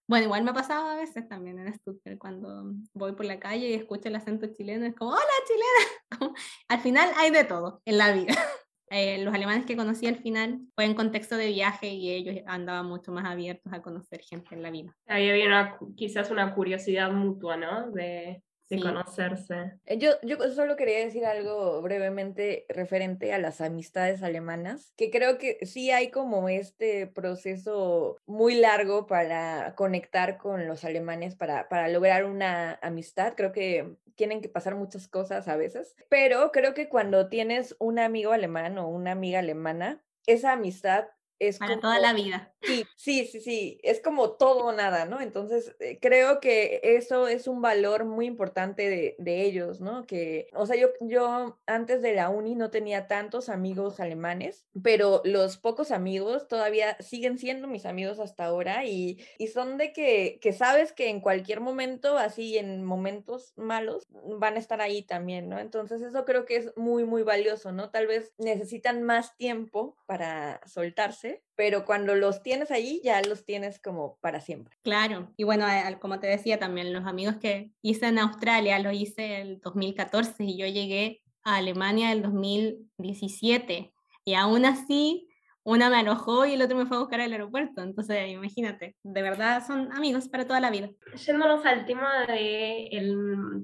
Bueno, 0.07 0.25
igual 0.25 0.43
me 0.43 0.51
ha 0.51 0.53
pasado 0.53 0.87
a 0.87 0.95
veces 0.95 1.27
también 1.27 1.57
en 1.59 1.73
Stuttgart 1.73 2.17
cuando 2.19 2.73
voy 2.93 3.13
por 3.13 3.25
la 3.25 3.39
calle 3.39 3.69
y 3.69 3.73
escucho 3.73 4.07
el 4.09 4.15
acento 4.15 4.47
chileno, 4.47 4.85
es 4.85 4.95
como, 4.95 5.11
hola 5.11 5.21
chilena. 5.47 6.11
al 6.67 6.79
final 6.79 7.09
hay 7.17 7.31
de 7.31 7.43
todo 7.43 7.81
en 7.85 7.97
la 7.97 8.11
vida. 8.11 8.33
Eh, 8.91 9.17
los 9.23 9.33
alemanes 9.33 9.65
que 9.65 9.75
conocí 9.75 10.05
al 10.05 10.17
final 10.17 10.59
fue 10.75 10.85
en 10.85 10.93
contexto 10.93 11.37
de 11.37 11.47
viaje 11.47 11.87
y 11.87 12.11
ellos 12.11 12.35
andaban 12.45 12.85
mucho 12.85 13.11
más 13.11 13.25
abiertos 13.25 13.73
a 13.73 13.81
conocer 13.81 14.21
gente 14.21 14.53
en 14.53 14.61
la 14.61 14.69
vida. 14.69 14.95
Había 15.07 15.75
quizás 15.97 16.29
una 16.29 16.53
curiosidad 16.53 17.11
mutua, 17.11 17.57
¿no? 17.57 17.89
De, 17.89 18.43
de 18.69 18.79
conocerse. 18.79 19.79
Eh, 19.85 19.97
yo, 19.97 20.11
yo 20.23 20.37
solo 20.51 20.75
quería 20.75 20.99
decir 20.99 21.25
algo 21.25 21.81
brevemente 21.81 22.65
referente 22.69 23.33
a 23.33 23.37
las 23.37 23.61
amistades 23.61 24.23
alemanas, 24.23 24.93
que 24.95 25.11
creo 25.11 25.37
que 25.37 25.65
sí 25.65 25.91
hay 25.91 26.09
como 26.09 26.49
este 26.49 27.07
proceso 27.07 28.17
muy 28.25 28.55
largo 28.55 29.05
para 29.05 29.75
conectar 29.75 30.37
con 30.37 30.67
los 30.67 30.83
alemanes, 30.83 31.35
para, 31.35 31.69
para 31.69 31.87
lograr 31.89 32.25
una 32.25 32.79
amistad. 32.81 33.33
Creo 33.35 33.51
que 33.51 33.95
tienen 34.15 34.41
que 34.41 34.49
pasar 34.49 34.75
muchas 34.75 35.07
cosas 35.07 35.47
a 35.47 35.57
veces, 35.57 35.95
pero 36.09 36.51
creo 36.51 36.73
que 36.73 36.89
cuando 36.89 37.27
tienes 37.29 37.75
un 37.79 37.99
amigo 37.99 38.31
alemán 38.31 38.77
o 38.77 38.87
una 38.87 39.11
amiga 39.11 39.39
alemana, 39.39 40.01
esa 40.25 40.53
amistad 40.53 41.05
es 41.39 41.59
para 41.59 41.79
toda 41.79 41.99
la 41.99 42.13
vida. 42.13 42.53
Sí, 42.61 42.85
sí, 42.95 43.25
sí, 43.25 43.41
sí, 43.41 43.79
es 43.83 44.01
como 44.01 44.31
todo 44.31 44.65
o 44.65 44.71
nada, 44.71 45.05
¿no? 45.05 45.21
Entonces, 45.21 45.75
eh, 45.79 45.99
creo 46.01 46.39
que 46.39 46.79
eso 46.83 47.27
es 47.27 47.47
un 47.47 47.61
valor 47.61 48.05
muy 48.05 48.25
importante 48.25 48.89
de, 48.89 49.15
de, 49.19 49.43
ellos, 49.43 49.81
¿no? 49.81 50.07
Que, 50.07 50.47
o 50.53 50.65
sea, 50.65 50.75
yo, 50.75 50.89
yo 51.01 51.59
antes 51.67 52.01
de 52.01 52.13
la 52.13 52.29
uni 52.29 52.55
no 52.55 52.71
tenía 52.71 53.07
tantos 53.07 53.49
amigos 53.49 53.99
alemanes, 53.99 54.65
pero 54.81 55.21
los 55.25 55.57
pocos 55.57 55.91
amigos 55.91 56.47
todavía 56.47 56.97
siguen 56.99 57.37
siendo 57.37 57.67
mis 57.67 57.85
amigos 57.85 58.19
hasta 58.19 58.45
ahora 58.45 58.85
y, 58.85 59.19
y 59.37 59.47
son 59.47 59.77
de 59.77 59.93
que, 59.93 60.39
que 60.41 60.53
sabes 60.53 60.91
que 60.91 61.09
en 61.09 61.21
cualquier 61.21 61.61
momento, 61.61 62.17
así 62.17 62.57
en 62.57 62.83
momentos 62.83 63.53
malos, 63.57 64.07
van 64.09 64.55
a 64.55 64.59
estar 64.59 64.81
ahí 64.81 65.03
también, 65.03 65.49
¿no? 65.49 65.59
Entonces, 65.59 66.01
eso 66.01 66.25
creo 66.25 66.45
que 66.45 66.57
es 66.57 66.77
muy, 66.77 67.03
muy 67.03 67.23
valioso, 67.23 67.71
¿no? 67.71 67.91
Tal 67.91 68.07
vez 68.07 68.33
necesitan 68.37 69.03
más 69.03 69.37
tiempo 69.37 69.97
para 70.05 70.61
soltarse, 70.65 71.24
pero 71.55 71.85
cuando 71.85 72.15
los 72.15 72.43
tienes 72.43 72.71
ahí, 72.71 73.01
ya 73.03 73.21
los 73.21 73.45
tienes 73.45 73.79
como 73.79 74.17
para 74.21 74.41
siempre. 74.41 74.75
Claro, 74.83 75.33
y 75.37 75.43
bueno, 75.43 75.65
como 75.99 76.19
te 76.19 76.27
decía 76.27 76.59
también, 76.59 76.93
los 76.93 77.05
amigos 77.05 77.35
que 77.37 77.71
hice 77.81 78.07
en 78.07 78.19
Australia, 78.19 78.79
los 78.79 78.93
hice 78.93 79.41
el 79.41 79.59
2014 79.61 80.43
y 80.43 80.57
yo 80.57 80.67
llegué 80.67 81.21
a 81.43 81.57
Alemania 81.57 82.11
el 82.11 82.21
2017 82.21 83.93
y 84.23 84.33
aún 84.33 84.65
así 84.65 85.29
una 85.67 85.89
me 85.89 85.97
alojó 85.97 86.45
y 86.45 86.53
el 86.53 86.61
otro 86.61 86.77
me 86.77 86.85
fue 86.85 86.97
a 86.97 86.99
buscar 86.99 87.21
al 87.21 87.31
aeropuerto. 87.31 87.81
Entonces, 87.81 88.29
imagínate, 88.29 88.95
de 89.01 89.21
verdad 89.23 89.65
son 89.65 89.91
amigos 89.93 90.29
para 90.29 90.45
toda 90.45 90.59
la 90.59 90.69
vida. 90.69 90.91
Yéndonos 91.25 91.65
al 91.65 91.87
tema 91.87 92.27
de 92.27 92.91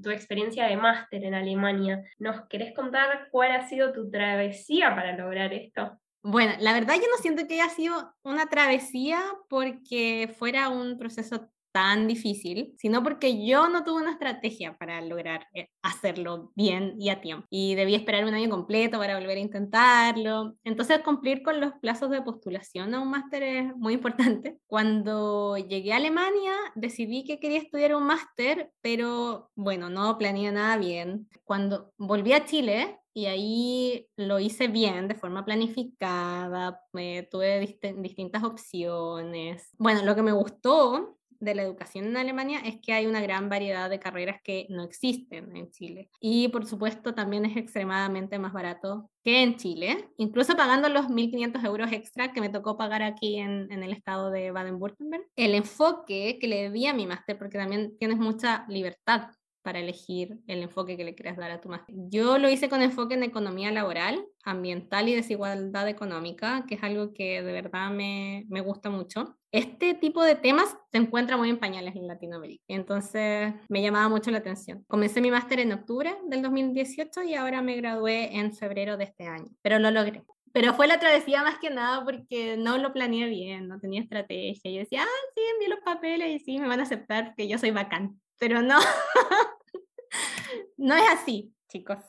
tu 0.02 0.10
experiencia 0.10 0.66
de 0.66 0.78
máster 0.78 1.24
en 1.24 1.36
Alemania, 1.36 2.04
¿nos 2.18 2.48
querés 2.48 2.74
contar 2.74 3.28
cuál 3.30 3.52
ha 3.52 3.68
sido 3.68 3.94
tu 3.94 4.10
travesía 4.10 4.96
para 4.96 5.16
lograr 5.16 5.54
esto? 5.54 6.01
Bueno, 6.24 6.54
la 6.60 6.74
verdad 6.74 6.96
yo 6.96 7.08
no 7.10 7.18
siento 7.22 7.48
que 7.48 7.56
haya 7.62 7.70
sido 7.74 8.14
una 8.24 8.48
travesía 8.48 9.22
porque 9.50 10.34
fuera 10.38 10.70
un 10.70 10.98
proceso 11.00 11.50
tan 11.72 12.08
difícil, 12.08 12.76
sino 12.78 13.02
porque 13.02 13.46
yo 13.46 13.70
no 13.70 13.84
tuve 13.84 14.02
una 14.02 14.12
estrategia 14.12 14.78
para 14.78 15.02
lograr 15.02 15.48
eh, 15.54 15.70
hacerlo 15.82 16.52
bien 16.56 16.96
y 17.00 17.10
a 17.10 17.22
tiempo. 17.22 17.48
Y 17.50 17.76
debí 17.76 17.96
esperar 17.96 18.26
un 18.26 18.34
año 18.34 18.50
completo 18.50 18.98
para 19.00 19.18
volver 19.18 19.38
a 19.38 19.42
intentarlo. 19.42 20.56
Entonces, 20.64 21.00
cumplir 21.00 21.44
con 21.44 21.60
los 21.62 21.74
plazos 21.82 22.10
de 22.12 22.22
postulación 22.22 22.94
a 22.94 23.00
un 23.02 23.10
máster 23.10 23.44
es 23.44 23.76
muy 23.78 23.94
importante. 23.94 24.60
Cuando 24.68 25.58
llegué 25.58 25.94
a 25.94 25.98
Alemania, 25.98 26.54
decidí 26.76 27.24
que 27.24 27.40
quería 27.40 27.60
estudiar 27.60 27.96
un 27.96 28.04
máster, 28.04 28.72
pero 28.82 29.50
bueno, 29.56 29.90
no 29.90 30.18
planeé 30.18 30.52
nada 30.52 30.78
bien. 30.78 31.30
Cuando 31.46 31.94
volví 31.98 32.34
a 32.34 32.46
Chile, 32.46 33.00
y 33.14 33.26
ahí 33.26 34.08
lo 34.16 34.40
hice 34.40 34.68
bien, 34.68 35.08
de 35.08 35.16
forma 35.16 35.46
planificada, 35.46 36.82
me 36.94 37.24
tuve 37.24 37.60
distintas 37.60 38.44
opciones. 38.44 39.70
Bueno, 39.78 40.04
lo 40.04 40.16
que 40.16 40.22
me 40.22 40.32
gustó 40.32 41.18
de 41.42 41.56
la 41.56 41.64
educación 41.64 42.06
en 42.06 42.18
Alemania 42.18 42.60
es 42.64 42.80
que 42.82 42.94
hay 42.94 43.08
una 43.08 43.20
gran 43.20 43.50
variedad 43.50 43.90
de 43.90 44.00
carreras 44.00 44.40
que 44.44 44.68
no 44.70 44.84
existen 44.84 45.56
en 45.58 45.72
Chile. 45.72 46.10
Y 46.22 46.48
por 46.50 46.68
supuesto 46.68 47.14
también 47.14 47.46
es 47.46 47.58
extremadamente 47.58 48.38
más 48.40 48.54
barato 48.54 49.10
que 49.24 49.42
en 49.42 49.58
Chile, 49.58 50.10
incluso 50.18 50.56
pagando 50.56 50.88
los 50.88 51.08
1.500 51.08 51.66
euros 51.66 51.92
extra 51.92 52.32
que 52.32 52.42
me 52.42 52.50
tocó 52.50 52.78
pagar 52.78 53.02
aquí 53.02 53.38
en, 53.38 53.72
en 53.72 53.84
el 53.84 53.92
estado 53.92 54.30
de 54.30 54.52
Baden-Württemberg. 54.52 55.26
El 55.36 55.56
enfoque 55.56 56.38
que 56.40 56.48
le 56.48 56.70
di 56.70 56.86
a 56.86 56.94
mi 56.94 57.08
máster, 57.08 57.38
porque 57.38 57.58
también 57.58 57.98
tienes 57.98 58.18
mucha 58.18 58.66
libertad 58.70 59.32
para 59.62 59.80
elegir 59.80 60.40
el 60.48 60.64
enfoque 60.64 60.98
que 60.98 61.04
le 61.04 61.16
quieras 61.16 61.38
dar 61.38 61.52
a 61.52 61.62
tu 61.62 61.70
máster. 61.70 61.96
Yo 62.10 62.38
lo 62.38 62.50
hice 62.50 62.70
con 62.70 62.82
enfoque 62.82 63.14
en 63.14 63.24
economía 63.24 63.72
laboral, 63.72 64.26
ambiental 64.44 65.08
y 65.10 65.16
desigualdad 65.16 65.88
económica, 65.88 66.66
que 66.68 66.76
es 66.76 66.84
algo 66.84 67.14
que 67.14 67.42
de 67.42 67.54
verdad 67.54 67.92
me, 67.92 68.46
me 68.50 68.62
gusta 68.62 68.90
mucho. 68.90 69.38
Este 69.52 69.94
tipo 69.94 70.24
de 70.24 70.36
temas 70.36 70.78
se 70.92 70.98
encuentra 70.98 71.38
muy 71.38 71.50
en 71.50 71.60
pañales 71.60 71.96
en 71.96 72.08
Latinoamérica, 72.08 72.64
entonces 72.68 73.54
me 73.70 73.82
llamaba 73.82 74.10
mucho 74.10 74.32
la 74.32 74.38
atención. 74.38 74.84
Comencé 74.88 75.22
mi 75.22 75.30
máster 75.30 75.60
en 75.60 75.74
octubre 75.74 76.16
del 76.28 76.42
2018 76.42 77.24
y 77.24 77.36
ahora 77.36 77.62
me 77.62 77.76
gradué 77.76 78.38
en 78.38 78.54
febrero 78.54 78.98
de 78.98 79.04
este 79.06 79.26
año, 79.26 79.52
pero 79.62 79.78
lo 79.80 79.92
logré. 79.92 80.24
Pero 80.54 80.74
fue 80.74 80.88
la 80.88 81.00
travesía 81.00 81.44
más 81.44 81.60
que 81.60 81.70
nada 81.70 82.04
porque 82.04 82.58
no 82.58 82.78
lo 82.78 82.92
planeé 82.92 83.28
bien, 83.30 83.70
no 83.70 83.80
tenía 83.80 84.02
estrategia. 84.02 84.72
Yo 84.72 84.80
decía, 84.80 85.04
ah, 85.04 85.30
sí, 85.34 85.42
envío 85.54 85.70
los 85.70 85.84
papeles 85.84 86.30
y 86.30 86.40
sí, 86.44 86.60
me 86.60 86.68
van 86.68 86.82
a 86.82 86.84
aceptar 86.84 87.28
porque 87.28 87.48
yo 87.48 87.58
soy 87.58 87.72
bacán 87.72 88.20
pero 88.42 88.64
no, 88.64 88.80
no 90.78 90.96
es 90.96 91.04
así, 91.12 91.54
chicos. 91.70 92.00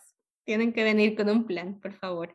Tienen 0.44 0.72
que 0.72 0.82
venir 0.82 1.14
con 1.14 1.28
un 1.28 1.44
plan, 1.44 1.78
por 1.78 1.92
favor. 1.92 2.34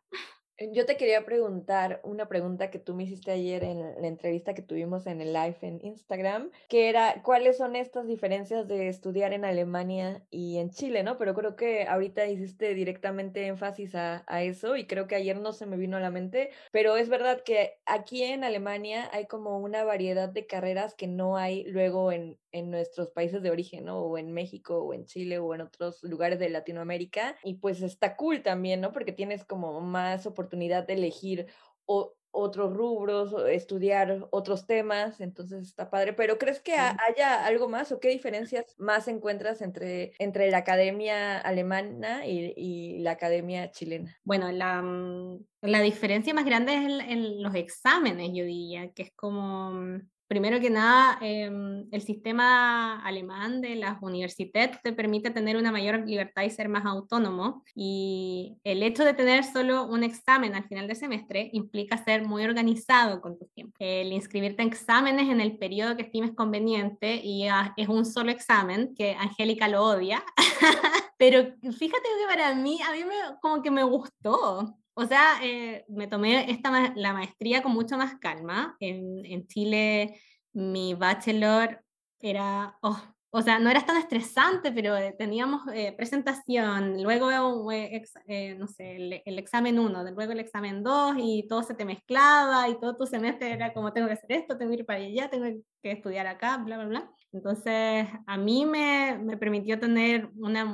Yo 0.59 0.87
te 0.87 0.97
quería 0.97 1.23
preguntar 1.23 2.01
una 2.03 2.27
pregunta 2.27 2.71
que 2.71 2.79
tú 2.79 2.95
me 2.95 3.03
hiciste 3.03 3.29
ayer 3.29 3.63
en 3.63 3.79
la 3.79 4.07
entrevista 4.07 4.55
que 4.55 4.63
tuvimos 4.63 5.05
en 5.05 5.21
el 5.21 5.31
live 5.31 5.57
en 5.61 5.85
Instagram, 5.85 6.49
que 6.67 6.89
era 6.89 7.21
cuáles 7.21 7.57
son 7.57 7.75
estas 7.75 8.07
diferencias 8.07 8.67
de 8.67 8.87
estudiar 8.87 9.33
en 9.33 9.45
Alemania 9.45 10.25
y 10.31 10.57
en 10.57 10.71
Chile, 10.71 11.03
¿no? 11.03 11.19
Pero 11.19 11.35
creo 11.35 11.55
que 11.55 11.83
ahorita 11.83 12.25
hiciste 12.25 12.73
directamente 12.73 13.45
énfasis 13.45 13.93
a, 13.93 14.23
a 14.25 14.41
eso 14.41 14.77
y 14.77 14.87
creo 14.87 15.05
que 15.05 15.13
ayer 15.13 15.39
no 15.39 15.53
se 15.53 15.67
me 15.67 15.77
vino 15.77 15.95
a 15.95 15.99
la 15.99 16.09
mente, 16.09 16.49
pero 16.71 16.97
es 16.97 17.07
verdad 17.07 17.43
que 17.43 17.77
aquí 17.85 18.23
en 18.23 18.43
Alemania 18.43 19.11
hay 19.13 19.27
como 19.27 19.59
una 19.59 19.83
variedad 19.83 20.27
de 20.27 20.47
carreras 20.47 20.95
que 20.95 21.05
no 21.05 21.37
hay 21.37 21.65
luego 21.65 22.11
en, 22.11 22.39
en 22.51 22.71
nuestros 22.71 23.11
países 23.11 23.41
de 23.43 23.51
origen, 23.51 23.85
¿no? 23.85 23.99
O 23.99 24.17
en 24.17 24.31
México, 24.33 24.79
o 24.79 24.93
en 24.93 25.05
Chile, 25.05 25.39
o 25.39 25.53
en 25.53 25.61
otros 25.61 26.03
lugares 26.03 26.39
de 26.39 26.49
Latinoamérica. 26.49 27.35
Y 27.43 27.55
pues 27.55 27.81
está 27.81 28.15
cool 28.15 28.41
también, 28.41 28.81
¿no? 28.81 28.91
Porque 28.91 29.11
tienes 29.11 29.43
como 29.45 29.79
más 29.81 30.25
oportunidad 30.47 30.87
de 30.87 30.93
elegir 30.93 31.47
o, 31.85 32.13
otros 32.31 32.75
rubros, 32.75 33.33
estudiar 33.49 34.27
otros 34.29 34.67
temas, 34.67 35.21
entonces 35.21 35.63
está 35.63 35.89
padre. 35.89 36.13
Pero 36.13 36.37
¿crees 36.37 36.59
que 36.59 36.73
haya 36.75 37.43
algo 37.45 37.67
más 37.67 37.91
o 37.91 37.99
qué 37.99 38.09
diferencias 38.09 38.75
más 38.77 39.07
encuentras 39.07 39.61
entre, 39.61 40.13
entre 40.19 40.51
la 40.51 40.57
academia 40.57 41.39
alemana 41.39 42.27
y, 42.27 42.53
y 42.55 42.99
la 42.99 43.11
academia 43.11 43.71
chilena? 43.71 44.15
Bueno, 44.23 44.51
la, 44.51 44.83
mm, 44.83 45.45
la 45.61 45.81
diferencia 45.81 46.33
más 46.33 46.45
grande 46.45 46.75
es 46.75 46.81
en, 46.81 47.01
en, 47.01 47.41
los 47.41 47.55
exámenes, 47.55 48.29
yo 48.33 48.45
diría, 48.45 48.91
que 48.91 49.03
es 49.03 49.11
como 49.15 49.71
mm, 49.71 50.07
Primero 50.28 50.59
que 50.59 50.69
nada, 50.69 51.17
em, 51.21 51.88
el 51.89 52.01
sistema 52.01 53.01
alemán 53.05 53.61
de 53.61 53.75
las 53.75 54.01
universidades 54.01 54.82
te 54.82 54.91
permite 54.91 55.32
tener 55.32 55.55
una 55.55 55.71
mayor 55.71 56.05
libertad 56.05 56.43
y 56.43 56.49
ser 56.49 56.67
más 56.67 56.86
autónomo. 56.86 57.63
Y 57.73 58.57
el 58.65 58.84
hecho 58.84 59.05
de 59.05 59.13
tener 59.13 59.45
solo 59.45 59.86
un 59.86 60.03
examen 60.03 60.53
al 60.53 60.67
final 60.67 60.88
de 60.88 60.95
semestre 60.95 61.49
implica 61.53 62.03
ser 62.03 62.25
muy 62.25 62.43
organizado 62.43 63.21
con 63.21 63.39
tu 63.39 63.45
tiempo. 63.47 63.75
El 63.80 64.11
inscribirte 64.11 64.61
en 64.61 64.67
exámenes 64.67 65.30
en 65.30 65.39
el 65.39 65.57
periodo 65.57 65.95
que 65.95 66.03
estimes 66.03 66.32
conveniente 66.32 67.21
y 67.23 67.47
es 67.78 67.88
un 67.88 68.05
solo 68.05 68.32
examen, 68.32 68.93
que 68.95 69.13
Angélica 69.13 69.69
lo 69.69 69.84
odia. 69.84 70.23
Pero 71.17 71.53
fíjate 71.61 72.03
que 72.03 72.28
para 72.28 72.53
mí, 72.53 72.80
a 72.82 72.91
mí 72.91 73.03
me, 73.05 73.15
como 73.41 73.61
que 73.61 73.71
me 73.71 73.84
gustó. 73.84 74.78
O 74.99 75.05
sea, 75.05 75.35
eh, 75.43 75.85
me 75.89 76.07
tomé 76.07 76.49
esta, 76.49 76.91
la 76.95 77.13
maestría 77.13 77.61
con 77.61 77.71
mucho 77.73 77.97
más 77.97 78.15
calma. 78.19 78.75
En, 78.79 79.23
en 79.27 79.45
Chile 79.45 80.19
mi 80.53 80.95
bachelor 80.95 81.83
era, 82.19 82.79
oh, 82.81 82.99
o 83.30 83.41
sea, 83.41 83.59
no 83.59 83.69
era 83.69 83.86
tan 83.86 83.97
estresante, 83.97 84.71
pero 84.71 84.95
eh, 84.95 85.13
teníamos 85.17 85.61
eh, 85.73 85.93
presentación, 85.95 87.03
luego, 87.03 87.30
no 87.30 88.67
sé, 88.67 89.21
el, 89.25 89.39
examen 89.39 89.80
1, 89.80 90.11
luego 90.11 90.32
el 90.32 90.39
examen 90.39 90.82
2 90.84 91.15
y 91.19 91.45
todo 91.47 91.63
se 91.63 91.73
te 91.73 91.86
mezclaba 91.86 92.69
y 92.69 92.80
todo 92.80 92.95
tu 92.95 93.05
semestre 93.05 93.51
era 93.51 93.73
como 93.73 93.91
tengo 93.91 94.07
que 94.07 94.13
hacer 94.13 94.32
esto, 94.32 94.57
tengo 94.57 94.71
que 94.71 94.80
ir 94.80 94.86
para 94.86 94.99
allá, 94.99 95.30
tengo 95.30 95.45
que 95.82 95.91
estudiar 95.91 96.28
acá, 96.28 96.57
bla, 96.57 96.78
bla, 96.78 96.88
bla. 96.88 97.11
Entonces, 97.34 98.07
a 98.25 98.38
mí 98.38 98.65
me, 98.65 99.19
me 99.21 99.38
permitió 99.38 99.80
tener 99.80 100.30
una, 100.38 100.65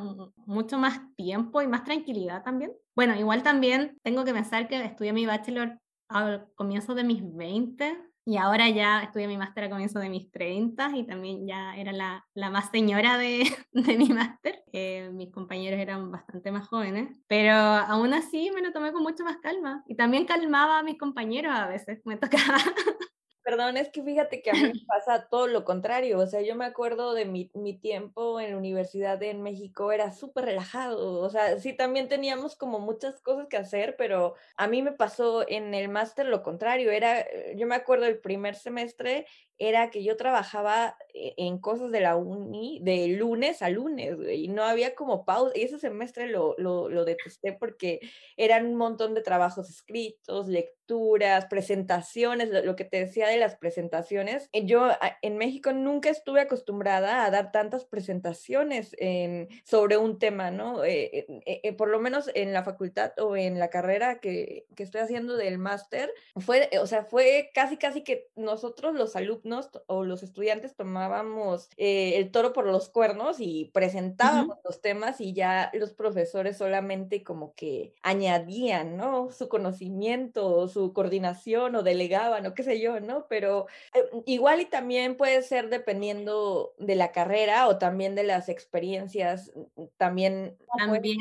mucho 0.46 0.78
más 0.78 1.02
tiempo 1.16 1.62
y 1.62 1.68
más 1.68 1.84
tranquilidad 1.84 2.44
también. 2.44 2.72
Bueno, 2.96 3.16
igual 3.16 3.42
también 3.42 3.98
tengo 4.04 4.24
que 4.24 4.34
pensar 4.34 4.68
que 4.68 4.84
estudié 4.86 5.12
mi 5.12 5.26
bachelor 5.26 5.80
al 6.08 6.48
comienzo 6.56 6.94
de 6.94 7.04
mis 7.04 7.22
20 7.36 8.13
y 8.26 8.38
ahora 8.38 8.70
ya 8.70 9.02
estudié 9.04 9.28
mi 9.28 9.38
máster 9.38 9.66
a 9.66 9.70
comienzo 9.70 10.00
de 10.00 10.10
mis 10.10 10.32
30 10.32 10.96
y 10.96 11.06
también 11.06 11.46
ya 11.48 11.76
era 11.76 11.92
la, 11.92 12.26
la 12.34 12.50
más 12.50 12.72
señora 12.72 13.18
de, 13.18 13.44
de 13.72 13.98
mi 13.98 14.10
máster. 14.10 14.64
Eh, 14.72 15.10
mis 15.14 15.32
compañeros 15.32 15.80
eran 15.80 16.12
bastante 16.12 16.52
más 16.52 16.68
jóvenes, 16.68 17.20
pero 17.28 17.54
aún 17.54 18.14
así 18.14 18.52
me 18.54 18.62
lo 18.62 18.72
tomé 18.72 18.92
con 18.92 19.04
mucho 19.04 19.24
más 19.24 19.38
calma 19.38 19.84
y 19.88 19.96
también 19.96 20.26
calmaba 20.26 20.80
a 20.80 20.84
mis 20.84 20.98
compañeros 20.98 21.54
a 21.54 21.68
veces, 21.68 22.02
me 22.06 22.18
tocaba 22.18 22.58
Perdón, 23.44 23.76
es 23.76 23.90
que 23.90 24.02
fíjate 24.02 24.42
que 24.42 24.52
a 24.52 24.56
mí 24.56 24.62
me 24.70 24.74
pasa 24.88 25.28
todo 25.30 25.48
lo 25.48 25.66
contrario. 25.66 26.20
O 26.20 26.28
sea, 26.28 26.42
yo 26.42 26.56
me 26.56 26.64
acuerdo 26.66 27.14
de 27.14 27.26
mi, 27.26 27.52
mi 27.54 27.78
tiempo 27.78 28.40
en 28.40 28.52
la 28.52 28.58
universidad 28.58 29.22
en 29.22 29.42
México, 29.44 29.92
era 29.92 30.12
súper 30.14 30.46
relajado. 30.46 31.20
O 31.20 31.30
sea, 31.30 31.60
sí, 31.60 31.74
también 31.74 32.08
teníamos 32.08 32.56
como 32.56 32.80
muchas 32.80 33.20
cosas 33.22 33.48
que 33.50 33.58
hacer, 33.58 33.96
pero 33.98 34.36
a 34.56 34.68
mí 34.68 34.82
me 34.82 34.94
pasó 34.94 35.46
en 35.48 35.74
el 35.74 35.90
máster 35.90 36.26
lo 36.28 36.42
contrario. 36.42 36.90
Era, 36.92 37.20
eh, 37.20 37.56
yo 37.58 37.68
me 37.68 37.76
acuerdo 37.76 38.06
el 38.06 38.20
primer 38.20 38.56
semestre 38.56 39.26
era 39.70 39.90
que 39.90 40.04
yo 40.04 40.18
trabajaba 40.18 40.98
e, 41.14 41.34
en 41.38 41.58
cosas 41.60 41.92
de 41.92 42.02
la 42.02 42.16
uni 42.16 42.80
de 42.82 43.08
lunes 43.08 43.62
a 43.62 43.70
lunes, 43.70 44.18
y 44.34 44.48
no 44.48 44.64
había 44.64 44.96
como 44.96 45.26
pausa. 45.26 45.54
Y 45.56 45.62
ese 45.62 45.80
semestre 45.80 46.28
lo, 46.28 46.56
lo, 46.58 46.90
lo 46.90 47.06
detesté 47.06 47.54
porque 47.54 48.00
eran 48.38 48.66
un 48.66 48.76
montón 48.76 49.14
de 49.14 49.22
trabajos 49.22 49.70
escritos, 49.70 50.48
lecturas, 50.48 51.46
presentaciones, 51.46 52.50
lo, 52.50 52.76
que 52.76 52.84
te 52.84 52.98
decía 52.98 53.28
de 53.28 53.38
las 53.38 53.56
presentaciones. 53.56 54.50
Eh, 54.52 54.66
yo 54.66 54.90
en 55.22 55.38
México 55.38 55.72
nunca 55.72 56.10
estuve 56.10 56.42
acostumbrada 56.42 57.26
a 57.26 57.32
dar 57.32 57.52
tantas 57.52 57.86
presentaciones 57.86 58.96
en, 59.00 59.48
sobre 59.64 59.98
un 59.98 60.20
tema, 60.20 60.52
¿no? 60.52 60.84
Eh, 60.84 61.26
eh, 61.46 61.74
por 61.74 61.88
lo 61.88 62.00
menos 62.00 62.30
en 62.34 62.54
la 62.54 62.64
facultad 62.64 63.14
o 63.20 63.36
en 63.38 63.60
la 63.60 63.70
carrera 63.70 64.20
que, 64.20 64.66
que 64.76 64.84
estoy 64.84 65.02
haciendo 65.02 65.38
del 65.38 65.58
máster, 65.58 66.12
fue, 66.36 66.70
o 66.82 66.88
sea, 66.88 67.06
fue 67.06 67.52
casi, 67.54 67.78
casi 67.78 68.04
que 68.04 68.30
nosotros 68.36 68.94
los 68.96 69.16
alumnos 69.16 69.53
o 69.88 70.04
los 70.04 70.24
estudiantes 70.24 70.76
tomábamos 70.76 71.70
eh, 71.78 72.18
el 72.18 72.32
toro 72.32 72.54
por 72.54 72.66
los 72.66 72.90
cuernos 72.90 73.40
y 73.40 73.72
presentábamos 73.74 74.58
los 74.64 74.82
temas 74.82 75.22
y 75.22 75.34
ya 75.34 75.72
los 75.74 75.94
profesores 75.94 76.58
solamente 76.58 77.24
como 77.24 77.54
que 77.56 77.94
añadían, 78.02 78.98
¿no? 78.98 79.32
Su 79.32 79.50
conocimiento, 79.50 80.68
su 80.68 80.94
coordinación 80.94 81.76
o 81.76 81.84
delegaban 81.84 82.46
o 82.46 82.54
qué 82.54 82.64
sé 82.64 82.80
yo, 82.80 83.00
¿no? 83.00 83.28
Pero 83.28 83.68
eh, 83.94 84.04
igual 84.26 84.62
y 84.62 84.66
también 84.66 85.16
puede 85.18 85.42
ser 85.42 85.70
dependiendo 85.70 86.74
de 86.78 86.96
la 86.96 87.12
carrera 87.12 87.68
o 87.68 87.78
también 87.78 88.16
de 88.16 88.24
las 88.24 88.50
experiencias, 88.50 89.52
mm, 89.76 89.84
también... 89.98 90.58
También 90.78 91.18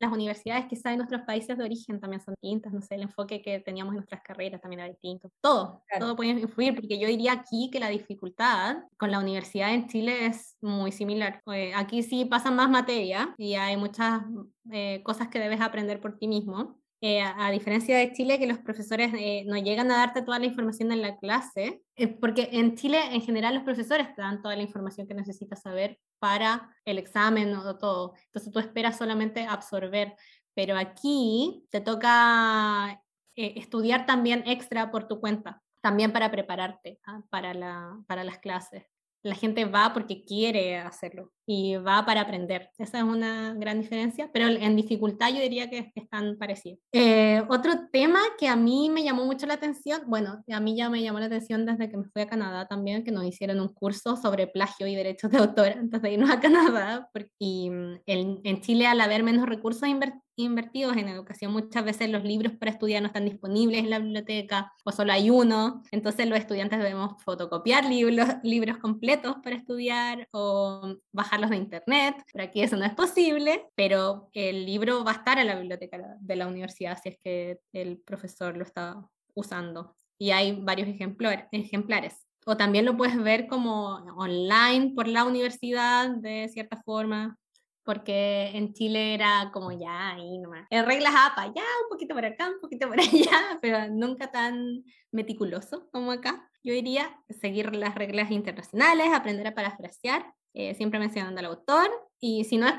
las 0.00 0.12
universidades 0.12 0.66
que 0.66 0.76
en 0.90 0.98
nuestros 0.98 1.22
países 1.22 1.56
de 1.56 1.64
origen 1.64 2.00
también 2.00 2.20
son 2.20 2.34
distintas, 2.40 2.72
no 2.72 2.82
sé, 2.82 2.96
el 2.96 3.02
enfoque 3.02 3.42
que 3.42 3.60
teníamos 3.60 3.92
en 3.92 3.96
nuestras 3.98 4.22
carreras 4.22 4.60
también 4.60 4.80
era 4.80 4.88
distinto. 4.88 5.30
Todo, 5.40 5.82
todo 5.98 6.16
puede 6.16 6.30
influir, 6.30 6.74
porque 6.74 6.98
yo 6.98 7.06
diría 7.06 7.41
aquí 7.42 7.70
que 7.70 7.80
la 7.80 7.88
dificultad 7.88 8.76
con 8.96 9.10
la 9.10 9.18
universidad 9.18 9.74
en 9.74 9.88
Chile 9.88 10.26
es 10.26 10.56
muy 10.60 10.92
similar. 10.92 11.42
Eh, 11.52 11.72
aquí 11.74 12.02
sí 12.02 12.24
pasan 12.24 12.56
más 12.56 12.70
materia 12.70 13.34
y 13.36 13.54
hay 13.54 13.76
muchas 13.76 14.22
eh, 14.70 15.02
cosas 15.02 15.28
que 15.28 15.38
debes 15.38 15.60
aprender 15.60 16.00
por 16.00 16.18
ti 16.18 16.28
mismo. 16.28 16.80
eh, 17.04 17.20
a, 17.20 17.50
diferencia 17.50 17.98
de 17.98 18.12
Chile, 18.12 18.38
que 18.38 18.46
los 18.46 18.58
profesores 18.58 19.12
no 19.46 19.56
llegan 19.56 19.90
a 19.90 19.96
darte 19.96 20.22
toda 20.22 20.38
la 20.38 20.46
información 20.46 20.92
en 20.92 21.02
la 21.02 21.16
clase, 21.16 21.82
porque 22.20 22.48
en 22.52 22.76
Chile 22.76 23.00
en 23.12 23.22
general 23.22 23.54
los 23.56 23.64
profesores 23.64 24.14
te 24.14 24.22
dan 24.22 24.40
toda 24.40 24.54
la 24.54 24.62
información 24.62 25.08
que 25.08 25.14
necesitas 25.14 25.62
saber 25.62 25.98
para 26.20 26.70
el 26.84 26.98
examen 26.98 27.54
o 27.56 27.76
todo. 27.76 28.14
Entonces 28.26 28.52
tú 28.52 28.60
esperas 28.60 28.98
solamente 28.98 29.44
absorber, 29.46 30.14
pero 30.54 30.76
aquí 30.76 31.66
te 31.70 31.80
toca 31.80 33.02
estudiar 33.34 34.06
también 34.06 34.44
extra 34.46 34.90
por 34.92 35.08
tu 35.08 35.20
cuenta, 35.20 35.61
también 35.82 36.12
para 36.12 36.30
prepararte 36.30 37.00
ah, 37.06 37.22
para, 37.28 37.52
la, 37.52 38.02
para 38.06 38.24
las 38.24 38.38
clases. 38.38 38.84
La 39.22 39.34
gente 39.34 39.66
va 39.66 39.92
porque 39.92 40.24
quiere 40.24 40.78
hacerlo 40.78 41.32
y 41.46 41.76
va 41.76 42.04
para 42.04 42.22
aprender. 42.22 42.70
Esa 42.78 42.98
es 42.98 43.04
una 43.04 43.54
gran 43.54 43.80
diferencia, 43.80 44.30
pero 44.32 44.46
en 44.48 44.76
dificultad 44.76 45.30
yo 45.30 45.40
diría 45.40 45.68
que 45.68 45.92
están 45.94 46.36
parecidos. 46.38 46.78
Eh, 46.92 47.42
otro 47.48 47.88
tema 47.90 48.20
que 48.38 48.48
a 48.48 48.56
mí 48.56 48.90
me 48.90 49.02
llamó 49.02 49.24
mucho 49.24 49.46
la 49.46 49.54
atención, 49.54 50.02
bueno, 50.06 50.42
a 50.50 50.60
mí 50.60 50.76
ya 50.76 50.88
me 50.88 51.02
llamó 51.02 51.18
la 51.18 51.26
atención 51.26 51.66
desde 51.66 51.90
que 51.90 51.96
me 51.96 52.04
fui 52.04 52.22
a 52.22 52.26
Canadá 52.26 52.66
también, 52.66 53.04
que 53.04 53.12
nos 53.12 53.24
hicieron 53.24 53.60
un 53.60 53.68
curso 53.68 54.16
sobre 54.16 54.46
plagio 54.46 54.86
y 54.86 54.94
derechos 54.94 55.30
de 55.30 55.38
autor 55.38 55.72
antes 55.78 56.02
de 56.02 56.12
irnos 56.12 56.30
a 56.30 56.40
Canadá, 56.40 57.10
y 57.38 57.70
mm, 57.70 58.00
en, 58.06 58.60
Chile 58.60 58.86
al 58.86 59.00
haber 59.00 59.22
menos 59.22 59.48
recursos 59.48 59.88
invertidos 60.36 60.96
en 60.96 61.08
educación, 61.08 61.52
muchas 61.52 61.84
veces 61.84 62.10
los 62.10 62.24
libros 62.24 62.52
para 62.54 62.70
estudiar 62.70 63.02
no 63.02 63.08
están 63.08 63.24
disponibles 63.24 63.80
en 63.80 63.90
la 63.90 63.98
biblioteca 63.98 64.72
o 64.84 64.92
solo 64.92 65.12
hay 65.12 65.30
uno, 65.30 65.82
entonces 65.90 66.28
los 66.28 66.38
estudiantes 66.38 66.78
debemos 66.78 67.22
fotocopiar 67.22 67.84
libros, 67.84 68.28
libros 68.42 68.78
completos 68.78 69.36
para 69.42 69.56
estudiar 69.56 70.28
o 70.32 70.96
bajarlos 71.32 71.50
de 71.50 71.56
internet, 71.56 72.16
por 72.30 72.42
aquí 72.42 72.62
eso 72.62 72.76
no 72.76 72.84
es 72.84 72.94
posible, 72.94 73.66
pero 73.74 74.28
el 74.34 74.66
libro 74.66 75.02
va 75.02 75.12
a 75.12 75.14
estar 75.14 75.38
en 75.38 75.46
la 75.46 75.54
biblioteca 75.54 75.98
de 76.20 76.36
la 76.36 76.46
universidad 76.46 76.98
si 77.02 77.08
es 77.08 77.18
que 77.18 77.58
el 77.72 77.98
profesor 77.98 78.54
lo 78.54 78.64
está 78.64 79.02
usando 79.34 79.96
y 80.18 80.30
hay 80.30 80.60
varios 80.60 80.88
ejemplares. 80.88 82.26
O 82.44 82.56
también 82.56 82.84
lo 82.84 82.96
puedes 82.98 83.16
ver 83.16 83.46
como 83.46 83.94
online 84.16 84.92
por 84.94 85.08
la 85.08 85.24
universidad 85.24 86.10
de 86.10 86.50
cierta 86.52 86.76
forma, 86.82 87.38
porque 87.82 88.50
en 88.52 88.74
Chile 88.74 89.14
era 89.14 89.50
como 89.54 89.72
ya 89.72 90.10
ahí 90.10 90.38
nomás. 90.38 90.66
En 90.68 90.84
reglas 90.84 91.14
APA, 91.16 91.46
ya 91.46 91.62
un 91.82 91.88
poquito 91.88 92.14
por 92.14 92.26
acá, 92.26 92.48
un 92.48 92.60
poquito 92.60 92.88
por 92.88 92.98
allá, 93.00 93.58
pero 93.62 93.88
nunca 93.88 94.30
tan 94.30 94.84
meticuloso 95.12 95.88
como 95.92 96.12
acá. 96.12 96.50
Yo 96.62 96.74
diría 96.74 97.10
seguir 97.40 97.74
las 97.74 97.94
reglas 97.94 98.30
internacionales, 98.30 99.12
aprender 99.12 99.46
a 99.46 99.54
parafrasear, 99.54 100.26
eh, 100.54 100.74
siempre 100.74 100.98
mencionando 100.98 101.40
al 101.40 101.46
autor, 101.46 101.90
y 102.20 102.44
si 102.44 102.56
no, 102.56 102.66
es 102.68 102.74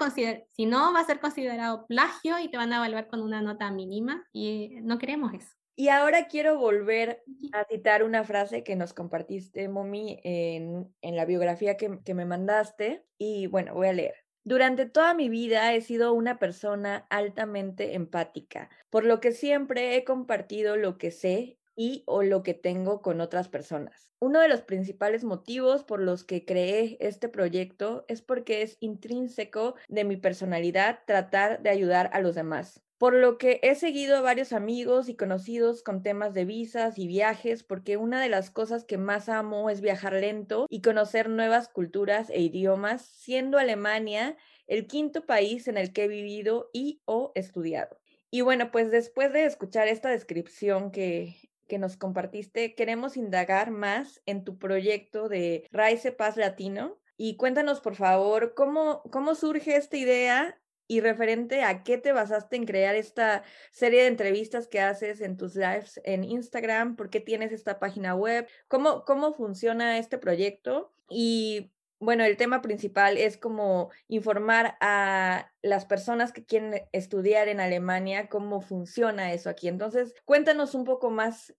si 0.51 0.65
no 0.65 0.93
va 0.93 1.01
a 1.01 1.05
ser 1.05 1.19
considerado 1.19 1.85
plagio 1.87 2.39
y 2.39 2.49
te 2.49 2.57
van 2.57 2.71
a 2.71 2.77
evaluar 2.77 3.07
con 3.07 3.21
una 3.21 3.41
nota 3.41 3.69
mínima, 3.71 4.25
y 4.31 4.77
no 4.81 4.97
queremos 4.97 5.33
eso. 5.33 5.53
Y 5.75 5.87
ahora 5.87 6.27
quiero 6.27 6.59
volver 6.59 7.23
a 7.51 7.65
citar 7.65 8.03
una 8.03 8.23
frase 8.23 8.63
que 8.63 8.75
nos 8.75 8.93
compartiste, 8.93 9.67
Momi, 9.69 10.19
en, 10.23 10.93
en 11.01 11.15
la 11.15 11.25
biografía 11.25 11.77
que, 11.77 11.99
que 12.05 12.13
me 12.13 12.25
mandaste. 12.25 13.03
Y 13.17 13.47
bueno, 13.47 13.73
voy 13.73 13.87
a 13.87 13.93
leer. 13.93 14.13
Durante 14.43 14.85
toda 14.85 15.15
mi 15.15 15.29
vida 15.29 15.73
he 15.73 15.81
sido 15.81 16.13
una 16.13 16.37
persona 16.37 17.07
altamente 17.09 17.95
empática, 17.95 18.69
por 18.91 19.03
lo 19.03 19.19
que 19.19 19.31
siempre 19.31 19.95
he 19.95 20.03
compartido 20.03 20.75
lo 20.75 20.97
que 20.97 21.09
sé 21.09 21.57
y 21.75 22.03
o 22.05 22.23
lo 22.23 22.43
que 22.43 22.53
tengo 22.53 23.01
con 23.01 23.21
otras 23.21 23.49
personas. 23.49 24.11
Uno 24.19 24.39
de 24.39 24.47
los 24.47 24.61
principales 24.61 25.23
motivos 25.23 25.83
por 25.83 25.99
los 26.01 26.23
que 26.23 26.45
creé 26.45 26.97
este 26.99 27.29
proyecto 27.29 28.05
es 28.07 28.21
porque 28.21 28.61
es 28.61 28.77
intrínseco 28.79 29.75
de 29.87 30.03
mi 30.03 30.17
personalidad 30.17 30.99
tratar 31.05 31.61
de 31.61 31.69
ayudar 31.69 32.09
a 32.13 32.19
los 32.21 32.35
demás. 32.35 32.83
Por 32.97 33.15
lo 33.15 33.37
que 33.37 33.59
he 33.63 33.75
seguido 33.75 34.15
a 34.15 34.21
varios 34.21 34.53
amigos 34.53 35.09
y 35.09 35.15
conocidos 35.17 35.83
con 35.83 36.03
temas 36.03 36.33
de 36.33 36.45
visas 36.45 36.97
y 36.97 37.05
viajes, 37.05 37.63
porque 37.63 37.97
una 37.97 38.21
de 38.21 38.29
las 38.29 38.49
cosas 38.49 38.85
que 38.85 38.97
más 38.97 39.27
amo 39.27 39.69
es 39.69 39.81
viajar 39.81 40.13
lento 40.13 40.67
y 40.69 40.81
conocer 40.81 41.27
nuevas 41.27 41.67
culturas 41.67 42.29
e 42.29 42.39
idiomas, 42.39 43.01
siendo 43.01 43.57
Alemania 43.57 44.37
el 44.67 44.87
quinto 44.87 45.25
país 45.25 45.67
en 45.67 45.77
el 45.77 45.91
que 45.91 46.05
he 46.05 46.07
vivido 46.07 46.69
y 46.71 47.01
o 47.03 47.33
estudiado. 47.35 47.99
Y 48.31 48.41
bueno, 48.41 48.71
pues 48.71 48.89
después 48.89 49.33
de 49.33 49.43
escuchar 49.45 49.87
esta 49.89 50.09
descripción 50.09 50.89
que 50.91 51.35
que 51.67 51.77
nos 51.77 51.97
compartiste, 51.97 52.75
queremos 52.75 53.17
indagar 53.17 53.71
más 53.71 54.21
en 54.25 54.43
tu 54.43 54.57
proyecto 54.57 55.29
de 55.29 55.67
Raice 55.71 56.11
Paz 56.11 56.37
Latino. 56.37 56.99
Y 57.15 57.37
cuéntanos, 57.37 57.79
por 57.79 57.95
favor, 57.95 58.53
cómo, 58.55 59.03
cómo 59.11 59.35
surge 59.35 59.75
esta 59.75 59.97
idea 59.97 60.59
y 60.87 60.99
referente 60.99 61.63
a 61.63 61.83
qué 61.83 61.97
te 61.97 62.11
basaste 62.11 62.55
en 62.55 62.65
crear 62.65 62.95
esta 62.95 63.43
serie 63.71 64.01
de 64.01 64.07
entrevistas 64.07 64.67
que 64.67 64.79
haces 64.79 65.21
en 65.21 65.37
tus 65.37 65.55
lives 65.55 66.01
en 66.03 66.23
Instagram, 66.23 66.95
por 66.95 67.09
qué 67.09 67.19
tienes 67.19 67.51
esta 67.51 67.79
página 67.79 68.15
web, 68.15 68.47
cómo, 68.67 69.05
cómo 69.05 69.33
funciona 69.33 69.97
este 69.97 70.17
proyecto 70.17 70.93
y 71.09 71.71
bueno, 72.03 72.23
el 72.23 72.37
tema 72.37 72.61
principal 72.61 73.17
es 73.17 73.37
como 73.37 73.89
informar 74.07 74.77
a 74.81 75.51
las 75.61 75.85
personas 75.85 76.31
que 76.31 76.45
quieren 76.45 76.81
estudiar 76.91 77.47
en 77.47 77.59
Alemania 77.59 78.29
cómo 78.29 78.61
funciona 78.61 79.33
eso 79.33 79.49
aquí. 79.49 79.67
Entonces, 79.67 80.13
cuéntanos 80.25 80.75
un 80.75 80.83
poco 80.83 81.09
más 81.09 81.53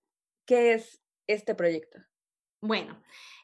qué 0.47 0.75
es 0.75 1.03
este 1.27 1.55
proyecto. 1.55 1.99
Bueno, 2.61 3.01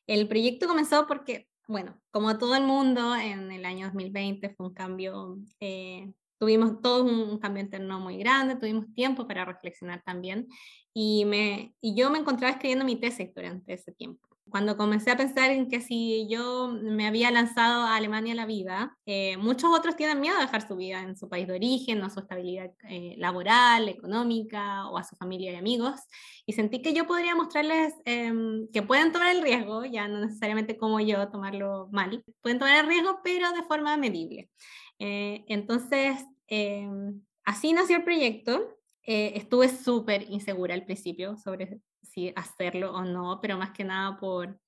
el 0.07 0.29
proyecto 0.29 0.67
comenzó 0.67 1.07
porque, 1.07 1.49
bueno, 1.67 2.01
como 2.11 2.37
todo 2.39 2.55
el 2.55 2.65
mundo, 2.65 3.17
en 3.17 3.51
el 3.51 3.65
año 3.65 3.87
2020 3.87 4.51
fue 4.51 4.67
un 4.67 4.75
cambio, 4.75 5.39
eh, 5.61 6.13
tuvimos 6.39 6.81
todo 6.81 7.05
un 7.05 7.39
cambio 7.39 7.63
interno 7.63 8.01
muy 8.01 8.19
grande, 8.19 8.57
tuvimos 8.57 8.93
tiempo 8.95 9.27
para 9.27 9.45
reflexionar 9.45 10.03
también 10.03 10.49
y, 10.95 11.25
me, 11.25 11.75
y 11.81 11.95
yo 11.95 12.11
me 12.11 12.19
encontraba 12.19 12.53
escribiendo 12.53 12.85
mi 12.85 12.97
tesis 12.97 13.33
durante 13.35 13.75
ese 13.75 13.93
tiempo 13.93 14.30
cuando 14.51 14.77
comencé 14.77 15.11
a 15.11 15.17
pensar 15.17 15.51
en 15.51 15.69
que 15.69 15.81
si 15.81 16.27
yo 16.29 16.69
me 16.69 17.07
había 17.07 17.31
lanzado 17.31 17.83
a 17.83 17.97
Alemania 17.97 18.35
la 18.35 18.47
vida, 18.47 18.99
eh, 19.07 19.37
muchos 19.37 19.71
otros 19.73 19.97
tienen 19.97 20.21
miedo 20.21 20.37
de 20.37 20.43
dejar 20.43 20.67
su 20.67 20.77
vida 20.77 21.01
en 21.01 21.17
su 21.17 21.29
país 21.29 21.47
de 21.47 21.55
origen, 21.55 22.03
o 22.03 22.11
su 22.11 22.21
estabilidad 22.21 22.71
eh, 22.89 23.15
laboral, 23.19 23.89
económica, 23.89 24.89
o 24.89 24.99
a 24.99 25.05
su 25.05 25.17
familia 25.17 25.53
y 25.53 25.57
amigos, 25.57 26.01
y 26.47 26.53
sentí 26.53 26.83
que 26.83 26.93
yo 26.93 27.07
podría 27.07 27.35
mostrarles 27.35 27.95
em, 28.05 28.69
que 28.73 28.83
pueden 28.83 29.13
tomar 29.13 29.35
el 29.35 29.43
riesgo, 29.43 29.85
ya 29.85 30.09
no 30.09 30.21
necesariamente 30.21 30.77
como 30.77 31.01
yo 31.01 31.29
tomarlo 31.31 31.89
mal, 31.93 32.25
pueden 32.43 32.59
tomar 32.59 32.85
el 32.85 32.87
riesgo, 32.89 33.21
pero 33.25 33.53
de 33.53 33.63
forma 33.63 33.97
medible. 33.97 34.51
Eh, 34.99 35.45
entonces, 35.49 36.25
em, 36.49 37.23
así 37.45 37.73
nació 37.73 37.97
el 37.97 38.05
proyecto. 38.05 38.77
estuve 39.03 39.69
súper 39.69 40.31
insegura 40.31 40.75
al 40.75 40.85
principio 40.85 41.37
sobre 41.37 41.81
si 42.13 42.33
hacerlo 42.37 42.93
o 42.93 43.05
no, 43.05 43.39
pero 43.41 43.57
más 43.57 43.71
que 43.71 43.85
nada 43.85 44.19
por 44.19 44.59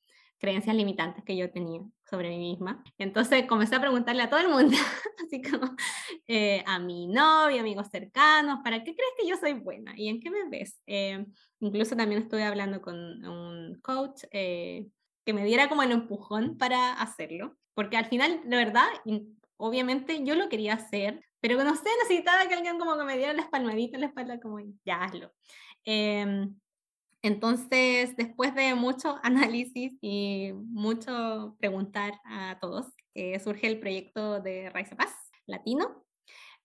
creencias 0.43 0.75
limitantes 0.75 1.23
que 1.25 1.37
yo 1.37 1.51
tenía 1.53 1.81
sobre 2.11 2.31
mí 2.31 2.39
misma. 2.39 2.83
Entonces 2.99 3.47
comencé 3.47 3.77
a 3.77 3.81
preguntarle 3.81 4.23
a 4.23 4.29
todo 4.29 4.41
el 4.41 4.49
mundo, 4.49 4.77
así 5.25 5.41
como 5.41 5.77
eh, 6.27 6.65
a 6.67 6.81
mi 6.81 7.07
novio, 7.07 7.61
amigos 7.61 7.87
cercanos, 7.93 8.59
¿para 8.65 8.83
qué 8.83 8.95
crees 8.97 9.13
que 9.17 9.29
yo 9.29 9.37
soy 9.37 9.53
buena? 9.53 9.95
¿Y 9.97 10.09
en 10.09 10.19
qué 10.19 10.31
me 10.31 10.49
ves? 10.49 10.81
Eh, 10.87 11.25
incluso 11.61 11.95
también 11.97 12.23
estuve 12.23 12.43
hablando 12.43 12.83
con 12.83 12.97
un 13.25 13.81
coach 13.83 14.25
eh, 14.33 14.89
que 15.25 15.33
me 15.33 15.45
diera 15.45 15.69
como 15.69 15.85
el 15.85 15.93
empujón 15.93 16.59
para 16.59 16.95
hacerlo, 16.95 17.57
porque 17.75 17.97
al 17.97 18.07
final, 18.07 18.41
de 18.45 18.57
verdad, 18.57 18.89
obviamente 19.57 20.25
yo 20.25 20.35
lo 20.35 20.49
quería 20.49 20.75
hacer, 20.75 21.25
pero 21.41 21.63
no 21.63 21.77
sé, 21.77 21.89
necesitaba 22.03 22.49
que 22.49 22.55
alguien 22.55 22.81
como 22.81 22.99
que 22.99 23.05
me 23.05 23.17
diera 23.17 23.33
las 23.33 23.47
palmaditas 23.47 23.95
en 23.95 24.01
la 24.01 24.07
espalda, 24.09 24.41
como 24.41 24.59
ya 24.85 25.05
hazlo. 25.05 25.33
Em, 25.85 26.55
entonces, 27.23 28.17
después 28.17 28.55
de 28.55 28.75
mucho 28.75 29.19
análisis 29.23 29.93
y 30.01 30.53
mucho 30.55 31.57
preguntar 31.59 32.21
a 32.25 32.59
todos, 32.61 32.87
eh, 33.15 33.39
surge 33.41 33.69
el 33.69 33.79
proyecto 33.79 34.41
de 34.41 34.71
Raice 34.71 34.97
Paz 34.97 35.15
Latino. 35.47 36.05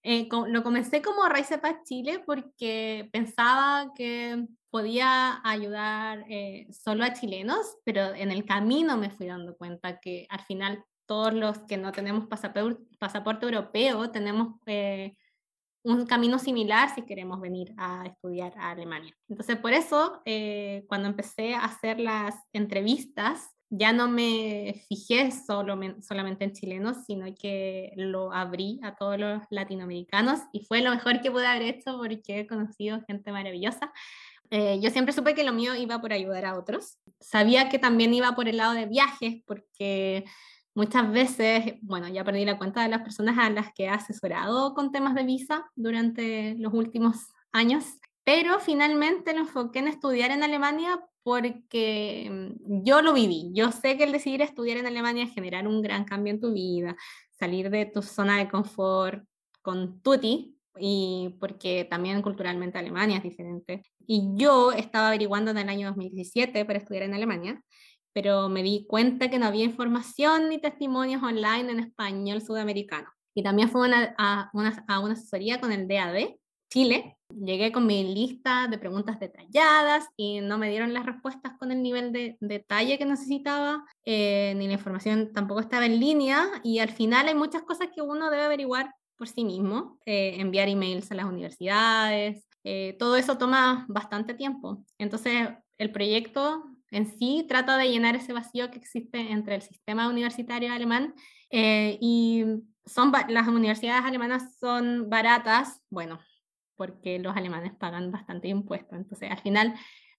Eh, 0.03 0.27
lo 0.47 0.63
comencé 0.63 1.01
como 1.01 1.27
Raice 1.27 1.57
Paz 1.57 1.77
Chile 1.83 2.23
porque 2.25 3.09
pensaba 3.11 3.91
que 3.95 4.45
podía 4.69 5.41
ayudar 5.43 6.23
eh, 6.29 6.67
solo 6.71 7.03
a 7.03 7.13
chilenos, 7.13 7.77
pero 7.83 8.13
en 8.13 8.31
el 8.31 8.45
camino 8.45 8.97
me 8.97 9.09
fui 9.09 9.27
dando 9.27 9.55
cuenta 9.57 9.99
que 9.99 10.25
al 10.29 10.41
final 10.41 10.83
todos 11.05 11.33
los 11.33 11.59
que 11.59 11.77
no 11.77 11.91
tenemos 11.91 12.27
pasaporte, 12.27 12.83
pasaporte 12.99 13.45
europeo 13.45 14.11
tenemos 14.11 14.59
un 15.87 16.05
camino 16.05 16.39
similar 16.39 16.93
si 16.93 17.03
queremos 17.03 17.39
venir 17.39 17.73
a 17.77 18.05
estudiar 18.05 18.53
a 18.57 18.71
Alemania. 18.71 19.13
Entonces, 19.29 19.57
por 19.57 19.73
eso, 19.73 20.21
eh, 20.25 20.85
cuando 20.87 21.07
empecé 21.07 21.55
a 21.55 21.65
hacer 21.65 21.99
las 21.99 22.35
entrevistas, 22.53 23.49
ya 23.69 23.91
no 23.91 24.07
me 24.07 24.81
fijé 24.87 25.31
solo, 25.31 25.77
solamente 26.01 26.45
en 26.45 26.53
chilenos, 26.53 26.97
sino 27.05 27.25
que 27.35 27.91
lo 27.95 28.31
abrí 28.31 28.79
a 28.81 28.95
todos 28.95 29.19
los 29.19 29.41
latinoamericanos 29.49 30.39
y 30.53 30.63
fue 30.63 30.81
lo 30.81 30.91
mejor 30.91 31.21
que 31.21 31.31
pude 31.31 31.47
haber 31.47 31.63
hecho 31.63 31.97
porque 31.97 32.39
he 32.39 32.47
conocido 32.47 33.01
gente 33.07 33.31
maravillosa. 33.31 33.91
Eh, 34.49 34.79
yo 34.81 34.89
siempre 34.89 35.13
supe 35.13 35.35
que 35.35 35.43
lo 35.43 35.51
mío 35.51 35.75
iba 35.75 35.99
por 35.99 36.13
ayudar 36.13 36.45
a 36.45 36.57
otros. 36.57 36.97
Sabía 37.19 37.67
que 37.67 37.79
también 37.79 38.13
iba 38.13 38.33
por 38.35 38.47
el 38.47 38.57
lado 38.57 38.73
de 38.73 38.85
viajes 38.85 39.43
porque 39.45 40.23
Muchas 40.77 41.11
veces, 41.11 41.73
bueno, 41.81 42.07
ya 42.07 42.23
perdí 42.23 42.45
la 42.45 42.59
cuenta 42.59 42.83
de 42.83 42.87
las 42.87 43.01
personas 43.01 43.35
a 43.39 43.49
las 43.49 43.73
que 43.73 43.85
he 43.85 43.89
asesorado 43.89 44.75
con 44.75 44.91
temas 44.91 45.15
de 45.15 45.23
visa 45.23 45.65
durante 45.75 46.53
los 46.59 46.71
últimos 46.71 47.33
años, 47.51 47.83
pero 48.23 48.59
finalmente 48.59 49.33
lo 49.33 49.39
enfoqué 49.39 49.79
en 49.79 49.87
estudiar 49.87 50.29
en 50.29 50.43
Alemania 50.43 51.03
porque 51.23 52.29
mm, 52.31 52.83
yo 52.83 53.01
lo 53.01 53.13
viví. 53.13 53.49
Yo 53.55 53.71
sé 53.71 53.97
que 53.97 54.03
el 54.03 54.11
decidir 54.11 54.43
estudiar 54.43 54.77
en 54.77 54.85
Alemania 54.85 55.23
es 55.23 55.33
generar 55.33 55.67
un 55.67 55.81
gran 55.81 56.05
cambio 56.05 56.31
en 56.31 56.39
tu 56.39 56.53
vida, 56.53 56.95
salir 57.31 57.71
de 57.71 57.87
tu 57.87 58.03
zona 58.03 58.37
de 58.37 58.47
confort 58.47 59.23
con 59.63 59.99
tutti, 60.03 60.57
y 60.79 61.35
porque 61.39 61.85
también 61.85 62.21
culturalmente 62.21 62.77
Alemania 62.77 63.17
es 63.17 63.23
diferente. 63.23 63.81
Y 64.05 64.29
yo 64.35 64.71
estaba 64.71 65.07
averiguando 65.07 65.49
en 65.49 65.57
el 65.57 65.69
año 65.69 65.87
2017 65.87 66.65
para 66.65 66.77
estudiar 66.77 67.01
en 67.01 67.15
Alemania, 67.15 67.63
pero 68.17 68.49
me 68.49 68.63
di 68.63 68.83
cuenta 68.87 69.29
que 69.29 69.37
no 69.37 69.45
había 69.45 69.63
información 69.63 70.49
ni 70.49 70.57
testimonios 70.57 71.21
online 71.21 71.71
en 71.71 71.79
español 71.79 72.41
sudamericano. 72.41 73.07
Y 73.35 73.43
también 73.43 73.69
fue 73.69 73.87
a, 74.17 74.49
una, 74.53 74.83
a 74.87 74.99
una 75.01 75.13
asesoría 75.13 75.61
con 75.61 75.71
el 75.71 75.87
DAD 75.87 76.29
Chile. 76.67 77.15
Llegué 77.29 77.71
con 77.71 77.85
mi 77.85 78.15
lista 78.15 78.67
de 78.69 78.79
preguntas 78.79 79.19
detalladas 79.19 80.07
y 80.17 80.41
no 80.41 80.57
me 80.57 80.71
dieron 80.71 80.95
las 80.95 81.05
respuestas 81.05 81.53
con 81.59 81.71
el 81.71 81.83
nivel 81.83 82.11
de 82.11 82.37
detalle 82.39 82.97
que 82.97 83.05
necesitaba, 83.05 83.85
eh, 84.03 84.55
ni 84.57 84.65
la 84.65 84.73
información 84.73 85.31
tampoco 85.31 85.59
estaba 85.59 85.85
en 85.85 85.99
línea 85.99 86.47
y 86.63 86.79
al 86.79 86.89
final 86.89 87.27
hay 87.27 87.35
muchas 87.35 87.61
cosas 87.61 87.89
que 87.93 88.01
uno 88.01 88.31
debe 88.31 88.45
averiguar 88.45 88.95
por 89.15 89.27
sí 89.27 89.45
mismo, 89.45 89.99
eh, 90.07 90.37
enviar 90.39 90.69
emails 90.69 91.11
a 91.11 91.15
las 91.15 91.25
universidades, 91.27 92.47
eh, 92.63 92.95
todo 92.97 93.15
eso 93.15 93.37
toma 93.37 93.85
bastante 93.87 94.33
tiempo. 94.33 94.83
Entonces, 94.97 95.49
el 95.77 95.91
proyecto 95.91 96.63
en 96.91 97.05
sí 97.05 97.45
trata 97.47 97.77
de 97.77 97.89
llenar 97.89 98.15
ese 98.15 98.33
vacío 98.33 98.71
que 98.71 98.77
existe 98.77 99.19
entre 99.31 99.55
el 99.55 99.61
sistema 99.61 100.07
universitario 100.07 100.71
alemán 100.71 101.13
eh, 101.49 101.97
y 102.01 102.45
son 102.85 103.11
las 103.29 103.47
universidades 103.47 104.05
alemanas 104.05 104.57
son 104.59 105.09
baratas, 105.09 105.81
bueno, 105.89 106.19
porque 106.75 107.19
los 107.19 107.35
alemanes 107.35 107.73
pagan 107.75 108.11
bastante 108.11 108.47
impuestos, 108.47 108.97
entonces 108.97 109.29
al 109.29 109.39
final 109.39 109.73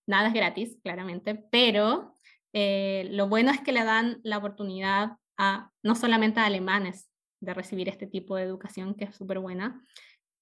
nada 0.07 0.29
es 0.29 0.35
gratis, 0.35 0.77
claramente, 0.83 1.35
pero 1.35 2.15
lo 2.53 3.29
bueno 3.29 3.53
es 3.53 3.61
que 3.61 3.73
le 3.73 3.85
dan 3.85 4.19
la 4.25 4.39
oportunidad 4.39 5.13
a 5.37 5.71
no 5.83 5.95
solamente 5.95 6.41
a 6.41 6.47
alemanes, 6.47 7.09
de 7.41 7.55
recibir 7.55 7.89
este 7.89 8.07
tipo 8.07 8.37
de 8.37 8.43
educación 8.43 8.95
que 8.95 9.05
es 9.05 9.15
súper 9.15 9.39
buena, 9.39 9.81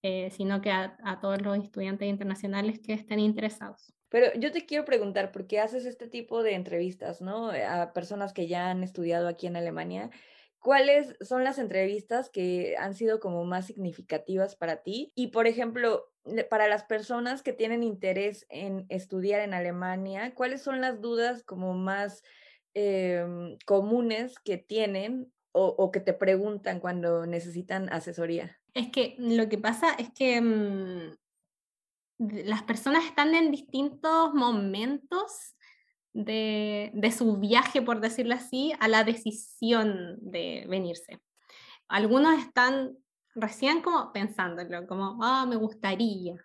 eh, 0.03 0.31
sino 0.31 0.61
que 0.61 0.71
a, 0.71 1.19
todos 1.21 1.41
los 1.43 1.59
estudiantes 1.59 2.09
internacionales 2.09 2.81
que 2.81 2.95
estén 2.95 3.19
interesados. 3.19 3.93
Pero 4.09 4.33
yo 4.35 4.53
te 4.53 4.67
quiero 4.67 4.85
preguntar, 4.85 5.33
¿por 5.33 5.47
qué 5.47 5.61
haces 5.61 5.85
este 5.85 6.07
tipo 6.07 6.43
de 6.43 6.55
entrevistas, 6.55 7.21
¿no? 7.21 7.51
A 7.51 7.93
personas 7.93 8.33
que 8.33 8.47
ya 8.47 8.71
han 8.71 8.83
estudiado 8.83 9.29
aquí 9.29 9.47
en 9.47 9.57
Alemania. 9.57 10.11
¿Cuáles 10.59 11.17
son 11.21 11.45
las 11.45 11.59
entrevistas 11.59 12.29
que 12.29 12.77
han 12.77 12.95
sido 12.95 13.21
como 13.21 13.45
más 13.45 13.67
significativas 13.67 14.57
para 14.57 14.83
ti? 14.83 15.13
Y, 15.15 15.29
por 15.29 15.47
ejemplo, 15.47 16.13
para 16.51 16.67
las 16.69 16.85
personas 16.85 17.43
que 17.43 17.53
tienen 17.53 17.83
interés 17.83 18.47
en 18.49 18.87
estudiar 18.89 19.41
en 19.43 19.55
Alemania, 19.55 20.35
¿cuáles 20.35 20.63
son 20.63 20.81
las 20.81 21.01
dudas 21.01 21.43
como 21.45 21.75
más 21.75 22.23
em, 22.75 23.57
comunes 23.65 24.39
que 24.41 24.57
tienen 24.57 25.33
o, 25.53 25.91
que 25.91 26.01
te 26.01 26.13
preguntan 26.13 26.81
cuando 26.81 27.27
necesitan 27.27 27.89
asesoría? 27.91 28.59
Es 28.75 28.91
que 28.91 29.15
lo 29.19 29.49
que 29.49 29.57
pasa 29.57 29.95
es 29.99 30.11
que 30.11 30.39
mm, 30.41 31.17
las 32.19 32.63
personas 32.63 33.05
están 33.05 33.35
en 33.35 33.51
distintos 33.51 34.33
momentos 34.35 35.55
de, 36.13 37.15
su 37.17 37.37
viaje, 37.37 37.83
por 37.83 38.01
decirlo 38.01 38.35
así, 38.35 38.73
a 38.81 38.89
la 38.89 39.05
decisión 39.05 40.17
de 40.21 40.65
venirse. 40.69 41.21
Algunos 41.89 42.39
están 42.39 42.97
recién 43.35 43.83
como 43.83 44.13
pensándolo, 44.13 44.87
como, 44.87 45.23
ah, 45.23 45.45
me 45.47 45.57
gustaría 45.57 46.37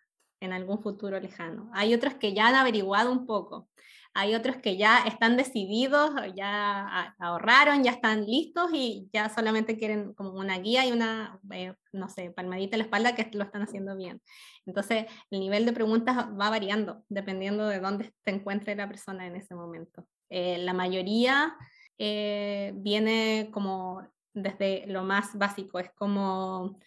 en 0.42 0.54
algún 0.54 0.82
futuro 0.82 1.20
lejano. 1.20 1.70
Hay 1.74 1.94
otros 1.94 2.16
que 2.16 2.34
ya 2.34 2.48
han 2.48 2.56
averiguado 2.56 3.12
un 3.12 3.26
poco 3.26 3.70
hay 4.14 4.36
otros 4.36 4.58
que 4.58 4.78
ya 4.78 5.00
están 5.00 5.38
decididos, 5.38 6.12
ya 6.36 7.16
ahorraron, 7.18 7.84
ya 7.84 7.92
están 7.92 8.26
listos 8.26 8.70
y 8.74 9.10
ya 9.14 9.30
solamente 9.30 9.78
quieren 9.78 10.14
como 10.14 10.34
una 10.34 10.60
guía 10.60 10.86
y 10.86 10.92
una, 10.92 11.40
eh, 11.52 11.74
no 11.94 12.10
sé, 12.10 12.32
palmadita 12.32 12.76
en 12.76 12.80
la 12.80 12.86
espalda 12.86 13.16
que 13.16 13.30
lo 13.34 13.44
están 13.44 13.62
haciendo 13.62 13.96
bien. 13.96 14.22
Entonces, 14.66 15.06
el 15.30 15.40
nivel 15.40 15.66
de 15.66 15.74
preguntas 15.74 16.18
va 16.18 16.50
variando 16.50 17.04
dependiendo 17.10 17.68
de 17.68 17.80
dónde 17.80 18.14
se 18.24 18.32
encuentre 18.32 18.76
la 18.76 18.88
persona 18.88 19.28
en 19.28 19.38
ese 19.38 19.56
momento. 19.56 20.06
Eh, 20.30 20.58
la 20.60 20.74
mayoría 20.74 21.56
eh, 21.98 22.74
viene 22.76 23.50
como 23.52 24.02
desde 24.34 24.86
lo 24.88 25.04
más 25.04 25.38
básico, 25.38 25.80
es 25.80 25.92
como 25.96 26.80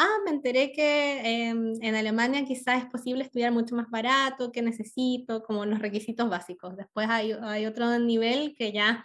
ah, 0.00 0.18
me 0.24 0.30
enteré 0.30 0.72
que 0.72 1.48
em, 1.48 1.74
en 1.82 1.94
Alemania 1.94 2.44
quizás 2.44 2.82
es 2.82 2.90
posible 2.90 3.22
estudiar 3.22 3.52
mucho 3.52 3.76
más 3.76 3.90
barato, 3.90 4.50
que 4.50 4.62
necesito, 4.62 5.42
como 5.42 5.66
los 5.66 5.78
requisitos 5.80 6.28
básicos. 6.28 6.76
Después 6.76 7.08
hay, 7.08 7.32
hay 7.32 7.66
otro 7.66 7.98
nivel 7.98 8.54
que 8.56 8.72
ya 8.72 9.04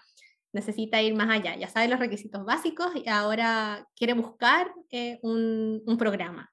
necesita 0.53 1.01
ir 1.01 1.15
más 1.15 1.29
allá, 1.29 1.55
ya 1.57 1.67
sabe 1.67 1.89
los 1.89 1.99
requisitos 1.99 2.45
básicos 2.45 2.91
y 2.95 3.09
ahora 3.09 3.87
quiere 3.95 4.13
buscar 4.13 4.71
eh, 4.89 5.19
un, 5.21 5.83
un, 5.85 5.97
programa 5.97 6.49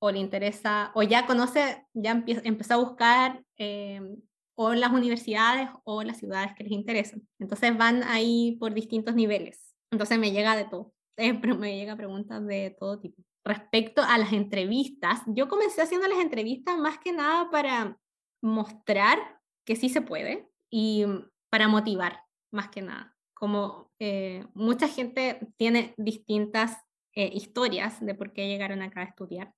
o 0.00 0.10
le 0.10 0.18
interesa, 0.18 0.92
o 0.94 1.02
ya 1.02 1.26
conoce, 1.26 1.86
ya 1.94 2.22
empezó 2.44 2.74
a 2.74 2.76
buscar 2.76 3.42
em, 3.56 4.16
o 4.54 4.74
las 4.74 4.92
universidades 4.92 5.70
o 5.84 6.02
las 6.02 6.18
ciudades 6.18 6.52
que 6.56 6.64
les 6.64 6.72
interesan. 6.72 7.26
Entonces 7.38 7.76
van 7.76 8.02
ahí 8.04 8.56
por 8.60 8.74
distintos 8.74 9.14
niveles. 9.14 9.74
Entonces 9.90 10.18
me 10.18 10.30
llega 10.32 10.56
de 10.56 10.66
todo, 10.66 10.92
eh, 11.16 11.32
me 11.32 11.76
llega 11.78 11.96
preguntas 11.96 12.46
de 12.46 12.76
todo 12.78 13.00
tipo 13.00 13.22
respecto 13.48 14.02
a 14.02 14.18
las 14.18 14.32
entrevistas, 14.32 15.22
yo 15.26 15.48
comencé 15.48 15.80
haciendo 15.80 16.06
las 16.06 16.18
entrevistas 16.18 16.76
más 16.76 16.98
que 16.98 17.12
nada 17.12 17.50
para 17.50 17.98
mostrar 18.42 19.40
que 19.64 19.74
sí 19.74 19.88
se 19.88 20.02
puede 20.02 20.50
y 20.70 21.06
para 21.50 21.66
motivar, 21.66 22.22
más 22.52 22.68
que 22.68 22.82
nada. 22.82 23.16
Como 23.34 23.90
eh, 23.98 24.46
mucha 24.52 24.86
gente 24.86 25.40
tiene 25.56 25.94
distintas 25.96 26.76
eh, 27.14 27.30
historias 27.32 28.04
de 28.04 28.14
por 28.14 28.34
qué 28.34 28.48
llegaron 28.48 28.82
acá 28.82 29.00
a 29.00 29.04
estudiar. 29.04 29.54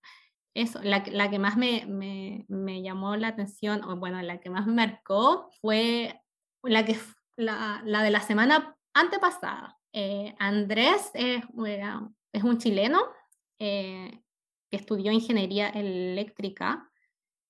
Eso, 0.55 0.81
la, 0.83 1.03
la 1.11 1.29
que 1.29 1.39
más 1.41 1.57
me, 1.57 1.85
me, 1.87 2.45
me, 2.49 2.83
llamó 2.83 3.17
la 3.17 3.29
atención, 3.29 3.83
o 3.85 3.97
bueno, 3.97 4.23
la 4.23 4.39
que 4.39 4.51
más 4.51 4.67
me 4.67 4.75
marcó 4.75 5.51
fue 5.61 6.21
la, 6.63 6.85
que, 6.85 6.97
la, 7.37 7.83
la 7.85 8.03
de 8.03 8.11
la 8.11 8.21
semana 8.21 8.77
antepasada. 8.95 9.79
Eh, 9.93 10.35
Andrés 10.39 11.11
es, 11.15 11.43
es 12.33 12.45
un 12.45 12.59
chileno 12.59 13.01
eh, 13.61 14.23
que 14.71 14.77
estudió 14.79 15.13
ingeniería 15.13 15.69
eléctrica 15.69 16.91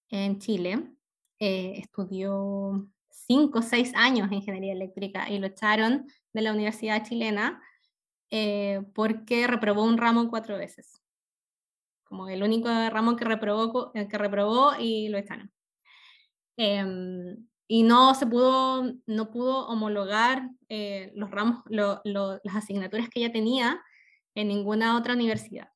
en 0.09 0.41
Chile. 0.41 0.91
Eh, 1.39 1.75
estudió 1.79 2.89
cinco 3.11 3.61
o 3.61 3.63
seis 3.63 3.93
años 3.95 4.27
en 4.27 4.35
ingeniería 4.35 4.73
eléctrica 4.73 5.31
y 5.31 5.39
lo 5.39 5.47
echaron 5.47 6.07
de 6.33 6.43
la 6.43 6.53
Universidad 6.53 7.05
Chilena 7.07 7.63
eh, 8.31 8.83
porque 8.93 9.47
reprobó 9.47 9.85
un 9.85 9.99
ramo 9.99 10.29
cuatro 10.29 10.59
veces. 10.59 11.01
Como 12.03 12.29
el 12.29 12.43
único 12.43 12.69
ramo 12.69 13.15
que 13.17 13.25
reprobó, 13.25 13.93
que 13.93 14.19
reprobó 14.19 14.73
y 14.81 15.09
lo 15.11 15.19
echaron. 15.19 15.53
Em, 16.57 17.47
y 17.69 17.85
no 17.85 18.15
se 18.17 18.27
pudo, 18.27 18.95
no 19.07 19.31
pudo 19.31 19.69
homologar 19.69 20.51
los 21.15 21.31
ramos, 21.31 21.63
las 21.69 22.57
asignaturas 22.57 23.09
que 23.09 23.21
ella 23.21 23.33
tenía 23.33 23.81
en 24.35 24.49
ninguna 24.49 24.97
otra 24.97 25.15
universidad. 25.15 25.71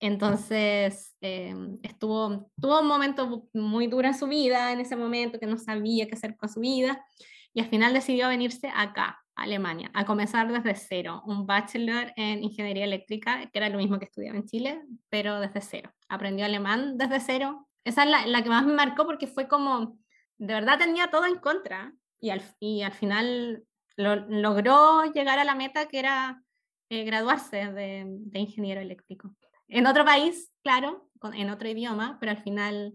Entonces, 0.00 1.16
em, 1.20 1.78
estuvo, 1.82 2.50
tuvo 2.60 2.80
un 2.80 2.86
momento 2.86 3.48
muy 3.52 3.88
duro 3.88 4.06
en 4.06 4.14
su 4.14 4.28
vida, 4.28 4.72
en 4.72 4.80
ese 4.80 4.96
momento 4.96 5.40
que 5.40 5.46
no 5.46 5.58
sabía 5.58 6.06
qué 6.06 6.14
hacer 6.14 6.36
con 6.36 6.48
su 6.48 6.60
vida, 6.60 7.04
y 7.52 7.60
al 7.60 7.68
final 7.68 7.92
decidió 7.92 8.28
venirse 8.28 8.70
acá, 8.74 9.20
a 9.34 9.42
Alemania, 9.42 9.90
a 9.94 10.04
comenzar 10.04 10.52
desde 10.52 10.74
cero, 10.74 11.22
un 11.26 11.46
bachelor 11.46 12.12
en 12.16 12.42
ingeniería 12.44 12.84
eléctrica, 12.84 13.48
que 13.50 13.58
era 13.58 13.68
lo 13.68 13.78
mismo 13.78 13.98
que 13.98 14.04
estudiaba 14.04 14.36
en 14.36 14.46
Chile, 14.46 14.80
pero 15.08 15.40
desde 15.40 15.60
cero. 15.60 15.92
Aprendió 16.08 16.44
alemán 16.44 16.96
desde 16.98 17.20
cero. 17.20 17.68
Esa 17.84 18.04
es 18.04 18.10
la, 18.10 18.26
la 18.26 18.42
que 18.42 18.50
más 18.50 18.66
me 18.66 18.74
marcó 18.74 19.06
porque 19.06 19.26
fue 19.26 19.48
como, 19.48 19.98
de 20.38 20.54
verdad 20.54 20.78
tenía 20.78 21.08
todo 21.10 21.26
en 21.26 21.38
contra, 21.38 21.92
y 22.20 22.30
al, 22.30 22.42
y 22.60 22.82
al 22.82 22.92
final 22.92 23.64
lo, 23.96 24.16
logró 24.28 25.04
llegar 25.12 25.38
a 25.38 25.44
la 25.44 25.54
meta 25.54 25.86
que 25.86 26.00
era 26.00 26.42
eh, 26.88 27.04
graduarse 27.04 27.72
de, 27.72 28.04
de 28.06 28.38
ingeniero 28.40 28.80
eléctrico 28.80 29.34
en 29.68 29.86
otro 29.86 30.04
país, 30.04 30.50
claro, 30.62 31.08
en 31.34 31.50
otro 31.50 31.68
idioma, 31.68 32.16
pero 32.20 32.32
al 32.32 32.42
final 32.42 32.94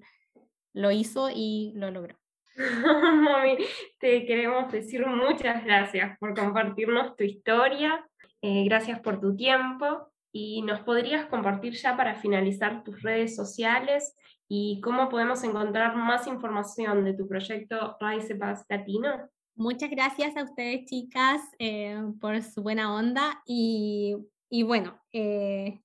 lo 0.73 0.91
hizo 0.91 1.29
y 1.33 1.71
lo 1.75 1.91
logró. 1.91 2.17
Mami, 2.55 3.57
te 3.99 4.25
queremos 4.25 4.71
decir 4.71 5.05
muchas 5.05 5.63
gracias 5.63 6.17
por 6.19 6.37
compartirnos 6.37 7.15
tu 7.15 7.23
historia, 7.23 8.05
eh, 8.41 8.63
gracias 8.65 8.99
por 8.99 9.19
tu 9.19 9.35
tiempo 9.35 10.11
y 10.31 10.61
nos 10.63 10.81
podrías 10.81 11.25
compartir 11.27 11.73
ya 11.73 11.95
para 11.95 12.15
finalizar 12.15 12.83
tus 12.83 13.01
redes 13.01 13.35
sociales 13.35 14.15
y 14.47 14.81
cómo 14.81 15.09
podemos 15.09 15.43
encontrar 15.43 15.95
más 15.95 16.27
información 16.27 17.05
de 17.05 17.13
tu 17.13 17.27
proyecto 17.27 17.97
Rise 17.99 18.35
Paz 18.35 18.65
Latino. 18.69 19.29
Muchas 19.55 19.89
gracias 19.89 20.35
a 20.35 20.43
ustedes 20.43 20.85
chicas 20.85 21.41
eh, 21.59 22.01
por 22.19 22.41
su 22.41 22.61
buena 22.61 22.93
onda 22.93 23.41
y, 23.45 24.15
y 24.49 24.63
bueno, 24.63 24.99
eh, 25.11 25.79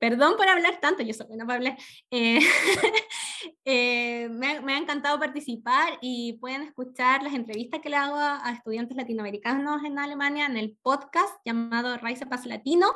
Perdón 0.00 0.38
por 0.38 0.48
hablar 0.48 0.80
tanto, 0.80 1.02
yo 1.02 1.12
soy 1.12 1.26
buena 1.26 1.44
para 1.44 1.58
hablar. 1.58 1.78
Eh, 2.10 2.40
eh, 3.66 4.30
me, 4.30 4.72
ha, 4.72 4.78
encantado 4.78 5.18
participar 5.20 5.98
y 6.00 6.38
pueden 6.40 6.62
escuchar 6.62 7.22
las 7.22 7.34
entrevistas 7.34 7.80
que 7.82 7.90
le 7.90 7.96
hago 7.96 8.16
a, 8.16 8.50
estudiantes 8.50 8.96
latinoamericanos 8.96 9.84
en 9.84 9.98
Alemania 9.98 10.46
en 10.46 10.56
el 10.56 10.74
podcast 10.80 11.34
llamado 11.44 11.98
Raicepas 11.98 12.46
Latino. 12.46 12.86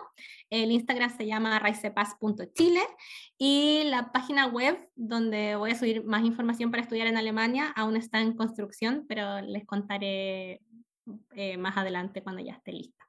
El 0.49 0.73
Instagram 0.73 1.15
se 1.15 1.27
llama 1.27 1.59
raicepas.chile 1.59 2.81
y 3.37 3.83
la 3.85 4.11
página 4.11 4.47
web 4.47 4.89
donde 4.95 5.57
voy 5.57 5.73
a 5.73 5.79
subir 5.79 6.05
más 6.05 6.25
información 6.25 6.71
para 6.71 6.85
estudiar 6.85 7.07
en 7.07 7.19
Alemania 7.19 7.71
aún 7.77 7.99
está 7.99 8.23
en 8.23 8.35
construcción, 8.35 9.05
pero 9.07 9.43
les 9.43 9.67
contaré 9.67 10.63
eh, 11.35 11.59
más 11.59 11.77
adelante 11.77 12.23
cuando 12.23 12.43
ya 12.43 12.55
esté 12.55 12.73
lista. 12.73 13.04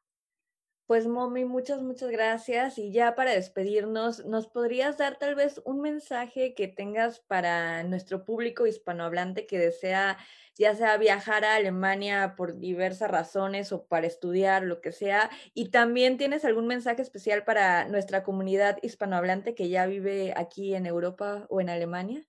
Pues 0.88 1.08
Momi, 1.08 1.46
muchas, 1.46 1.82
muchas 1.82 2.12
gracias. 2.12 2.78
Y 2.78 2.92
ya 2.92 3.16
para 3.16 3.32
despedirnos, 3.32 4.24
¿nos 4.26 4.46
podrías 4.46 5.00
dar 5.00 5.18
tal 5.18 5.34
vez 5.34 5.60
un 5.66 5.82
mensaje 5.82 6.54
que 6.54 6.68
tengas 6.68 7.22
para 7.22 7.84
nuestro 7.84 8.24
público 8.24 8.68
hispanohablante 8.68 9.48
que 9.48 9.58
desea, 9.58 10.20
ya 10.54 10.76
sea 10.76 10.98
viajar 10.98 11.44
a 11.44 11.56
Alemania 11.56 12.36
por 12.38 12.60
diversas 12.60 13.10
razones 13.10 13.72
o 13.72 13.88
para 13.88 14.06
estudiar, 14.06 14.62
lo 14.62 14.80
que 14.80 14.92
sea? 14.92 15.32
Y 15.56 15.70
también 15.70 16.18
tienes 16.18 16.46
algún 16.46 16.68
mensaje 16.68 17.02
especial 17.02 17.44
para 17.46 17.88
nuestra 17.88 18.22
comunidad 18.22 18.78
hispanohablante 18.84 19.56
que 19.56 19.70
ya 19.70 19.88
vive 19.88 20.34
aquí 20.38 20.76
en 20.76 20.86
Europa 20.86 21.48
o 21.50 21.62
en 21.62 21.70
Alemania? 21.70 22.28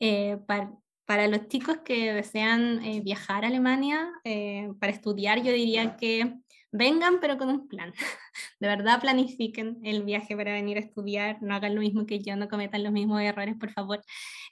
Eh, 0.00 0.36
para, 0.46 0.70
para, 1.06 1.28
los 1.28 1.48
chicos 1.48 1.78
que 1.78 2.12
desean 2.12 2.84
eh, 2.84 3.00
viajar 3.00 3.44
a 3.44 3.48
Alemania 3.48 4.12
eh, 4.24 4.70
para 4.78 4.92
estudiar, 4.92 5.42
yo 5.42 5.50
diría 5.50 5.96
que 5.96 6.40
vengan 6.72 7.20
pero 7.20 7.38
con 7.38 7.48
un 7.48 7.68
plan. 7.68 7.92
De 8.60 8.68
verdad 8.68 9.00
planifiquen 9.00 9.80
el 9.84 10.02
viaje 10.04 10.36
para 10.36 10.52
venir 10.52 10.76
a 10.76 10.80
estudiar, 10.80 11.42
no 11.42 11.54
hagan 11.54 11.74
lo 11.74 11.80
mismo 11.80 12.06
que 12.06 12.20
yo, 12.20 12.36
no 12.36 12.48
cometan 12.48 12.82
los 12.84 12.92
mismos 12.92 13.20
errores, 13.22 13.56
por 13.58 13.70
favor. 13.70 14.02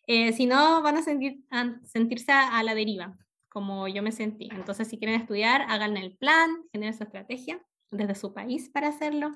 Eh, 0.06 0.32
si 0.32 0.46
no, 0.46 0.82
van 0.82 0.96
a, 0.96 1.02
sentir, 1.02 1.44
a 1.50 1.74
sentirse 1.84 2.32
a 2.32 2.62
la 2.62 2.74
deriva, 2.74 3.16
como 3.48 3.88
yo 3.88 4.02
me 4.02 4.12
sentí. 4.12 4.48
Entonces, 4.52 4.88
si 4.88 4.98
quieren 4.98 5.20
estudiar, 5.20 5.62
hagan 5.68 5.96
el 5.96 6.16
plan, 6.16 6.50
generen 6.72 6.94
su 6.94 7.04
estrategia 7.04 7.60
desde 7.90 8.14
su 8.14 8.32
país 8.32 8.70
para 8.70 8.88
hacerlo. 8.88 9.32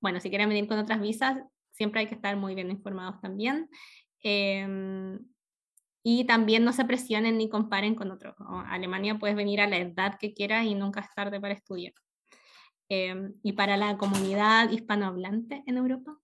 Bueno, 0.00 0.20
si 0.20 0.28
quieren 0.28 0.48
venir 0.48 0.66
con 0.66 0.78
otras 0.78 1.00
visas, 1.00 1.38
siempre 1.72 2.00
hay 2.00 2.06
que 2.06 2.14
estar 2.14 2.36
muy 2.36 2.54
bien 2.54 2.70
informados 2.70 3.20
también. 3.20 3.68
Eh, 4.22 5.18
y 6.08 6.24
también 6.24 6.64
no 6.64 6.72
se 6.72 6.84
presionen 6.84 7.36
ni 7.36 7.48
comparen 7.48 7.96
con 7.96 8.12
otros. 8.12 8.36
Alemania 8.68 9.18
puedes 9.18 9.34
venir 9.34 9.60
a 9.60 9.66
la 9.66 9.78
edad 9.78 10.16
que 10.20 10.34
quieras 10.34 10.64
y 10.64 10.76
nunca 10.76 11.00
es 11.00 11.12
tarde 11.16 11.40
para 11.40 11.54
estudiar. 11.54 11.94
Em, 12.88 13.34
y 13.42 13.52
para 13.52 13.76
la 13.76 13.96
comunidad 13.96 14.70
hispanohablante 14.70 15.64
en 15.66 15.76
Europa. 15.76 16.18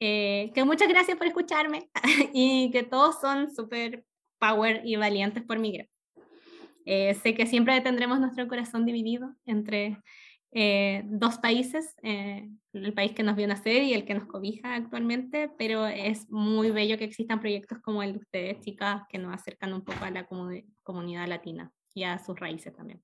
Eh, 0.00 0.50
que 0.54 0.64
muchas 0.64 0.88
gracias 0.88 1.16
por 1.16 1.26
escucharme 1.26 1.88
y 2.34 2.70
que 2.72 2.82
todos 2.82 3.20
son 3.20 3.54
súper 3.54 4.04
power 4.38 4.82
y 4.84 4.96
valientes 4.96 5.42
por 5.42 5.58
migrar. 5.58 5.88
Eh, 6.84 7.14
sé 7.14 7.34
que 7.34 7.46
siempre 7.46 7.80
tendremos 7.80 8.20
nuestro 8.20 8.46
corazón 8.46 8.84
dividido 8.84 9.34
entre 9.46 9.96
eh, 10.52 11.02
dos 11.06 11.38
países, 11.38 11.96
el 12.02 12.92
país 12.94 13.12
que 13.12 13.22
nos 13.22 13.34
vio 13.34 13.48
nacer 13.48 13.82
y 13.82 13.94
el 13.94 14.04
que 14.04 14.14
nos 14.14 14.26
cobija 14.26 14.74
actualmente, 14.74 15.50
pero 15.56 15.86
es 15.86 16.30
muy 16.30 16.70
bello 16.70 16.98
que 16.98 17.04
existan 17.04 17.40
proyectos 17.40 17.78
como 17.80 18.02
el 18.02 18.12
de 18.12 18.18
ustedes, 18.18 18.60
chicas, 18.60 19.02
que 19.08 19.18
nos 19.18 19.34
acercan 19.34 19.72
un 19.72 19.82
poco 19.82 20.04
a 20.04 20.10
la 20.10 20.28
comunidad 20.82 21.26
latina 21.26 21.72
y 21.94 22.04
a 22.04 22.18
sus 22.18 22.38
raíces 22.38 22.74
también. 22.74 23.02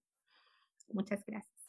Muchas 0.92 1.24
gracias. 1.24 1.59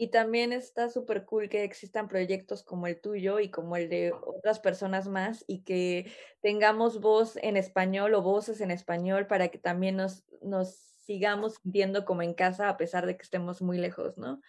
Y 0.00 0.08
también 0.08 0.54
está 0.54 0.88
súper 0.88 1.26
cool 1.26 1.50
que 1.50 1.62
existan 1.62 2.08
proyectos 2.08 2.62
como 2.62 2.86
el 2.86 2.98
tuyo 2.98 3.38
y 3.38 3.50
como 3.50 3.76
el 3.76 3.90
de 3.90 4.12
otras 4.12 4.58
personas 4.58 5.08
más 5.08 5.44
y 5.46 5.62
que 5.62 6.10
tengamos 6.40 7.02
voz 7.02 7.36
en 7.42 7.58
español 7.58 8.14
o 8.14 8.22
voces 8.22 8.62
en 8.62 8.70
español 8.70 9.26
para 9.26 9.48
que 9.48 9.58
también 9.58 9.96
nos, 9.96 10.24
nos 10.40 10.70
sigamos 11.04 11.56
sintiendo 11.56 12.06
como 12.06 12.22
en 12.22 12.32
casa 12.32 12.70
a 12.70 12.78
pesar 12.78 13.04
de 13.04 13.18
que 13.18 13.24
estemos 13.24 13.60
muy 13.60 13.76
lejos, 13.76 14.16
¿no? 14.16 14.40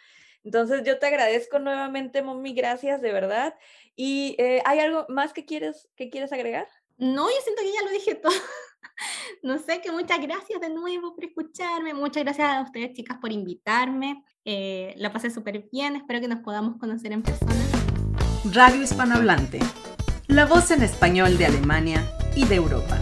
Entonces 0.45 0.83
yo 0.85 0.99
te 0.99 1.07
agradezco 1.07 1.59
nuevamente, 1.59 2.21
Mommy, 2.21 2.53
gracias 2.53 3.01
de 3.01 3.11
verdad. 3.11 3.53
¿Y 3.93 4.37
eh, 4.39 4.61
hay 4.63 4.79
algo 4.79 5.05
más 5.09 5.33
que 5.33 5.43
quieres, 5.43 5.89
que 5.97 6.09
quieres 6.09 6.31
agregar? 6.31 6.69
No, 6.97 7.29
yo 7.29 7.35
siento 7.43 7.61
que 7.61 7.73
ya 7.73 7.83
lo 7.83 7.91
dije 7.91 8.15
todo. 8.15 8.31
no 9.43 9.59
sé, 9.59 9.81
que 9.81 9.91
muchas 9.91 10.21
gracias 10.21 10.61
de 10.61 10.69
nuevo 10.69 11.13
por 11.13 11.25
escucharme, 11.25 11.93
muchas 11.93 12.23
gracias 12.23 12.47
a 12.47 12.61
ustedes 12.61 12.93
chicas 12.93 13.17
por 13.19 13.33
invitarme, 13.33 14.23
eh, 14.45 14.93
la 14.97 15.11
pasé 15.11 15.29
súper 15.29 15.67
bien, 15.71 15.95
espero 15.95 16.19
que 16.19 16.27
nos 16.27 16.39
podamos 16.39 16.77
conocer 16.77 17.11
en 17.11 17.21
persona. 17.21 17.53
Radio 18.53 18.81
Hispanohablante, 18.81 19.59
la 20.27 20.45
voz 20.45 20.71
en 20.71 20.81
español 20.81 21.37
de 21.37 21.45
Alemania 21.45 22.03
y 22.35 22.45
de 22.45 22.55
Europa. 22.55 22.97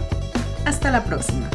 Hasta 0.66 0.90
la 0.90 1.04
próxima. 1.04 1.48